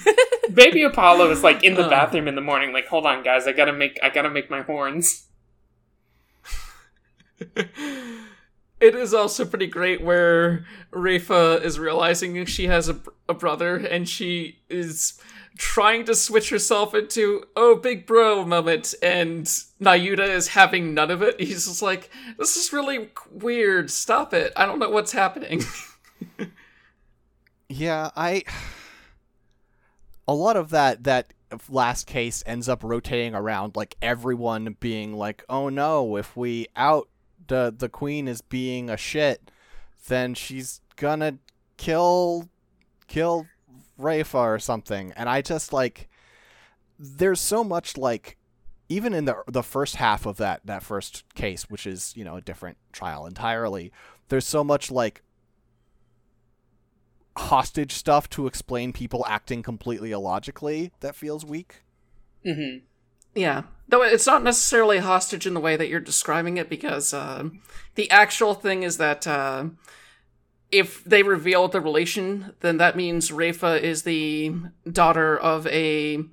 [0.55, 1.91] baby Apollo is like in the Oh.
[1.91, 4.63] bathroom in the morning, like, hold on, guys, I gotta make I gotta make my
[4.63, 5.27] horns.
[8.81, 14.09] it is also pretty great where Rayfa is realizing she has a, a brother and
[14.09, 15.21] she is
[15.57, 19.47] trying to switch herself into oh big bro moment and
[19.81, 21.41] Nayuta is having none of it.
[21.41, 23.91] He's just like this is really weird.
[23.91, 24.53] Stop it.
[24.57, 25.63] I don't know what's happening.
[27.71, 28.45] Yeah, I.
[30.27, 31.33] A lot of that that
[31.69, 37.09] last case ends up rotating around, like everyone being like, "Oh no, if we out
[37.47, 39.51] the the queen is being a shit,
[40.09, 41.39] then she's gonna
[41.77, 42.49] kill
[43.07, 43.47] kill
[44.01, 46.09] Rayfa or something." And I just like,
[46.99, 48.39] there's so much like,
[48.89, 52.37] even in the the first half of that that first case, which is you know
[52.37, 53.93] a different trial entirely.
[54.29, 55.23] There's so much like
[57.37, 61.83] hostage stuff to explain people acting completely illogically that feels weak.
[62.45, 62.79] hmm
[63.35, 63.63] Yeah.
[63.89, 67.51] Though it's not necessarily hostage in the way that you're describing it, because uh,
[67.97, 69.67] the actual thing is that uh,
[70.71, 74.55] if they reveal the relation, then that means Rayfa is the
[74.91, 76.25] daughter of a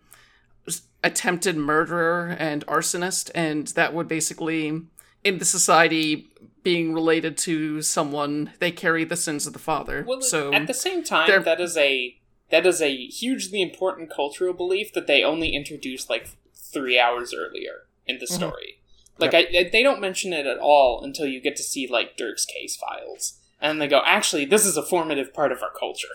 [1.03, 4.81] attempted murderer and arsonist, and that would basically,
[5.23, 6.29] in the society,
[6.63, 10.03] being related to someone, they carry the sins of the father.
[10.07, 12.17] Well, so at the same time, that is a
[12.49, 17.87] that is a hugely important cultural belief that they only introduced like three hours earlier
[18.05, 18.35] in the Mhm.
[18.35, 18.77] story.
[19.17, 22.45] Like I, they don't mention it at all until you get to see like Dhurke's
[22.45, 26.07] case files, and they go, "Actually, this is a formative part of our culture."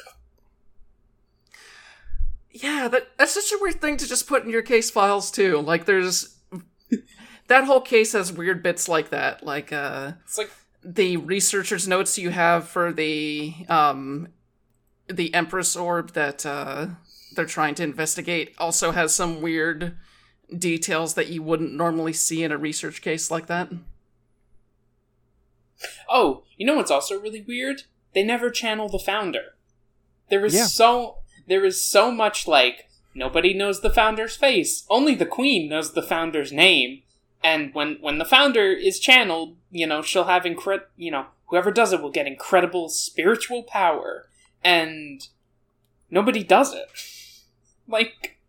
[2.51, 5.61] Yeah, that that's such a weird thing to just put in your case files too.
[5.61, 6.36] Like there's
[7.49, 9.45] that whole case has weird bits like that.
[9.45, 10.51] Like uh It's like
[10.85, 14.29] the researcher's notes you have for the um
[15.09, 16.87] the Empress orb that uh
[17.35, 19.97] they're trying to investigate also has some weird
[20.57, 23.71] details that you wouldn't normally see in a research case like that.
[26.09, 27.83] Oh, you know what's also really weird?
[28.15, 29.55] They never channel the founder.
[30.31, 30.65] There is Yeah.
[30.67, 34.85] so there is so much like nobody knows the founder's face.
[34.89, 37.03] Only the queen knows the founder's name.
[37.47, 41.71] And when when the founder is channeled, you know, she'll have incred you know, whoever
[41.71, 44.29] does it will get incredible spiritual power.
[44.65, 45.25] And
[46.11, 46.89] nobody does it.
[47.89, 48.41] Like,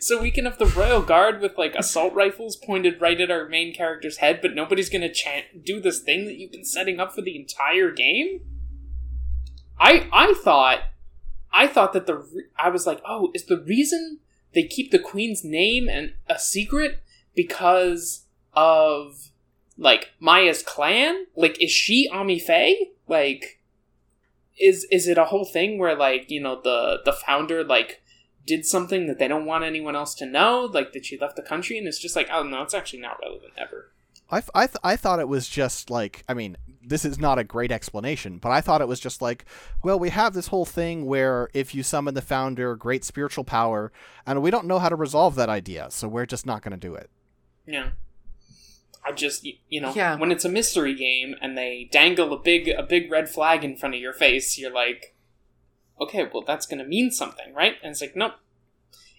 [0.00, 3.48] so we can have the royal guard with like assault rifles pointed right at our
[3.48, 7.14] main character's head, but nobody's gonna chant do this thing that you've been setting up
[7.14, 8.40] for the entire game.
[9.78, 10.80] I I thought
[11.52, 14.18] I thought that the re- I was like, oh, is the reason
[14.52, 17.00] they keep the queen's name and a secret
[17.36, 18.21] because
[18.54, 19.30] of
[19.78, 21.26] like Maya's clan?
[21.36, 22.90] Like, is she Ami Fey?
[23.08, 23.60] Like,
[24.58, 28.02] is is it a whole thing where like you know the the founder like
[28.46, 31.42] did something that they don't want anyone else to know, like that she left the
[31.42, 33.92] country, and it's just like, oh no, it's actually not relevant ever.
[34.30, 37.44] I, I, th- I thought it was just like I mean this is not a
[37.44, 39.44] great explanation but I thought it was just like
[39.84, 43.92] well we have this whole thing where if you summon the founder great spiritual power
[44.26, 46.78] and we don't know how to resolve that idea so we're just not going to
[46.78, 47.10] do it
[47.66, 47.90] Yeah.
[49.04, 50.16] I just you know Yeah.
[50.16, 53.76] when it's a mystery game and they dangle a big a big red flag in
[53.76, 55.14] front of your face, you're like,
[56.00, 57.74] okay, well that's gonna mean something, right?
[57.82, 58.34] And it's like, nope.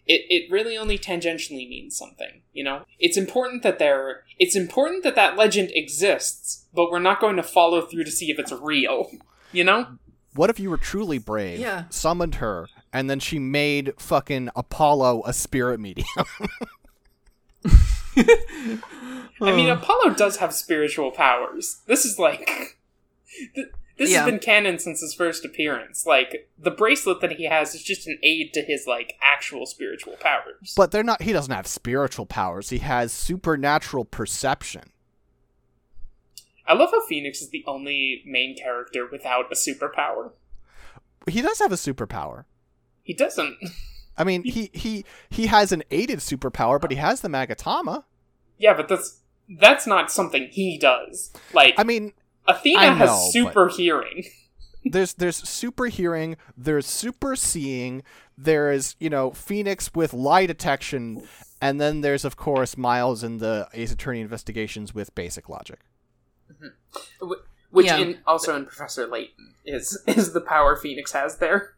[0.05, 2.83] It it really only tangentially means something, you know.
[2.99, 4.25] It's important that there.
[4.37, 8.29] It's important that that legend exists, but we're not going to follow through to see
[8.29, 9.09] if it's real,
[9.53, 9.87] you know.
[10.35, 11.83] what if you were truly brave Yeah.
[11.89, 16.05] summoned her and then she made fucking Apollo a spirit medium
[19.41, 21.81] I mean, Apollo does have spiritual powers.
[21.87, 22.45] This is like.
[23.55, 24.21] th- This Yeah.
[24.23, 26.05] has been canon since his first appearance.
[26.05, 30.15] Like, the bracelet that he has is just an aid to his, like, actual spiritual
[30.19, 30.73] powers.
[30.75, 34.83] but they're not he doesn't have spiritual powers he has supernatural perception
[36.65, 40.31] I love how Phoenix is the only main character without a superpower.
[41.29, 42.45] he does have a superpower
[43.03, 43.57] He doesn't.
[44.17, 48.03] I mean, he he he has an aided superpower, but he has the Magatama.
[48.59, 49.19] Yeah, but that's
[49.59, 51.31] that's not something he does.
[51.53, 52.13] Like, I mean,
[52.47, 54.25] Athena I has super hearing.
[54.85, 58.03] there's there's super hearing, there's super seeing,
[58.37, 61.23] there's you know Phoenix with lie detection,
[61.61, 65.79] and then there's of course Miles in the Ace Attorney investigations with basic logic.
[66.51, 67.27] Mm-hmm.
[67.27, 67.97] Wh- Which Yeah.
[67.97, 71.75] in, also in Professor Layton is is the power Phoenix has there.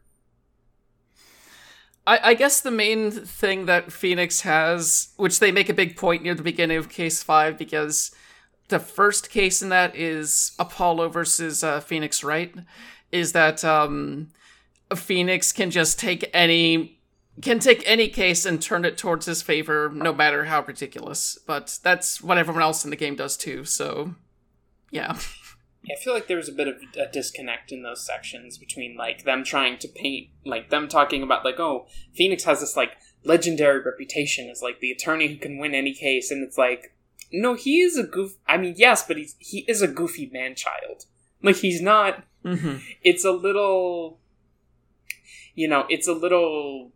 [2.06, 6.22] I, I guess the main thing that Phoenix has, which they make a big point
[6.22, 8.12] near the beginning of Case 5, because
[8.68, 12.54] the first case in that is Apollo versus uh, Phoenix, right?
[13.12, 14.28] Is that um,
[14.94, 16.92] Phoenix can just take any
[17.42, 21.38] can take any case and turn it towards his favor, no matter how ridiculous.
[21.46, 23.64] But that's what everyone else in the game does too.
[23.64, 24.14] So,
[24.90, 25.18] yeah,
[25.90, 29.24] I feel like there was a bit of a disconnect in those sections between like
[29.24, 33.80] them trying to paint, like them talking about like, oh, Phoenix has this like legendary
[33.80, 36.94] reputation as like the attorney who can win any case, and it's like,
[37.32, 38.36] no, he is a goof.
[38.46, 41.04] I mean, yes, but he's he is a goofy man child.
[41.42, 42.24] Like he's not.
[42.44, 44.18] hmm It's a little,
[45.54, 46.92] you know, it's a little.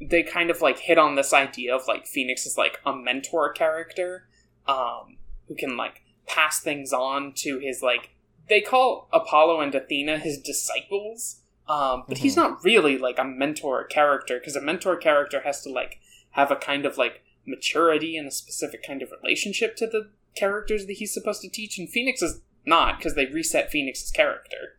[0.00, 3.52] They kind of like hit on this idea of like Phoenix is like a mentor
[3.52, 4.28] character,
[4.68, 5.16] um,
[5.48, 8.10] who can like pass things on to his like
[8.48, 11.40] they call Apollo and Athena his disciples.
[11.68, 15.70] Um, but he's not really like a mentor character because a mentor character has to
[15.70, 16.00] like
[16.30, 20.86] have a kind of like maturity and a specific kind of relationship to the characters
[20.86, 21.78] that he's supposed to teach.
[21.78, 24.78] And Phoenix is not because they reset Phoenix's character,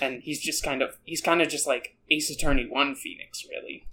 [0.00, 3.86] and he's just kind of he's kind of just like Ace Attorney One Phoenix, really.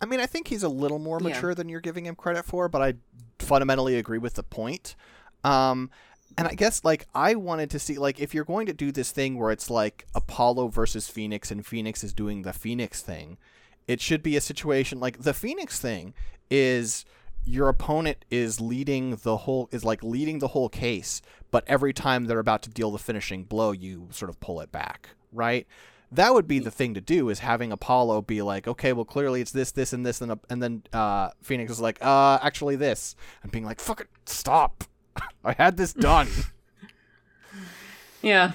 [0.00, 1.28] I mean, I think he's a little more Yeah.
[1.28, 2.94] mature than you're giving him credit for, but I
[3.38, 4.96] fundamentally agree with the point.
[5.44, 5.90] Um,
[6.38, 9.10] and I guess like I wanted to see like if you're going to do this
[9.10, 13.38] thing where it's like Apollo versus Phoenix and Phoenix is doing the Phoenix thing,
[13.86, 16.14] it should be a situation like the Phoenix thing
[16.50, 17.04] is
[17.44, 22.24] your opponent is leading the whole is like leading the whole case, but every time
[22.24, 25.66] they're about to deal the finishing blow, you sort of pull it back, right?
[26.12, 29.40] That would be the thing to do is having Apollo be like, okay, well clearly
[29.40, 33.16] it's this, this, and this, and and then uh, Phoenix is like, uh, actually this,
[33.42, 34.84] and being like, fuck it, stop,
[35.44, 36.28] I had this done.
[38.22, 38.52] Yeah.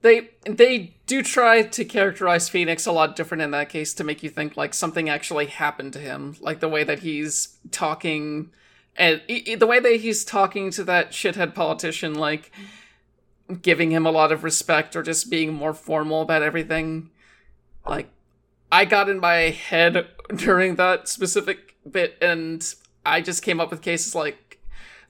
[0.00, 4.22] They they do try to characterize Phoenix a lot different in that case to make
[4.22, 8.50] you think like something actually happened to him, like the way that he's talking
[8.96, 12.52] and the way that he's talking to that shithead politician like
[13.62, 17.10] giving him a lot of respect or just being more formal about everything.
[17.86, 18.08] Like
[18.70, 20.06] I got in my head
[20.36, 22.74] during that specific bit and
[23.04, 24.47] I just came up with cases like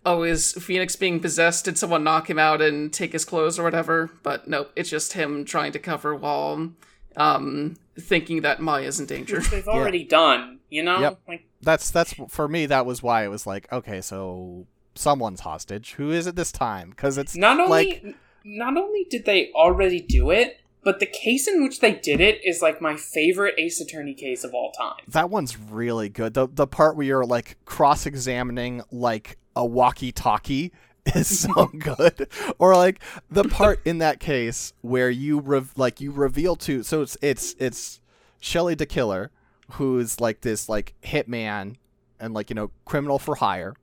[0.04, 1.64] oh, is Phoenix being possessed?
[1.64, 4.10] Did someone knock him out and take his clothes or whatever?
[4.22, 6.72] But nope, it's just him trying to cover while
[7.16, 9.36] um, thinking that Maya's in danger.
[9.36, 11.00] Which they've already done, you know.
[11.00, 11.20] Yep.
[11.28, 12.66] Like that's that's for me.
[12.66, 15.94] That was why it was like, okay, so someone's hostage.
[15.94, 16.90] Who is it this time?
[16.90, 21.48] Because it's not only like not only did they already do it, but the case
[21.48, 25.04] in which they did it is like my favorite Ace Attorney case of all time.
[25.08, 26.34] That one's really good.
[26.34, 30.72] The the part where you're like cross examining like a walkie talkie
[31.14, 32.28] is so good.
[32.58, 37.02] Or like the part in that case where you rev- like you reveal to so
[37.02, 38.00] it's it's it's
[38.40, 39.30] Shelly de Killer,
[39.72, 41.76] who's like this like hitman
[42.20, 43.74] and like you know criminal for hire.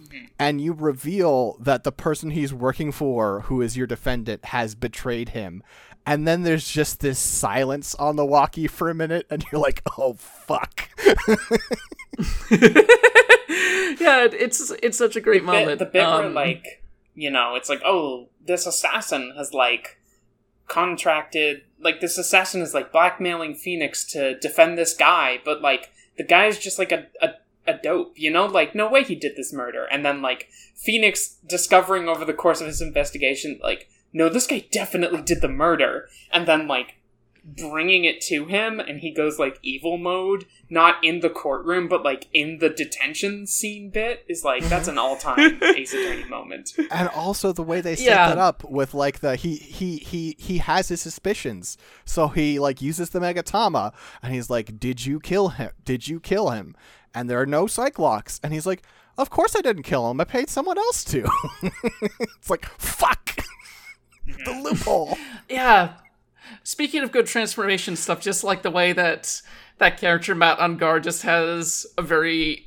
[0.00, 0.26] Mm-hmm.
[0.38, 5.30] And you reveal that the person he's working for, who is your defendant, has betrayed
[5.30, 5.62] him.
[6.06, 9.82] And then there's just this silence on the walkie for a minute, and you're like,
[9.98, 10.88] oh, fuck.
[12.50, 15.78] yeah, it's it's such a great bit- moment.
[15.78, 16.82] the bit where Um, like
[17.14, 19.98] you know it's like oh this assassin has like
[20.68, 26.22] contracted like this assassin is like blackmailing phoenix to defend this guy but like the
[26.24, 27.30] guy's just like a, a,
[27.66, 31.36] a dope you know like no way he did this murder and then like phoenix
[31.46, 36.08] discovering over the course of his investigation like no this guy definitely did the murder.
[36.32, 36.96] And then like
[37.42, 42.04] bringing it to him and he goes like evil mode not in the courtroom but
[42.04, 46.70] like in the detention scene bit is like that's an all-time ace attorney moment.
[46.90, 48.28] And also the way they set Yeah.
[48.28, 51.78] that up with like the he he he he has his suspicions.
[52.04, 55.70] So he like uses the Magatama and he's like did you kill him?
[55.82, 56.76] Did you kill him?
[57.14, 58.82] And there are no psych locks and he's like
[59.16, 60.20] of course i didn't kill him.
[60.20, 61.26] I paid someone else to.
[62.20, 63.38] It's like fuck
[64.44, 65.16] the loophole
[65.48, 65.94] Yeah.
[66.62, 69.40] Speaking of good transformation stuff, just like the way that
[69.78, 72.66] that character Matt Engarde just has a very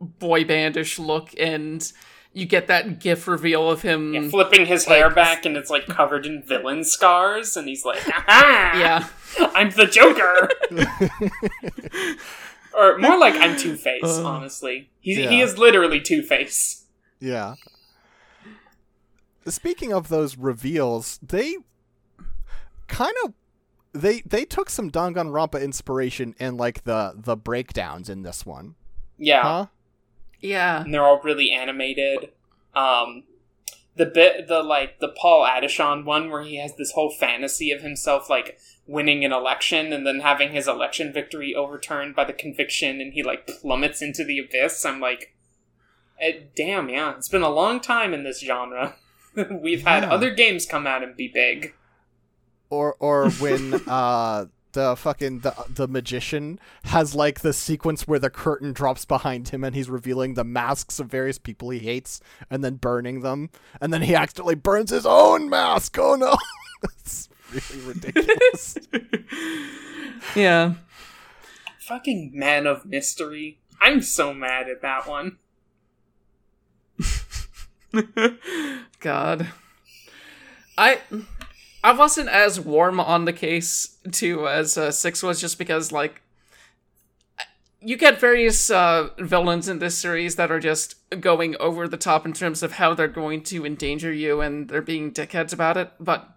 [0.00, 1.90] boy bandish look, and
[2.32, 4.14] you get that gif reveal of him.
[4.14, 8.06] Yeah, flipping his hair back and it's like covered in villain scars and he's like
[8.06, 8.72] Aha!
[8.78, 9.48] yeah.
[9.54, 10.48] i'm the joker
[12.78, 15.30] or more like i'm two-face Uh, honestly He's, yeah.
[15.30, 16.84] he is literally two-face
[17.20, 17.54] Yeah.
[19.48, 21.56] Speaking of those reveals, they
[22.88, 23.32] kind of
[23.92, 28.74] they they took some Danganronpa inspiration in like the the breakdowns in this one.
[29.18, 29.66] yeah Huh?
[30.40, 30.82] Yeah.
[30.82, 32.30] and they're all really animated.
[32.74, 33.24] Um,
[33.96, 37.80] the bit, the like the Paul Atishon one, where he has this whole fantasy of
[37.80, 43.00] himself like winning an election and then having his election victory overturned by the conviction,
[43.00, 44.84] and he like plummets into the abyss.
[44.84, 45.34] I'm like,
[46.20, 48.96] eh, damn, yeah, it's been a long time in this genre.
[49.50, 50.10] We've had Yeah.
[50.10, 51.74] other games come out and be big.
[52.70, 58.28] Or or when uh the fucking the, the magician has like the sequence where the
[58.28, 62.62] curtain drops behind him and he's revealing the masks of various people he hates and
[62.62, 63.48] then burning them
[63.80, 65.96] and then he accidentally burns his own mask.
[65.98, 66.36] Oh no.
[66.94, 68.76] it's really ridiculous.
[70.34, 70.74] Yeah.
[71.80, 73.58] Fucking Man of Mystery.
[73.80, 75.38] I'm so mad at that one.
[79.00, 79.48] God.
[80.78, 81.00] I
[81.82, 86.22] I wasn't as warm on the case too as uh, six was just because like
[87.80, 92.26] you get various uh, villains in this series that are just going over the top
[92.26, 95.92] in terms of how they're going to endanger you and they're being dickheads about it.
[96.00, 96.28] But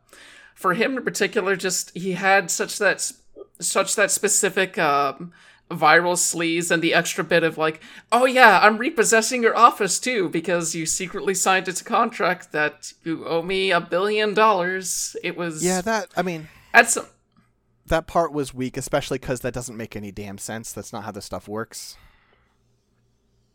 [0.54, 3.12] for him in particular, just he had such that
[3.60, 5.34] such that specific um,
[5.70, 7.82] viral sleaze and the extra bit of like,
[8.12, 12.94] oh yeah, I'm repossessing your office too because you secretly signed it to contract that
[13.04, 15.16] you owe me a billion dollars.
[15.24, 17.06] It was yeah, that I mean that's some,
[17.88, 20.72] that part was weak, especially because that doesn't make any damn sense.
[20.72, 21.98] That's not how this stuff works.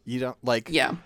[0.04, 0.68] You don't like.
[0.70, 0.96] yeah.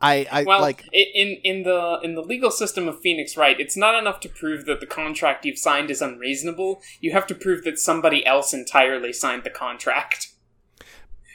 [0.00, 0.86] I I Well, like.
[0.92, 4.66] in in the in the legal system of Phoenix Wright, it's not enough to prove
[4.66, 6.82] that the contract you've signed is unreasonable.
[7.00, 10.32] You have to prove that somebody else entirely signed the contract,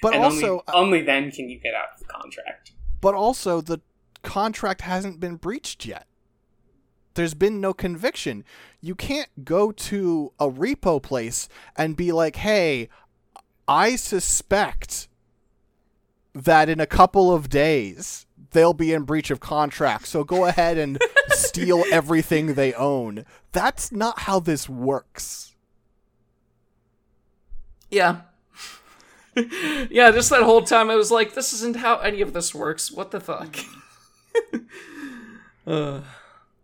[0.01, 2.71] But and also, uh, only, only then can you get out of the contract.
[3.01, 3.79] but also, the
[4.23, 6.05] contract hasn't been breached yet.
[7.15, 8.43] There's been no conviction.
[8.81, 12.87] You can't go to a repo place and be like, "Hey,
[13.67, 15.07] I suspect
[16.33, 20.07] that in a couple of days they'll be in breach of contract.
[20.07, 25.55] So go ahead and steal everything they own." That's not how this works.
[27.89, 28.21] Yeah.
[29.89, 32.91] yeah, just that whole time I was like, this isn't how any of this works.
[32.91, 33.55] What the fuck?
[35.67, 36.01] uh,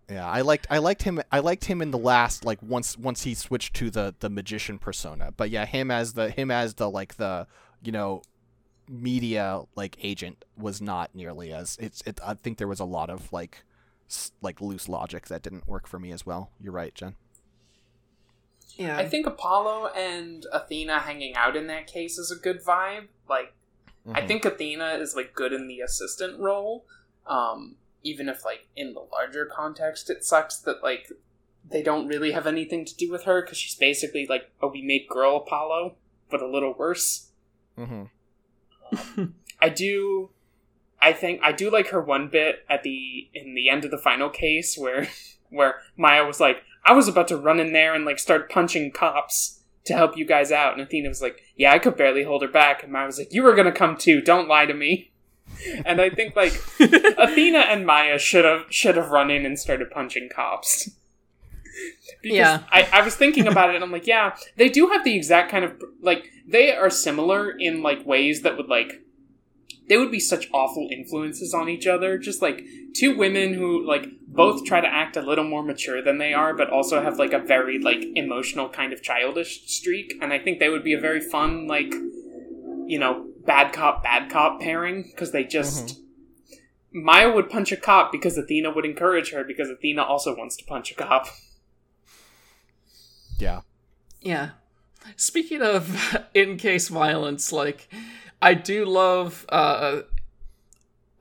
[0.10, 3.24] Yeah, I liked I liked him I liked him in the last like once once
[3.24, 5.32] he switched to the the magician persona.
[5.36, 7.48] But yeah, him as the him as the like the
[7.84, 8.22] you know
[8.90, 13.10] media like agent was not nearly as it's it, I think there was a lot
[13.10, 13.64] of like
[14.42, 16.52] like loose logic that didn't work for me as well.
[16.60, 17.16] You're right, Jen.
[18.78, 18.98] yeah.
[18.98, 23.08] I think Apollo and Athena hanging out in that case is a good vibe.
[23.30, 23.54] Like,
[24.14, 24.28] I Mhm.
[24.28, 26.86] think Athena is like good in the assistant role.
[27.26, 31.12] Um, even if like in the larger context, it sucks that like
[31.68, 34.82] they don't really have anything to do with her because she's basically like a we
[34.84, 35.96] made girl Apollo,
[36.30, 37.32] but a little worse.
[37.78, 38.04] Mm-hmm.
[39.62, 40.30] I do.
[41.02, 43.98] I think I do like her one bit at the in the end of the
[43.98, 45.08] final case where
[45.50, 48.92] where Maya was like, "I was about to run in there and like start punching
[48.92, 52.42] cops to help you guys out," and Athena was like, "Yeah, I could barely hold
[52.42, 54.22] her back," and Maya was like, "You were gonna come too.
[54.22, 55.12] Don't lie to me."
[55.86, 59.92] And I think like Athena and Maya should have should have run in and started
[59.92, 60.90] punching cops.
[62.26, 62.64] Because Yeah.
[62.72, 65.52] I, I was thinking about it and I'm like, yeah, they do have the exact
[65.52, 69.04] kind of like they are similar in like ways that would like
[69.88, 72.18] they would be such awful influences on each other.
[72.18, 72.66] Just like
[72.96, 76.56] two women who like both try to act a little more mature than they are,
[76.56, 80.16] but also have like a very like emotional kind of childish streak.
[80.20, 81.94] And I think they would be a very fun like
[82.88, 85.86] you know bad cop bad cop pairing because they just.
[85.86, 86.02] Mm-hmm.
[86.98, 90.64] Maya would punch a cop because Athena would encourage her because Athena also wants to
[90.64, 91.28] punch a cop.
[93.38, 93.62] Yeah.
[94.22, 94.50] Yeah.
[95.16, 97.88] Speaking of in case violence, like
[98.42, 100.02] I do love uh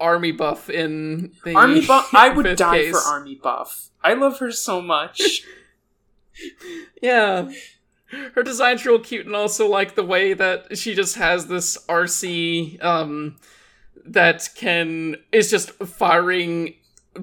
[0.01, 2.11] Armie Buff in the Armie Buff.
[2.15, 3.03] I would die case.
[3.03, 3.91] for Armie Buff.
[4.03, 5.43] I love her so much.
[7.01, 7.53] Yeah.
[8.35, 12.82] Her design's real cute and also like the way that she just has this RC
[12.85, 13.36] um
[14.05, 16.74] that can is just firing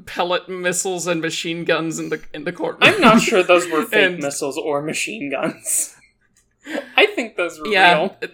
[0.05, 2.79] pellet missiles and machine guns in the in the courtroom.
[2.83, 5.95] I'm not sure those were fake And- missiles or machine guns.
[6.97, 7.97] I think those were yeah.
[7.97, 8.15] real.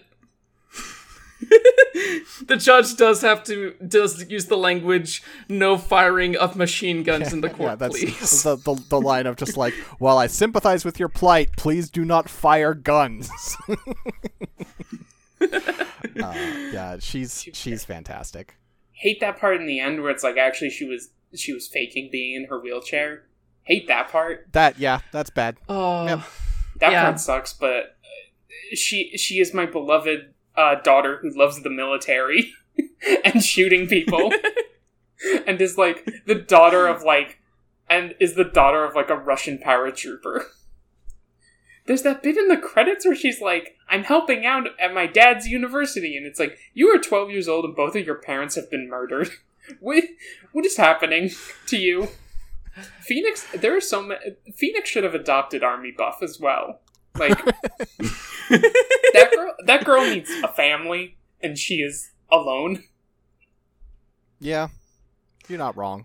[2.46, 7.40] the judge does have to does use the language no firing of machine guns in
[7.40, 10.84] the court yeah, that's please the, the the line of just like, while I sympathize
[10.84, 13.30] with your plight, please do not fire guns.
[15.40, 15.46] uh,
[16.20, 18.56] yeah, she's she's fantastic.
[18.98, 22.08] Hate that part in the end where it's like actually she was she was faking
[22.10, 23.24] being in her wheelchair.
[23.62, 24.46] Hate that part.
[24.52, 25.56] That yeah, that's bad.
[25.68, 26.20] oh Yep.
[26.80, 27.04] That Yeah.
[27.04, 32.52] part sucks, but uh, she she is my beloved uh, daughter who loves the military
[33.24, 34.32] and shooting people,
[35.46, 37.40] and is like the daughter of like,
[37.88, 40.42] and is the daughter of like a Russian paratrooper.
[41.86, 45.46] There's that bit in the credits where she's like, "I'm helping out at my dad's
[45.48, 48.70] university," and it's like, "You are 12 years old and both of your parents have
[48.70, 49.30] been murdered.
[49.80, 50.04] what
[50.52, 51.30] what is happening
[51.66, 52.08] to you?"
[53.00, 54.20] Phoenix, there are so many.
[54.54, 56.80] Phoenix should have adopted Armie Buff as well.
[57.18, 57.36] Like
[58.48, 62.84] that girl, that girl needs a family, and she is alone.
[64.38, 64.68] Yeah,
[65.48, 66.04] you're not wrong.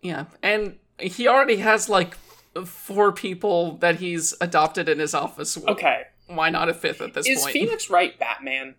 [0.00, 2.16] yeah and he already has like
[2.64, 7.26] four people that he's adopted in his office Okay, why not a fifth at this
[7.28, 8.74] is point Is Phoenix Wright Batman?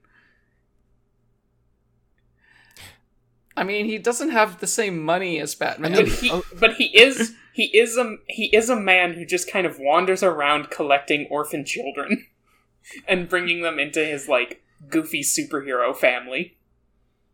[3.56, 6.44] i mean he doesn't have the same money as batman But he, Oh.
[6.60, 10.22] but he is, he is a, he is a man who just kind of wanders
[10.22, 12.28] around collecting orphan children
[13.08, 16.58] and bringing them into his like goofy superhero family.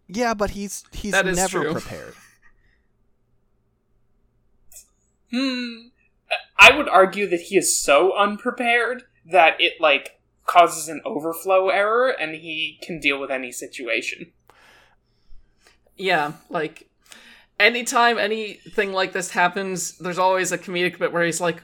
[0.08, 1.72] Yeah, but he's he's That is never true.
[1.74, 2.14] prepared.
[5.32, 5.88] Hmm.
[6.60, 12.10] I would argue that he is so unprepared that it like causes an overflow error,
[12.10, 14.32] and he can deal with any situation.
[15.96, 16.90] Yeah, like
[17.60, 21.62] anytime anything like this happens, there's always a comedic bit where he's like,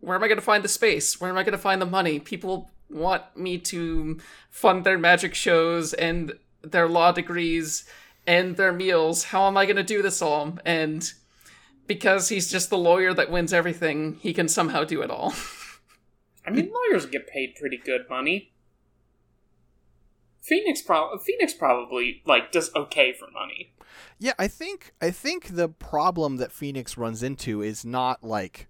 [0.00, 1.20] "Where am I going to find the space?
[1.20, 2.20] Where am I going to find the money?
[2.20, 4.20] People want me to
[4.50, 7.84] fund their magic shows and their law degrees
[8.26, 9.24] and their meals.
[9.24, 11.12] How am I going to do this all?" And
[11.94, 15.34] because he's just the lawyer that wins everything, he can somehow do it all.
[16.46, 18.52] I mean, lawyers get paid pretty good money.
[20.40, 23.74] Phoenix, pro- Phoenix probably like does okay for money.
[24.18, 28.68] Yeah, I think I think the problem that Phoenix runs into is not like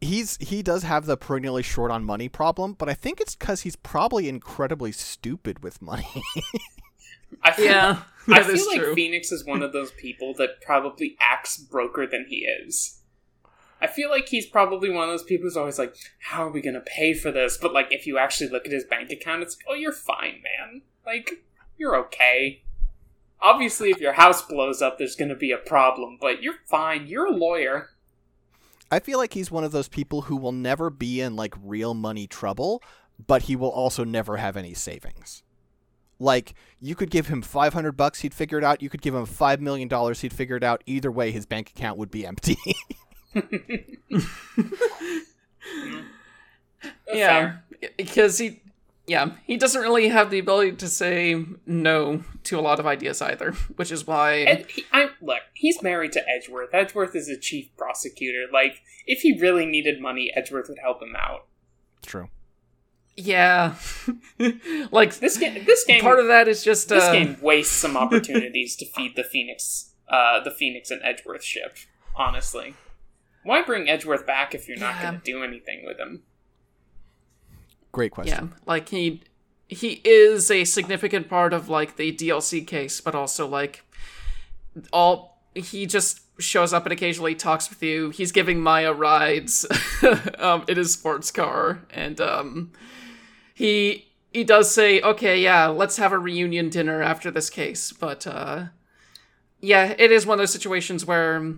[0.00, 3.60] he's he does have the perennially short on money problem, but I think it's because
[3.60, 6.08] he's probably incredibly stupid with money.
[7.42, 8.94] I feel, yeah, I that is feel like true.
[8.94, 13.00] Phoenix is one of those people that probably acts broker than he is.
[13.80, 16.62] I feel like he's probably one of those people who's always like, "How are we
[16.62, 19.56] gonna pay for this?" But like, if you actually look at his bank account, it's
[19.56, 20.82] like, "Oh, you're fine, man.
[21.04, 21.44] Like,
[21.76, 22.62] you're okay."
[23.42, 27.06] Obviously, if your house blows up, there's gonna be a problem, but you're fine.
[27.06, 27.90] You're a lawyer.
[28.90, 31.94] I feel like he's one of those people who will never be in like real
[31.94, 32.82] money trouble,
[33.26, 35.42] but he will also never have any savings.
[36.24, 38.82] Like you could give him 500 bucks, he'd figure it out.
[38.82, 40.82] You could give him 5 million dollars, he'd figure it out.
[40.86, 42.56] Either way, his bank account would be empty.
[47.12, 47.56] yeah,
[47.96, 48.62] because he
[49.06, 53.20] yeah, he doesn't really have the ability to say no to a lot of ideas
[53.20, 54.38] either, which is why.
[54.40, 56.70] Ed, he, I, look, he's married to Edgeworth.
[56.72, 58.46] Edgeworth is a chief prosecutor.
[58.50, 61.46] Like, if he really needed money, Edgeworth would help him out.
[62.00, 62.30] True.
[63.16, 63.76] Yeah,
[64.90, 67.96] like This game, this game, part of that is just this uh, game wastes some
[67.96, 71.76] opportunities to feed the Phoenix, uh, the Phoenix and Edgeworth ship.
[72.16, 72.74] Honestly,
[73.44, 75.02] why bring Edgeworth back if you're not Yeah.
[75.10, 76.24] going to do anything with him?
[77.92, 78.50] Great question.
[78.52, 79.22] Yeah, like he
[79.68, 83.84] he is a significant part of like the DLC case, but also like
[84.92, 88.10] all he just shows up and occasionally talks with you.
[88.10, 89.66] He's giving Maya rides
[90.38, 92.72] um, in his sports car, and um,
[93.54, 98.26] he he does say, "Okay, yeah, let's have a reunion dinner after this case." But
[98.26, 98.66] uh,
[99.60, 101.54] yeah, it is one of those situations where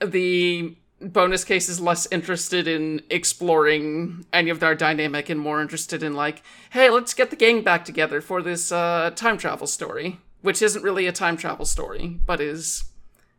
[0.00, 6.02] the bonus case is less interested in exploring any of their dynamic and more interested
[6.02, 10.20] in like, hey, let's get the gang back together for this uh, time travel story,
[10.42, 12.84] which isn't really a time travel story, but is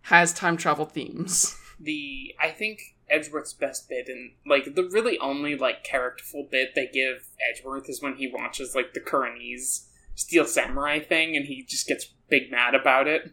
[0.03, 1.57] has time travel themes.
[1.79, 6.89] the I think Edgeworth's best bit and like the really only like characterful bit they
[6.91, 9.85] give Edgeworth is when he watches like the Khura'inese
[10.15, 13.31] Steel Samurai thing and he just gets big mad about it.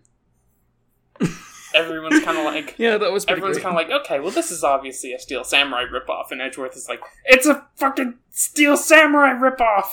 [1.75, 4.65] Everyone's kind of like Yeah, that was everyone's kind of like okay, well this is
[4.65, 9.87] obviously a Steel Samurai ripoff and Edgeworth is like it's a fucking Steel Samurai ripoff.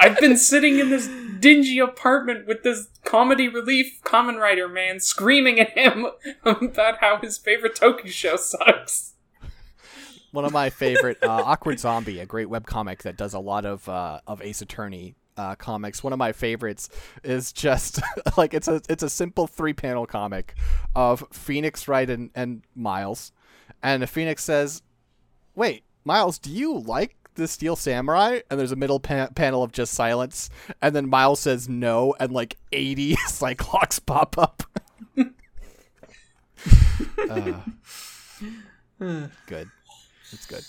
[0.00, 1.08] I've been sitting in this
[1.40, 6.06] dingy apartment with this comedy relief Kamen Rider man screaming at him
[6.44, 9.14] about how his favorite Toku show sucks.
[10.32, 13.88] One of my favorite, uh, Awkward Zombie, a great webcomic that does a lot of
[13.88, 16.02] uh, of Ace Attorney uh, comics.
[16.02, 16.88] One of my favorites
[17.22, 18.00] is just
[18.36, 20.54] like it's a it's a simple three panel comic
[20.94, 23.32] of Phoenix Wright and, and Miles,
[23.82, 24.82] and Phoenix says,
[25.54, 29.72] "Wait, Miles, do you like the Steel Samurai?" And there's a middle pa- panel of
[29.72, 30.50] just silence,
[30.82, 34.62] and then Miles says no, and like eighty Cyclops pop up.
[37.30, 37.60] uh,
[39.46, 39.68] good.
[40.32, 40.64] It's good.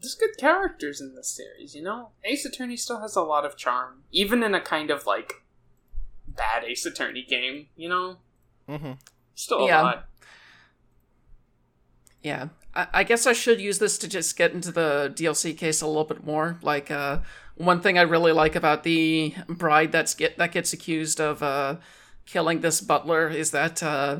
[0.00, 2.10] There's good characters in this series, you know?
[2.24, 5.42] Ace Attorney still has a lot of charm, even in a kind of like
[6.28, 8.18] bad Ace Attorney game, you know?
[8.68, 8.92] Mm-hmm.
[9.34, 9.82] Still a Yeah.
[9.82, 10.08] lot.
[12.26, 12.48] Yeah.
[12.74, 15.86] I, I guess I should use this to just get into the DLC case a
[15.86, 16.58] little bit more.
[16.60, 17.20] Like, uh,
[17.54, 21.76] one thing I really like about the bride that's get that gets accused of uh,
[22.26, 24.18] killing this butler is that uh,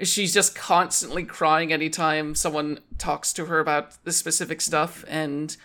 [0.00, 5.58] she's just constantly crying anytime someone talks to her about this specific stuff, and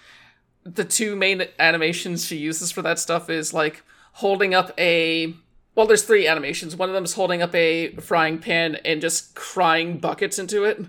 [0.66, 3.84] the two main animations she uses for that stuff is like
[4.16, 5.34] holding up a
[5.76, 9.34] well there's three animations one of them is holding up a frying pan and just
[9.34, 10.84] crying buckets into it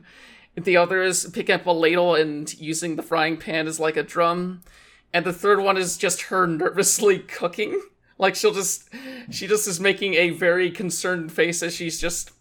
[0.57, 4.03] the other is picking up a ladle and using the frying pan as like a
[4.03, 4.63] drum.
[5.13, 7.81] And the third one is just her nervously cooking.
[8.19, 8.89] Like she'll just
[9.31, 12.33] she just is making a very concerned face as she's just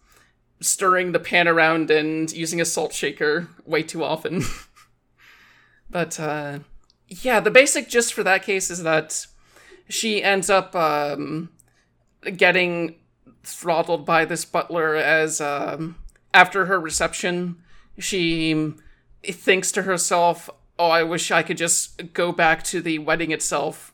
[0.60, 4.42] stirring the pan around and using a salt shaker way too often.
[5.92, 6.60] But uh
[7.10, 9.26] yeah, the basic gist for that case is that
[9.88, 11.50] she ends up um,
[12.36, 12.94] getting
[13.42, 15.96] throttled by this butler as um,
[16.32, 17.56] after her reception,
[18.00, 18.74] she
[19.22, 23.92] thinks to herself, "Oh, I wish I could just go back to the wedding itself,"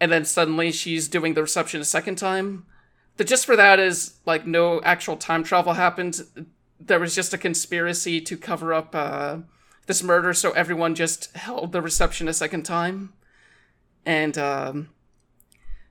[0.00, 2.66] and then suddenly she's doing the reception a second time.
[3.16, 6.22] The gist for that is like no actual time travel happened.
[6.78, 8.94] There was just a conspiracy to cover up.
[8.94, 9.38] Uh,
[9.86, 13.12] this murder, so everyone just held the reception a second time.
[14.04, 14.90] And um,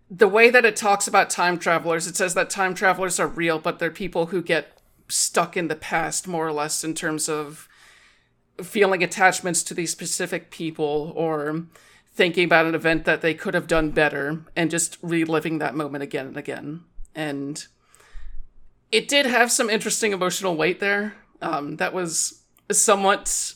[0.09, 3.59] the way that it talks about time travelers, it says that time travelers are real,
[3.59, 4.77] but they're people who get
[5.07, 7.67] stuck in the past, more or less, in terms of
[8.63, 11.65] feeling attachments to these specific people or
[12.13, 16.03] thinking about an event that they could have done better and just reliving that moment
[16.03, 16.83] again and again.
[17.13, 17.65] And
[18.91, 21.15] it did have some interesting emotional weight there.
[21.41, 23.53] Um, that was somewhat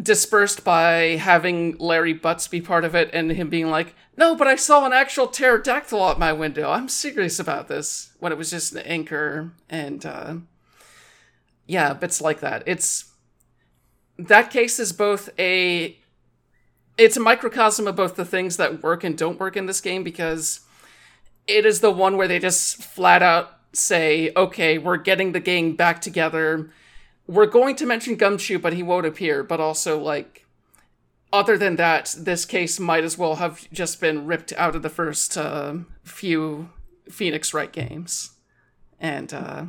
[0.00, 4.46] dispersed by having Larry Butts be part of it and him being like, no, but
[4.46, 6.70] I saw an actual pterodactyl out my window.
[6.70, 8.12] I'm serious about this.
[8.20, 10.34] When it was just an anchor and, uh,
[11.66, 12.62] yeah, bits like that.
[12.66, 13.12] It's,
[14.18, 15.96] that case is both a,
[16.98, 20.04] it's a microcosm of both the things that work and don't work in this game
[20.04, 20.60] because
[21.46, 25.74] it is the one where they just flat out say, okay, we're getting the gang
[25.74, 26.70] back together
[27.30, 29.44] we're going to mention Gumshoe, but he won't appear.
[29.44, 30.46] But also, like,
[31.32, 34.88] other than that, this case might as well have just been ripped out of the
[34.88, 36.70] first uh, few
[37.08, 38.32] Phoenix Wright games.
[38.98, 39.64] And uh,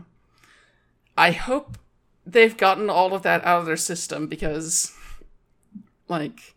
[1.18, 1.78] I hope
[2.26, 4.92] they've gotten all of that out of their system because,
[6.08, 6.56] like,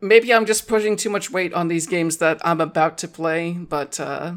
[0.00, 3.52] maybe I'm just putting too much weight on these games that I'm about to play,
[3.52, 4.34] but uh,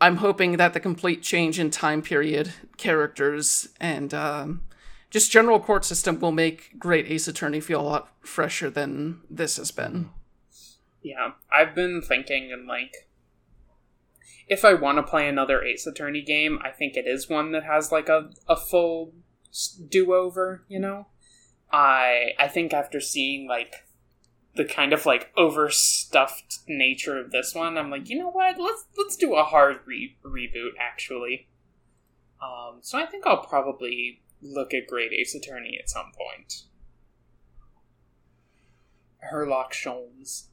[0.00, 4.62] I'm hoping that the complete change in time period, characters, and um,
[5.10, 9.56] just general court system will make Great Ace Attorney feel a lot fresher than this
[9.56, 10.10] has been.
[11.02, 13.08] Yeah, I've been thinking and like
[14.48, 17.64] if I want to play another Ace Attorney game, I think it is one that
[17.64, 19.12] has like a, a full
[19.88, 21.06] do over, you know?
[21.70, 23.74] I I think after seeing like
[24.54, 28.58] the kind of like overstuffed nature of this one, I'm like, you know what?
[28.58, 31.48] Let's let's do a hard re- reboot actually.
[32.42, 36.62] Um, so I think I'll probably look at Great Ace Attorney at some point.
[39.32, 40.44] Herlock Sholmes.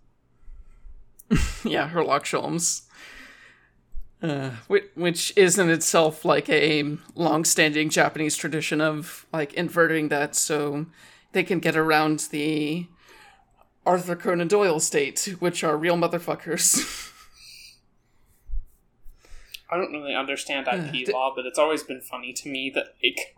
[1.64, 2.84] yeah, Herlock Sholmes.
[4.22, 4.52] Uh,
[4.96, 10.88] which is in itself like a long-standing Japanese tradition of like inverting that so
[11.34, 12.88] they can get around the
[13.86, 17.12] Arthur Conan Doyle state, which are real motherfuckers.
[19.70, 22.96] I don't really understand IP uh, law, but it's always been funny to me that
[23.04, 23.36] like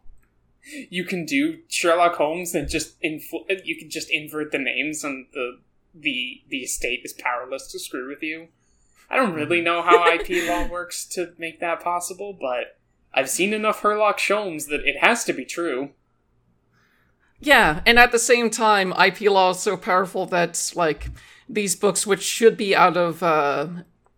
[0.90, 5.28] you can do Sherlock Holmes and just infl- you can just invert the names and
[5.34, 5.60] the
[5.94, 8.50] the the estate is powerless to screw with you.
[9.10, 12.80] I don't really know how IP law works to make that possible, but
[13.14, 15.92] I've seen enough Herlock Sholmes that it has to be true.
[17.40, 21.10] Yeah, and at the same time, IP law is so powerful that like
[21.48, 23.68] these books, which should be out of uh,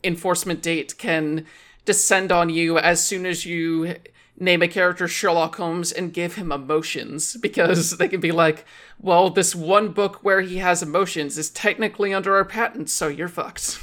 [0.04, 1.46] enforcement date, can
[1.86, 3.96] descend on you as soon as you
[4.40, 8.66] name a character Sherlock Holmes and give him emotions because they can be like,
[9.00, 13.28] well, this one book where he has emotions is technically under our patent, so you're
[13.28, 13.80] fucked.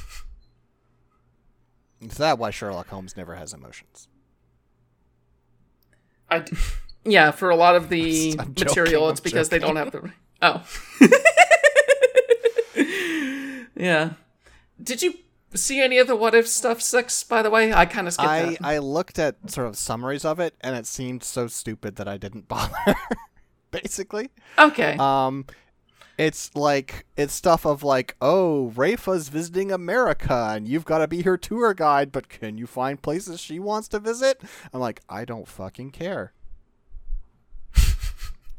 [2.00, 4.08] Is that why Sherlock Holmes never has emotions?
[6.28, 6.56] I d-
[7.04, 9.60] yeah, for a lot of the material, it's because joking.
[9.60, 10.12] they don't have the.
[10.42, 10.62] Oh.
[13.74, 14.10] yeah.
[14.82, 15.14] Did you
[15.56, 17.72] see any of the what if stuff six by the way?
[17.72, 18.64] I kind of skipped I, that.
[18.64, 22.16] I looked at sort of summaries of it and it seemed so stupid that i
[22.16, 22.96] didn't bother
[23.70, 24.30] basically.
[24.58, 24.96] Okay.
[24.98, 25.46] Um
[26.18, 31.22] it's like it's stuff of like oh Rayfa's visiting america and you've got to be
[31.22, 34.40] her tour guide but can you find places she wants to visit?
[34.72, 36.32] I'm like i don't fucking care.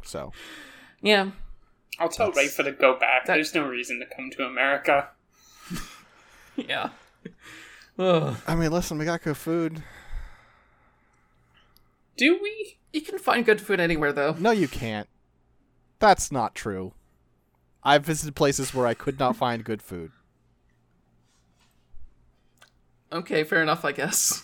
[0.03, 0.31] So.
[0.99, 1.29] Yeah.
[1.99, 3.27] I'll tell That's, Rayfa to go back.
[3.27, 5.09] That, there's no reason to come to america
[6.57, 6.89] yeah.
[7.99, 9.83] I mean, listen, we got good food.
[12.15, 12.77] Do we?
[12.93, 14.35] You can find good food anywhere, though.
[14.39, 15.07] No, you can't.
[15.99, 16.93] That's not true.
[17.83, 20.11] I've visited places where I could not find good food.
[23.11, 24.43] Okay, fair enough, I guess.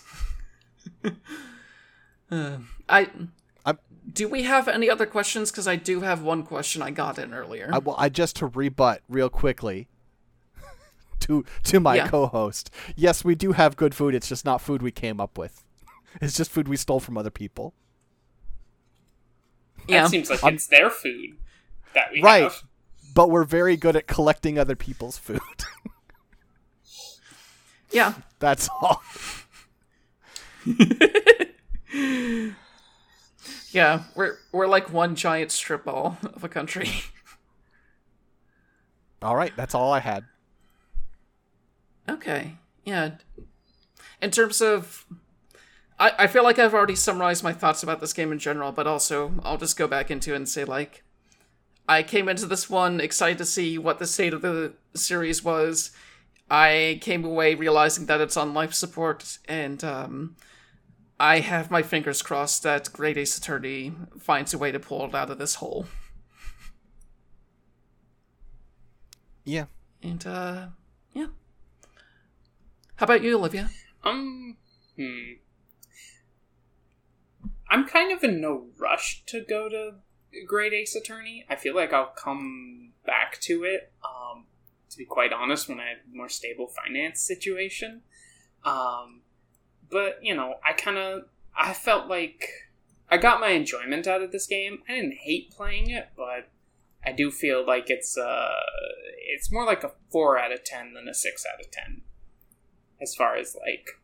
[2.30, 2.58] uh,
[2.88, 3.10] I.
[3.66, 3.78] I'm,
[4.12, 5.50] do we have any other questions?
[5.50, 7.70] Because I do have one question I got in earlier.
[7.72, 9.88] I, well, I just to rebut real quickly
[11.24, 12.08] to to my yeah.
[12.08, 12.70] co-host.
[12.96, 14.14] Yes, we do have good food.
[14.14, 15.62] It's just not food we came up with.
[16.20, 17.74] It's just food we stole from other people.
[19.88, 21.36] Yeah, that seems like I'm, it's their food
[21.92, 22.24] that we have.
[22.24, 22.42] right.
[22.44, 22.62] have.
[23.14, 25.40] But we're very good at collecting other people's food.
[27.90, 29.02] yeah, that's all.
[33.72, 36.90] yeah, we're we're like one giant strip mall of a country.
[39.20, 40.24] All right, that's all I had.
[42.08, 42.56] Okay.
[42.84, 43.12] Yeah.
[44.20, 45.06] In terms of
[45.98, 48.86] I, I feel like I've already summarized my thoughts about this game in general, but
[48.86, 51.02] also I'll just go back into it and say like
[51.88, 55.90] I came into this one excited to see what the state of the series was.
[56.50, 60.36] I came away realizing that it's on life support, and um,
[61.18, 65.14] I have my fingers crossed that Great Ace Attorney finds a way to pull it
[65.14, 65.86] out of this hole.
[69.44, 69.66] Yeah.
[70.02, 70.66] And uh
[71.12, 71.26] yeah.
[72.96, 73.70] How about you, Olivia?
[74.04, 74.56] Um,
[74.96, 75.32] hmm.
[77.68, 79.94] I'm kind of in no rush to go to
[80.46, 81.44] Great Ace Attorney.
[81.50, 83.92] I feel like I'll come back to it.
[84.04, 84.44] Um,
[84.90, 88.02] to be quite honest, when I have a more stable finance situation.
[88.64, 89.22] Um,
[89.90, 91.22] but you know, I kind of
[91.56, 92.48] I felt like
[93.10, 94.78] I got my enjoyment out of this game.
[94.88, 96.48] I didn't hate playing it, but
[97.04, 98.50] I do feel like it's uh
[99.26, 102.02] it's more like a four out of ten than a six out of ten
[103.04, 104.00] as far as like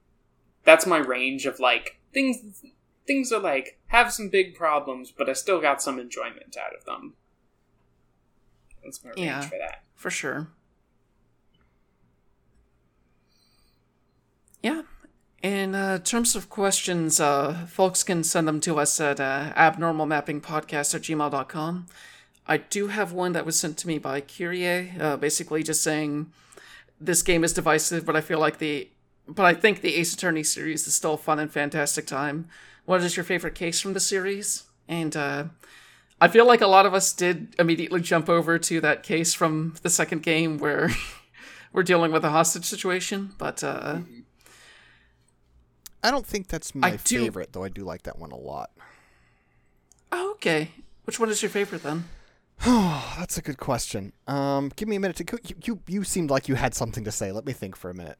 [0.64, 2.62] that's my range of like things
[3.06, 6.84] things are like have some big problems but i still got some enjoyment out of
[6.84, 7.14] them.
[8.84, 9.82] That's my range yeah, for that.
[9.94, 10.48] For sure.
[14.62, 14.82] Yeah.
[15.42, 20.94] In uh, terms of questions, uh, folks can send them to us at uh, abnormalmappingpodcast
[20.94, 21.86] at gmail.com.
[22.46, 26.32] I do have one that was sent to me by Kyrie, uh, basically just saying
[27.00, 28.88] this game is divisive, but I feel like the
[29.28, 32.48] but I think the Ace Attorney series is still a fun and fantastic time.
[32.84, 34.64] What is your favorite case from the series?
[34.88, 35.44] And uh,
[36.20, 39.74] I feel like a lot of us did immediately jump over to that case from
[39.82, 40.90] the second game where
[41.72, 44.00] we're dealing with a hostage situation, but uh,
[46.02, 48.36] I don't think that's my I do- favorite, though I do like that one a
[48.36, 48.70] lot.
[50.10, 50.70] oh, okay.
[51.04, 52.04] Which one is your favorite then?
[52.66, 54.12] Oh, that's a good question.
[54.26, 55.38] Um, give me a minute to.
[55.44, 57.32] You, you you seemed like you had something to say.
[57.32, 58.18] Let me think for a minute.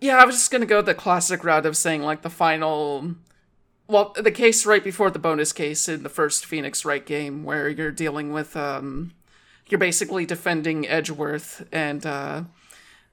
[0.00, 3.14] Yeah, I was just gonna go the classic route of saying like the final,
[3.86, 7.68] well, the case right before the bonus case in the first Phoenix Wright game, where
[7.68, 9.12] you're dealing with um,
[9.68, 12.42] you're basically defending Edgeworth, and uh,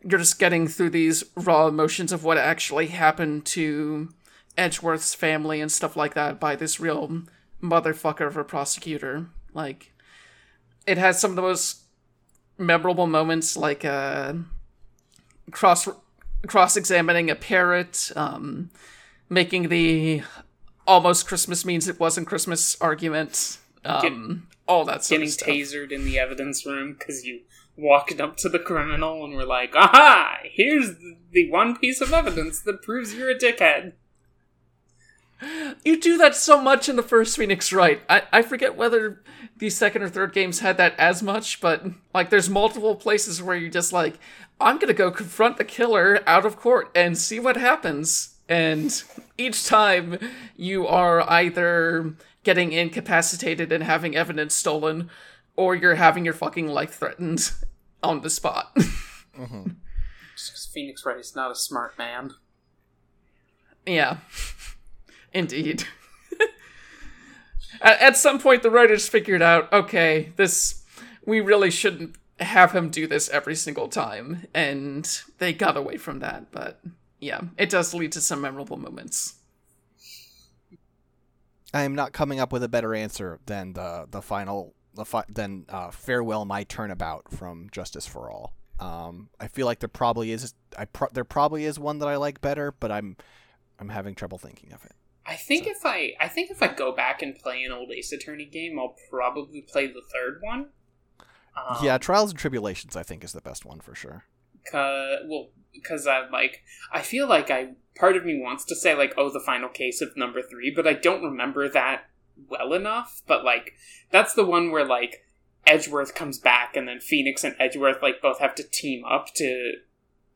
[0.03, 4.09] you're just getting through these raw emotions of what actually happened to
[4.57, 7.23] Edgeworth's family and stuff like that by this real
[7.61, 9.27] motherfucker of a prosecutor.
[9.53, 9.91] Like,
[10.87, 11.81] it has some of the most
[12.57, 14.33] memorable moments, like uh,
[15.51, 15.87] cross
[16.47, 18.69] cross examining a parrot, um,
[19.29, 20.23] making the
[20.87, 25.47] almost Christmas means it wasn't Christmas argument, um, all that sort Getting of stuff.
[25.49, 27.41] tasered in the evidence room because you
[27.77, 30.39] walked up to the criminal and were like, "Aha!
[30.43, 30.95] Here's
[31.31, 33.93] the one piece of evidence that proves you're a dickhead."
[35.83, 38.01] You do that so much in the first Phoenix Wright.
[38.09, 39.21] I, I forget whether
[39.57, 43.55] the second or third games had that as much, but like there's multiple places where
[43.55, 44.19] you're just like,
[44.59, 48.35] I'm gonna go confront the killer out of court and see what happens.
[48.47, 49.03] And
[49.37, 50.17] each time
[50.55, 52.13] you are either
[52.43, 55.09] getting incapacitated and having evidence stolen,
[55.55, 57.51] or you're having your fucking life threatened
[58.03, 58.75] on the spot.
[59.39, 59.69] Mm-hmm.
[60.35, 62.31] Just 'cause Phoenix Wright is not a smart man.
[63.85, 64.17] Yeah,
[65.33, 65.83] indeed.
[67.81, 70.83] at, some point, the writers figured out, okay, this
[71.25, 76.19] we really shouldn't have him do this every single time, and they got away from
[76.19, 76.51] that.
[76.51, 76.81] But
[77.19, 79.35] yeah, it does lead to some memorable moments.
[81.73, 85.25] I am not coming up with a better answer than the the final the fi-
[85.29, 88.53] than uh, farewell my turnabout from Justice for All.
[88.79, 92.17] Um, I feel like there probably is I pro- there probably is one that I
[92.17, 93.15] like better, but I'm
[93.79, 94.93] I'm having trouble thinking of it.
[95.31, 98.11] I think if I, I think if I go back and play an old Ace
[98.11, 100.67] Attorney game, I'll probably play the third one.
[101.55, 104.25] Um, yeah, Trials and Tribulations I think is the best one for sure.
[104.69, 108.93] Cause, well, because I'm like, I feel like I part of me wants to say
[108.93, 112.09] like, oh, the final case of number three, but I don't remember that
[112.49, 113.21] well enough.
[113.25, 113.71] But like,
[114.11, 115.23] that's the one where like
[115.65, 119.75] Edgeworth comes back, and then Phoenix and Edgeworth like both have to team up to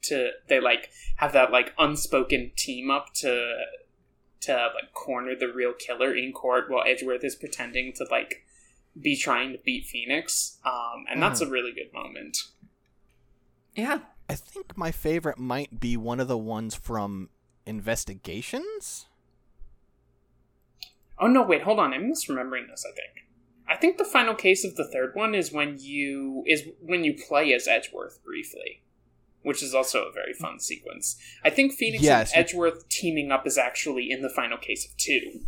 [0.03, 3.57] to they like have that like unspoken team up to
[4.45, 8.45] to like corner the real killer in court while Edgeworth is pretending to like
[8.99, 10.57] be trying to beat Phoenix.
[10.65, 12.37] Um, and that's a really good moment.
[13.75, 13.99] Yeah,
[14.29, 17.29] I think my favorite might be one of the ones from
[17.65, 19.07] Investigations.
[21.19, 21.93] Oh no, wait, hold on.
[21.93, 23.25] I'm misremembering this, I think.
[23.67, 27.15] I think the final case of the third one is when you is when you
[27.15, 28.83] play as Edgeworth briefly.
[29.45, 31.17] Which is also a very fun sequence.
[31.43, 32.33] I think Phoenix Yes.
[32.33, 35.41] and Edgeworth teaming up is actually in the final case of two.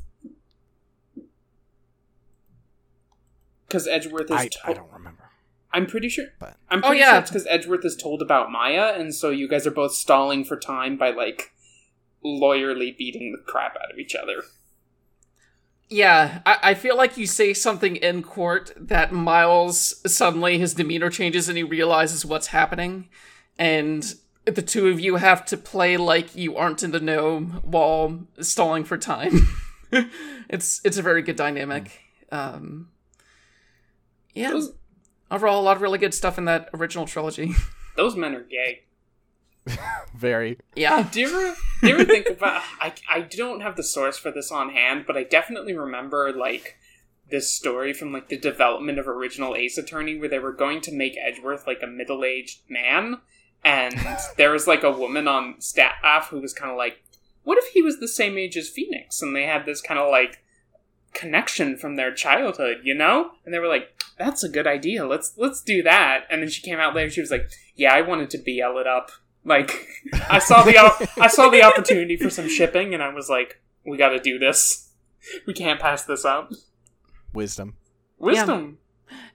[3.67, 5.23] Because Edgeworth is I, to- I don't remember.
[5.73, 6.27] I'm pretty sure.
[6.39, 7.11] But- I'm Oh, pretty yeah.
[7.13, 10.45] sure it's because Edgeworth is told about Maya, and so you guys are both stalling
[10.45, 11.51] for time by like
[12.23, 14.43] lawyerly beating the crap out of each other.
[15.89, 21.09] Yeah, I, I feel like you say something in court that Miles suddenly his demeanor
[21.09, 23.07] changes and he realizes what's happening,
[23.59, 24.15] and
[24.45, 28.83] the two of you have to play like you aren't in the know while stalling
[28.83, 29.47] for time.
[30.49, 31.99] it's it's a very good dynamic.
[32.31, 32.89] Um,
[34.33, 34.73] yeah, Those,
[35.31, 37.53] overall, a lot of really good stuff in that original trilogy.
[37.95, 38.83] those men are gay.
[40.15, 40.57] Very.
[40.75, 42.63] yeah, Do you ever, do you ever think about?
[42.79, 46.77] I I don't have the source for this on hand, but I definitely remember like
[47.29, 50.93] this story from like the development of original Ace Attorney, where they were going to
[50.93, 53.19] make Edgeworth like a middle aged man,
[53.63, 53.95] and
[54.37, 57.03] there was like a woman on staff who was kind of like,
[57.43, 60.09] "What if he was the same age as Phoenix?" And they had this kind of
[60.09, 60.43] like
[61.13, 63.31] connection from their childhood, you know?
[63.43, 65.05] And they were like, "That's a good idea.
[65.05, 67.09] Let's let's do that." And then she came out later.
[67.09, 69.11] She was like, "Yeah, I wanted to BL it up."
[69.43, 69.87] Like,
[70.29, 73.61] I saw the op- I saw the opportunity for some shipping, and I was like,
[73.85, 74.91] "We got to do this.
[75.45, 76.51] We can't pass this up."
[77.33, 77.75] Wisdom.
[78.17, 78.77] Wisdom.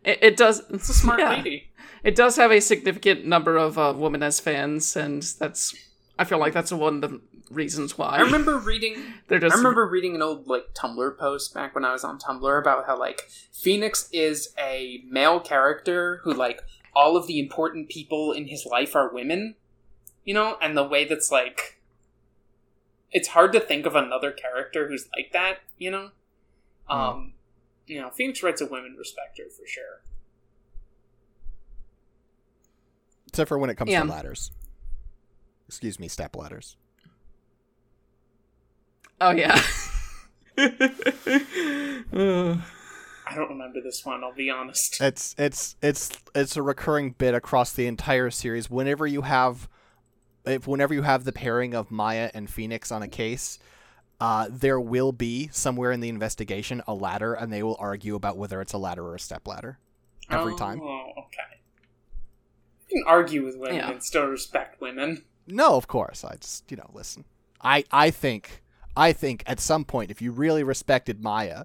[0.04, 0.62] it, it does.
[0.70, 1.30] It's a smart yeah.
[1.30, 1.71] lady.
[2.04, 5.74] It does have a significant number of uh, women as fans, and that's
[6.18, 7.20] I feel like that's one of the
[7.50, 8.16] reasons why.
[8.16, 8.96] I remember reading.
[9.28, 12.18] They're just I remember reading an old like Tumblr post back when I was on
[12.18, 16.60] Tumblr about how like Phoenix is a male character who like
[16.94, 19.54] all of the important people in his life are women,
[20.24, 21.80] you know, and the way that's like
[23.10, 26.10] it's hard to think of another character who's like that, you know.
[26.88, 26.98] Hmm.
[26.98, 27.32] Um,
[27.86, 30.02] you know, Phoenix Wright's a women respecter for sure.
[33.32, 34.02] Except for when it comes Yeah.
[34.02, 34.52] to ladders.
[35.66, 36.76] Excuse me, step ladders.
[39.20, 39.54] Oh yeah.
[40.58, 40.68] I
[43.34, 44.22] don't remember this one.
[44.22, 45.00] I'll be honest.
[45.00, 48.68] It's it's it's it's a recurring bit across the entire series.
[48.68, 49.66] Whenever you have,
[50.44, 53.58] if whenever you have the pairing of Maya and Phoenix on a case,
[54.20, 58.36] uh, there will be somewhere in the investigation a ladder, and they will argue about
[58.36, 59.78] whether it's a ladder or a step ladder
[60.28, 60.80] every time.
[60.82, 61.01] Oh, okay.
[62.92, 63.90] You can argue with women Yeah.
[63.90, 65.24] and still respect women.
[65.46, 66.24] No, of course.
[66.24, 67.24] I just you know listen.
[67.62, 68.62] I I think
[68.96, 71.64] I think at some point, if you really respected Maya,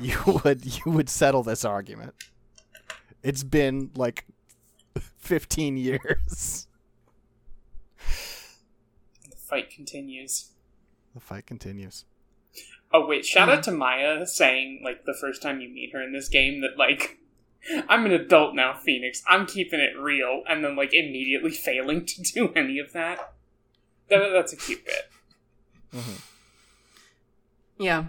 [0.00, 2.14] you would you would settle this argument.
[3.22, 4.24] It's been like
[5.18, 6.66] fifteen years.
[9.30, 10.50] The fight continues.
[11.14, 12.04] The fight continues.
[12.92, 13.56] Oh wait, shout Hmm.
[13.56, 16.78] out to Maya saying like the first time you meet her in this game that
[16.78, 17.18] like
[17.88, 19.22] I'm an adult now, Phoenix.
[19.28, 23.32] I'm keeping it real, and then like immediately failing to do any of that.
[24.08, 26.02] that that's a cute bit.
[27.78, 28.04] yeah.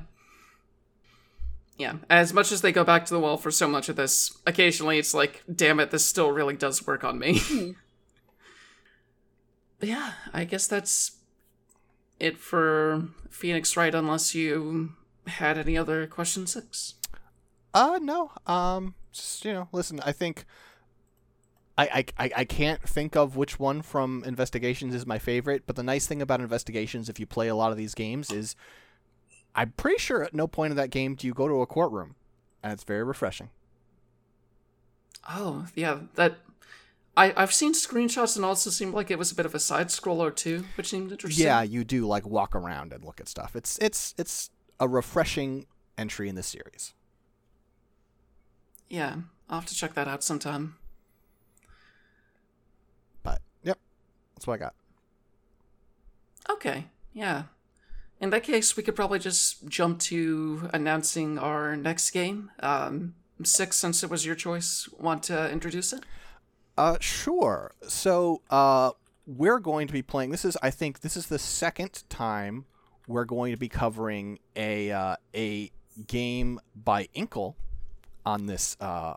[1.77, 1.93] Yeah.
[2.09, 4.99] As much as they go back to the wall for so much of this, occasionally
[4.99, 7.39] it's like, damn it, this still really does work on me.
[9.80, 11.17] but yeah, I guess that's
[12.19, 14.91] it for Phoenix Wright, unless you
[15.27, 16.95] had any other question six.
[17.73, 18.31] Uh no.
[18.45, 20.45] Um just, you know, listen, I think
[21.80, 25.84] I, I, I can't think of which one from Investigations is my favorite, but the
[25.84, 28.56] nice thing about Investigations, if you play a lot of these games, is
[29.56, 32.15] I'm pretty sure at no point in that game do you go to a courtroom,
[32.61, 33.49] and it's very refreshing.
[35.30, 36.40] Oh, yeah, that.
[37.15, 39.88] I, I've seen screenshots and also seemed like it was a bit of a side
[39.88, 41.45] scroller too, which seemed interesting.
[41.45, 43.56] Yeah, you do like walk around and look at stuff.
[43.56, 44.49] It's it's it's
[44.80, 45.65] a refreshing
[45.98, 46.94] entry in the series.
[48.90, 49.16] Yeah,
[49.49, 50.76] I'll have to check that out sometime.
[53.24, 53.78] But yep,
[54.36, 54.74] that's what I got.
[56.49, 57.44] Okay, yeah.
[58.20, 62.52] In that case, we could probably just jump to announcing our next game.
[62.60, 66.03] Um, Six, since it was your choice, want to introduce it?
[66.78, 67.74] Uh, sure.
[67.88, 68.91] So, uh,
[69.26, 70.32] we're going to be playing.
[70.32, 72.66] This is, I think, this is the second time
[73.07, 75.72] we're going to be covering a uh, a
[76.07, 77.56] game by Inkle
[78.26, 79.14] on this uh,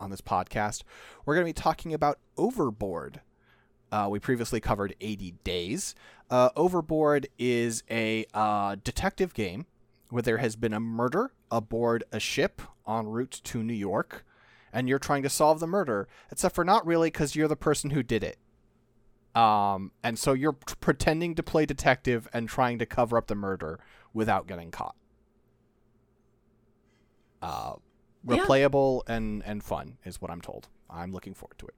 [0.00, 0.82] on this podcast.
[1.24, 3.20] We're going to be talking about Overboard.
[3.92, 5.94] Uh, we previously covered 80 Days.
[6.30, 9.66] Uh, Overboard is a uh, detective game
[10.10, 14.24] where there has been a murder aboard a ship en route to New York,
[14.72, 17.90] and you're trying to solve the murder, except for not really because you're the person
[17.90, 18.38] who did it.
[19.34, 23.36] Um, and so you're t- pretending to play detective and trying to cover up the
[23.36, 23.78] murder
[24.12, 24.96] without getting caught.
[28.28, 28.44] Uh, Yeah.
[28.44, 30.68] replayable and and fun is what I'm told.
[30.88, 31.74] I'm looking forward to it.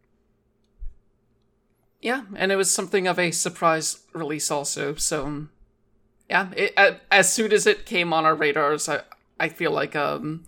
[2.01, 4.94] Yeah, and it was something of a surprise release also.
[4.97, 5.51] So, um,
[6.28, 6.74] yeah, it,
[7.10, 9.02] as soon as it came on our radars, I
[9.39, 10.44] I feel like um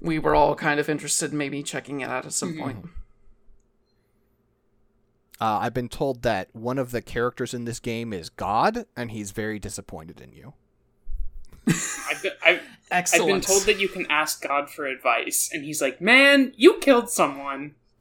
[0.00, 2.86] we were all kind of interested in maybe checking it out at some point.
[5.40, 9.10] Uh, I've been told that one of the characters in this game is God, and
[9.10, 10.52] he's very disappointed in you.
[11.66, 12.60] I've been, I've,
[12.90, 16.78] I've been told that you can ask God for advice, and he's like, "Man, you
[16.80, 17.74] killed someone."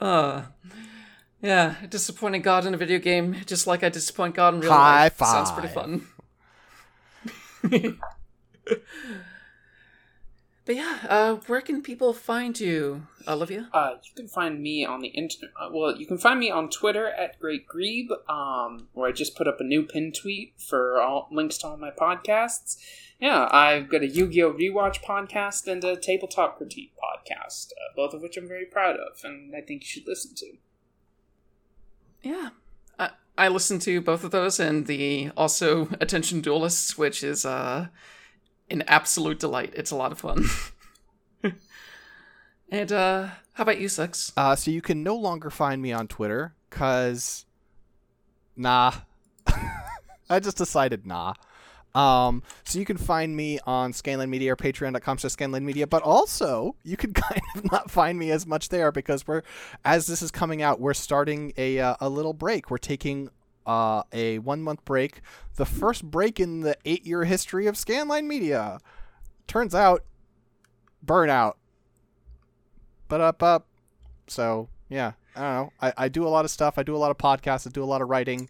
[0.00, 0.42] uh,
[1.40, 5.04] yeah, disappointing God in a video game, just like I disappoint God in real High
[5.04, 5.18] life.
[5.18, 6.06] Sounds pretty fun.
[10.64, 13.68] but yeah, uh, where can people find you, Olivia?
[13.72, 15.50] Uh, you can find me on the internet.
[15.60, 19.36] Uh, well, you can find me on Twitter at Great Grebe, um, where I just
[19.36, 22.76] put up a new pin tweet for all links to all my podcasts.
[23.18, 28.22] Yeah, I've got a Yu-Gi-Oh rewatch podcast and a tabletop critique podcast, uh, both of
[28.22, 30.52] which I'm very proud of, and I think you should listen to.
[32.22, 32.50] Yeah.
[32.98, 37.88] I, I listened to both of those and the also Attention Duelists, which is uh,
[38.72, 39.72] an absolute delight.
[39.76, 40.44] It's a lot of fun.
[42.70, 44.32] and uh, how about you, Six?
[44.36, 47.44] Uh, so you can no longer find me on Twitter, cause
[48.56, 48.92] nah,
[50.30, 51.34] I just decided nah.
[51.94, 56.02] Um, so you can find me on Scanline Media or patreon.com slash Scanline Media, but
[56.02, 59.42] also you can kind of not find me as much there because we're,
[59.84, 62.70] as this is coming out, we're starting a, uh, a little break.
[62.70, 63.28] We're taking
[63.66, 65.20] uh, a one month break,
[65.56, 68.78] the first break in the eight year history of Scanline Media.
[69.46, 70.04] Turns out,
[71.04, 71.54] burnout.
[73.08, 73.66] But up, up.
[74.26, 75.72] So, yeah, I don't know.
[75.80, 76.78] I, I do a lot of stuff.
[76.78, 77.66] I do a lot of podcasts.
[77.66, 78.48] I do a lot of writing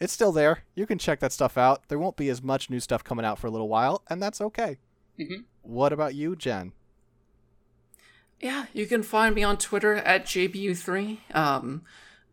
[0.00, 0.64] it's still there.
[0.74, 1.88] You can check that stuff out.
[1.88, 4.40] There won't be as much new stuff coming out for a little while, and that's
[4.40, 4.78] okay.
[5.18, 5.42] Mm-hmm.
[5.62, 6.72] What about you, Jen?
[8.40, 11.34] Yeah, you can find me on Twitter at JBU3.
[11.34, 11.82] Um,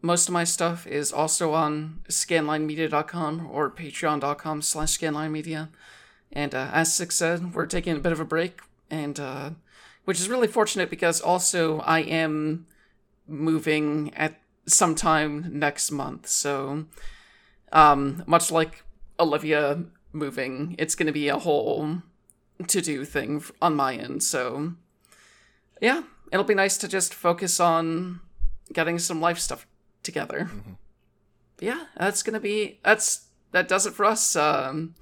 [0.01, 5.69] most of my stuff is also on scanlinemedia.com or patreon.com slash scanlinemedia.
[6.31, 8.59] And uh, as Six said, we're taking a bit of a break,
[8.91, 9.51] and uh,
[10.05, 12.67] which is really fortunate because also I am
[13.27, 16.27] moving at sometime next month.
[16.27, 16.85] So
[17.71, 18.83] um, much like
[19.19, 19.83] Olivia
[20.13, 22.01] moving, it's going to be a whole
[22.67, 24.23] to do thing on my end.
[24.23, 24.73] So,
[25.81, 28.19] yeah, it'll be nice to just focus on
[28.73, 29.65] getting some life stuff
[30.07, 30.49] together.
[30.51, 30.73] Mm-hmm.
[31.59, 34.35] Yeah, that's going to be that's that does it for us.
[34.35, 34.95] Um,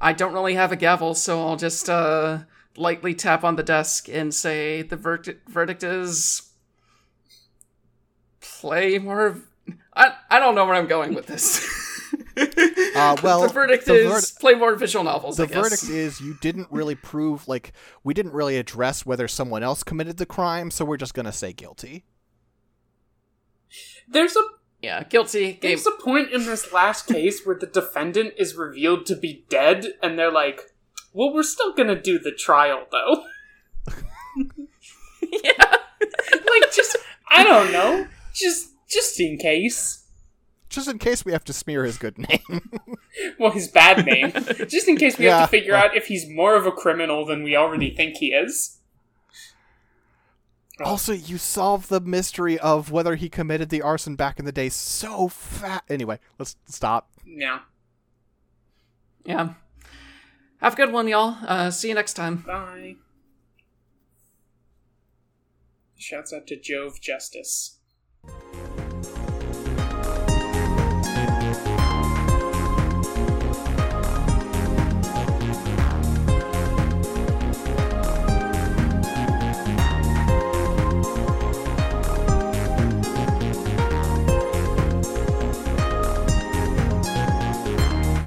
[0.00, 2.40] I don't really have a gavel, so I'll just uh,
[2.76, 6.50] lightly tap on the desk and say the verdict verdict is
[8.40, 9.38] play more.
[9.94, 11.66] I I don't know where I'm going with this.
[12.36, 15.36] Uh, well, the verdict the is play more visual novels.
[15.36, 17.72] The verdict is you didn't really prove like
[18.02, 21.52] we didn't really address whether someone else committed the crime, so we're just gonna say
[21.52, 22.04] guilty.
[24.10, 24.42] There's a
[24.82, 25.52] yeah guilty.
[25.52, 25.58] Game.
[25.62, 29.94] There's a point in this last case where the defendant is revealed to be dead,
[30.02, 30.62] and they're like,
[31.12, 33.24] "Well, we're still gonna do the trial, though."
[35.44, 36.96] yeah, like just
[37.28, 40.00] I don't know, just just in case
[40.70, 42.70] just in case we have to smear his good name.
[43.38, 44.32] well, his bad name.
[44.68, 45.40] just in case we yeah.
[45.40, 48.28] have to figure out if he's more of a criminal than we already think he
[48.28, 48.79] is.
[50.86, 54.68] Also, you solve the mystery of whether he committed the arson back in the day
[54.68, 55.84] so fast.
[55.88, 57.10] Anyway, let's stop.
[57.24, 57.60] Yeah.
[59.24, 59.54] Yeah.
[60.58, 61.36] Have a good one, y'all.
[61.46, 62.36] Uh, see you next time.
[62.46, 62.96] Bye.
[65.98, 67.79] Shouts out to Jove Justice.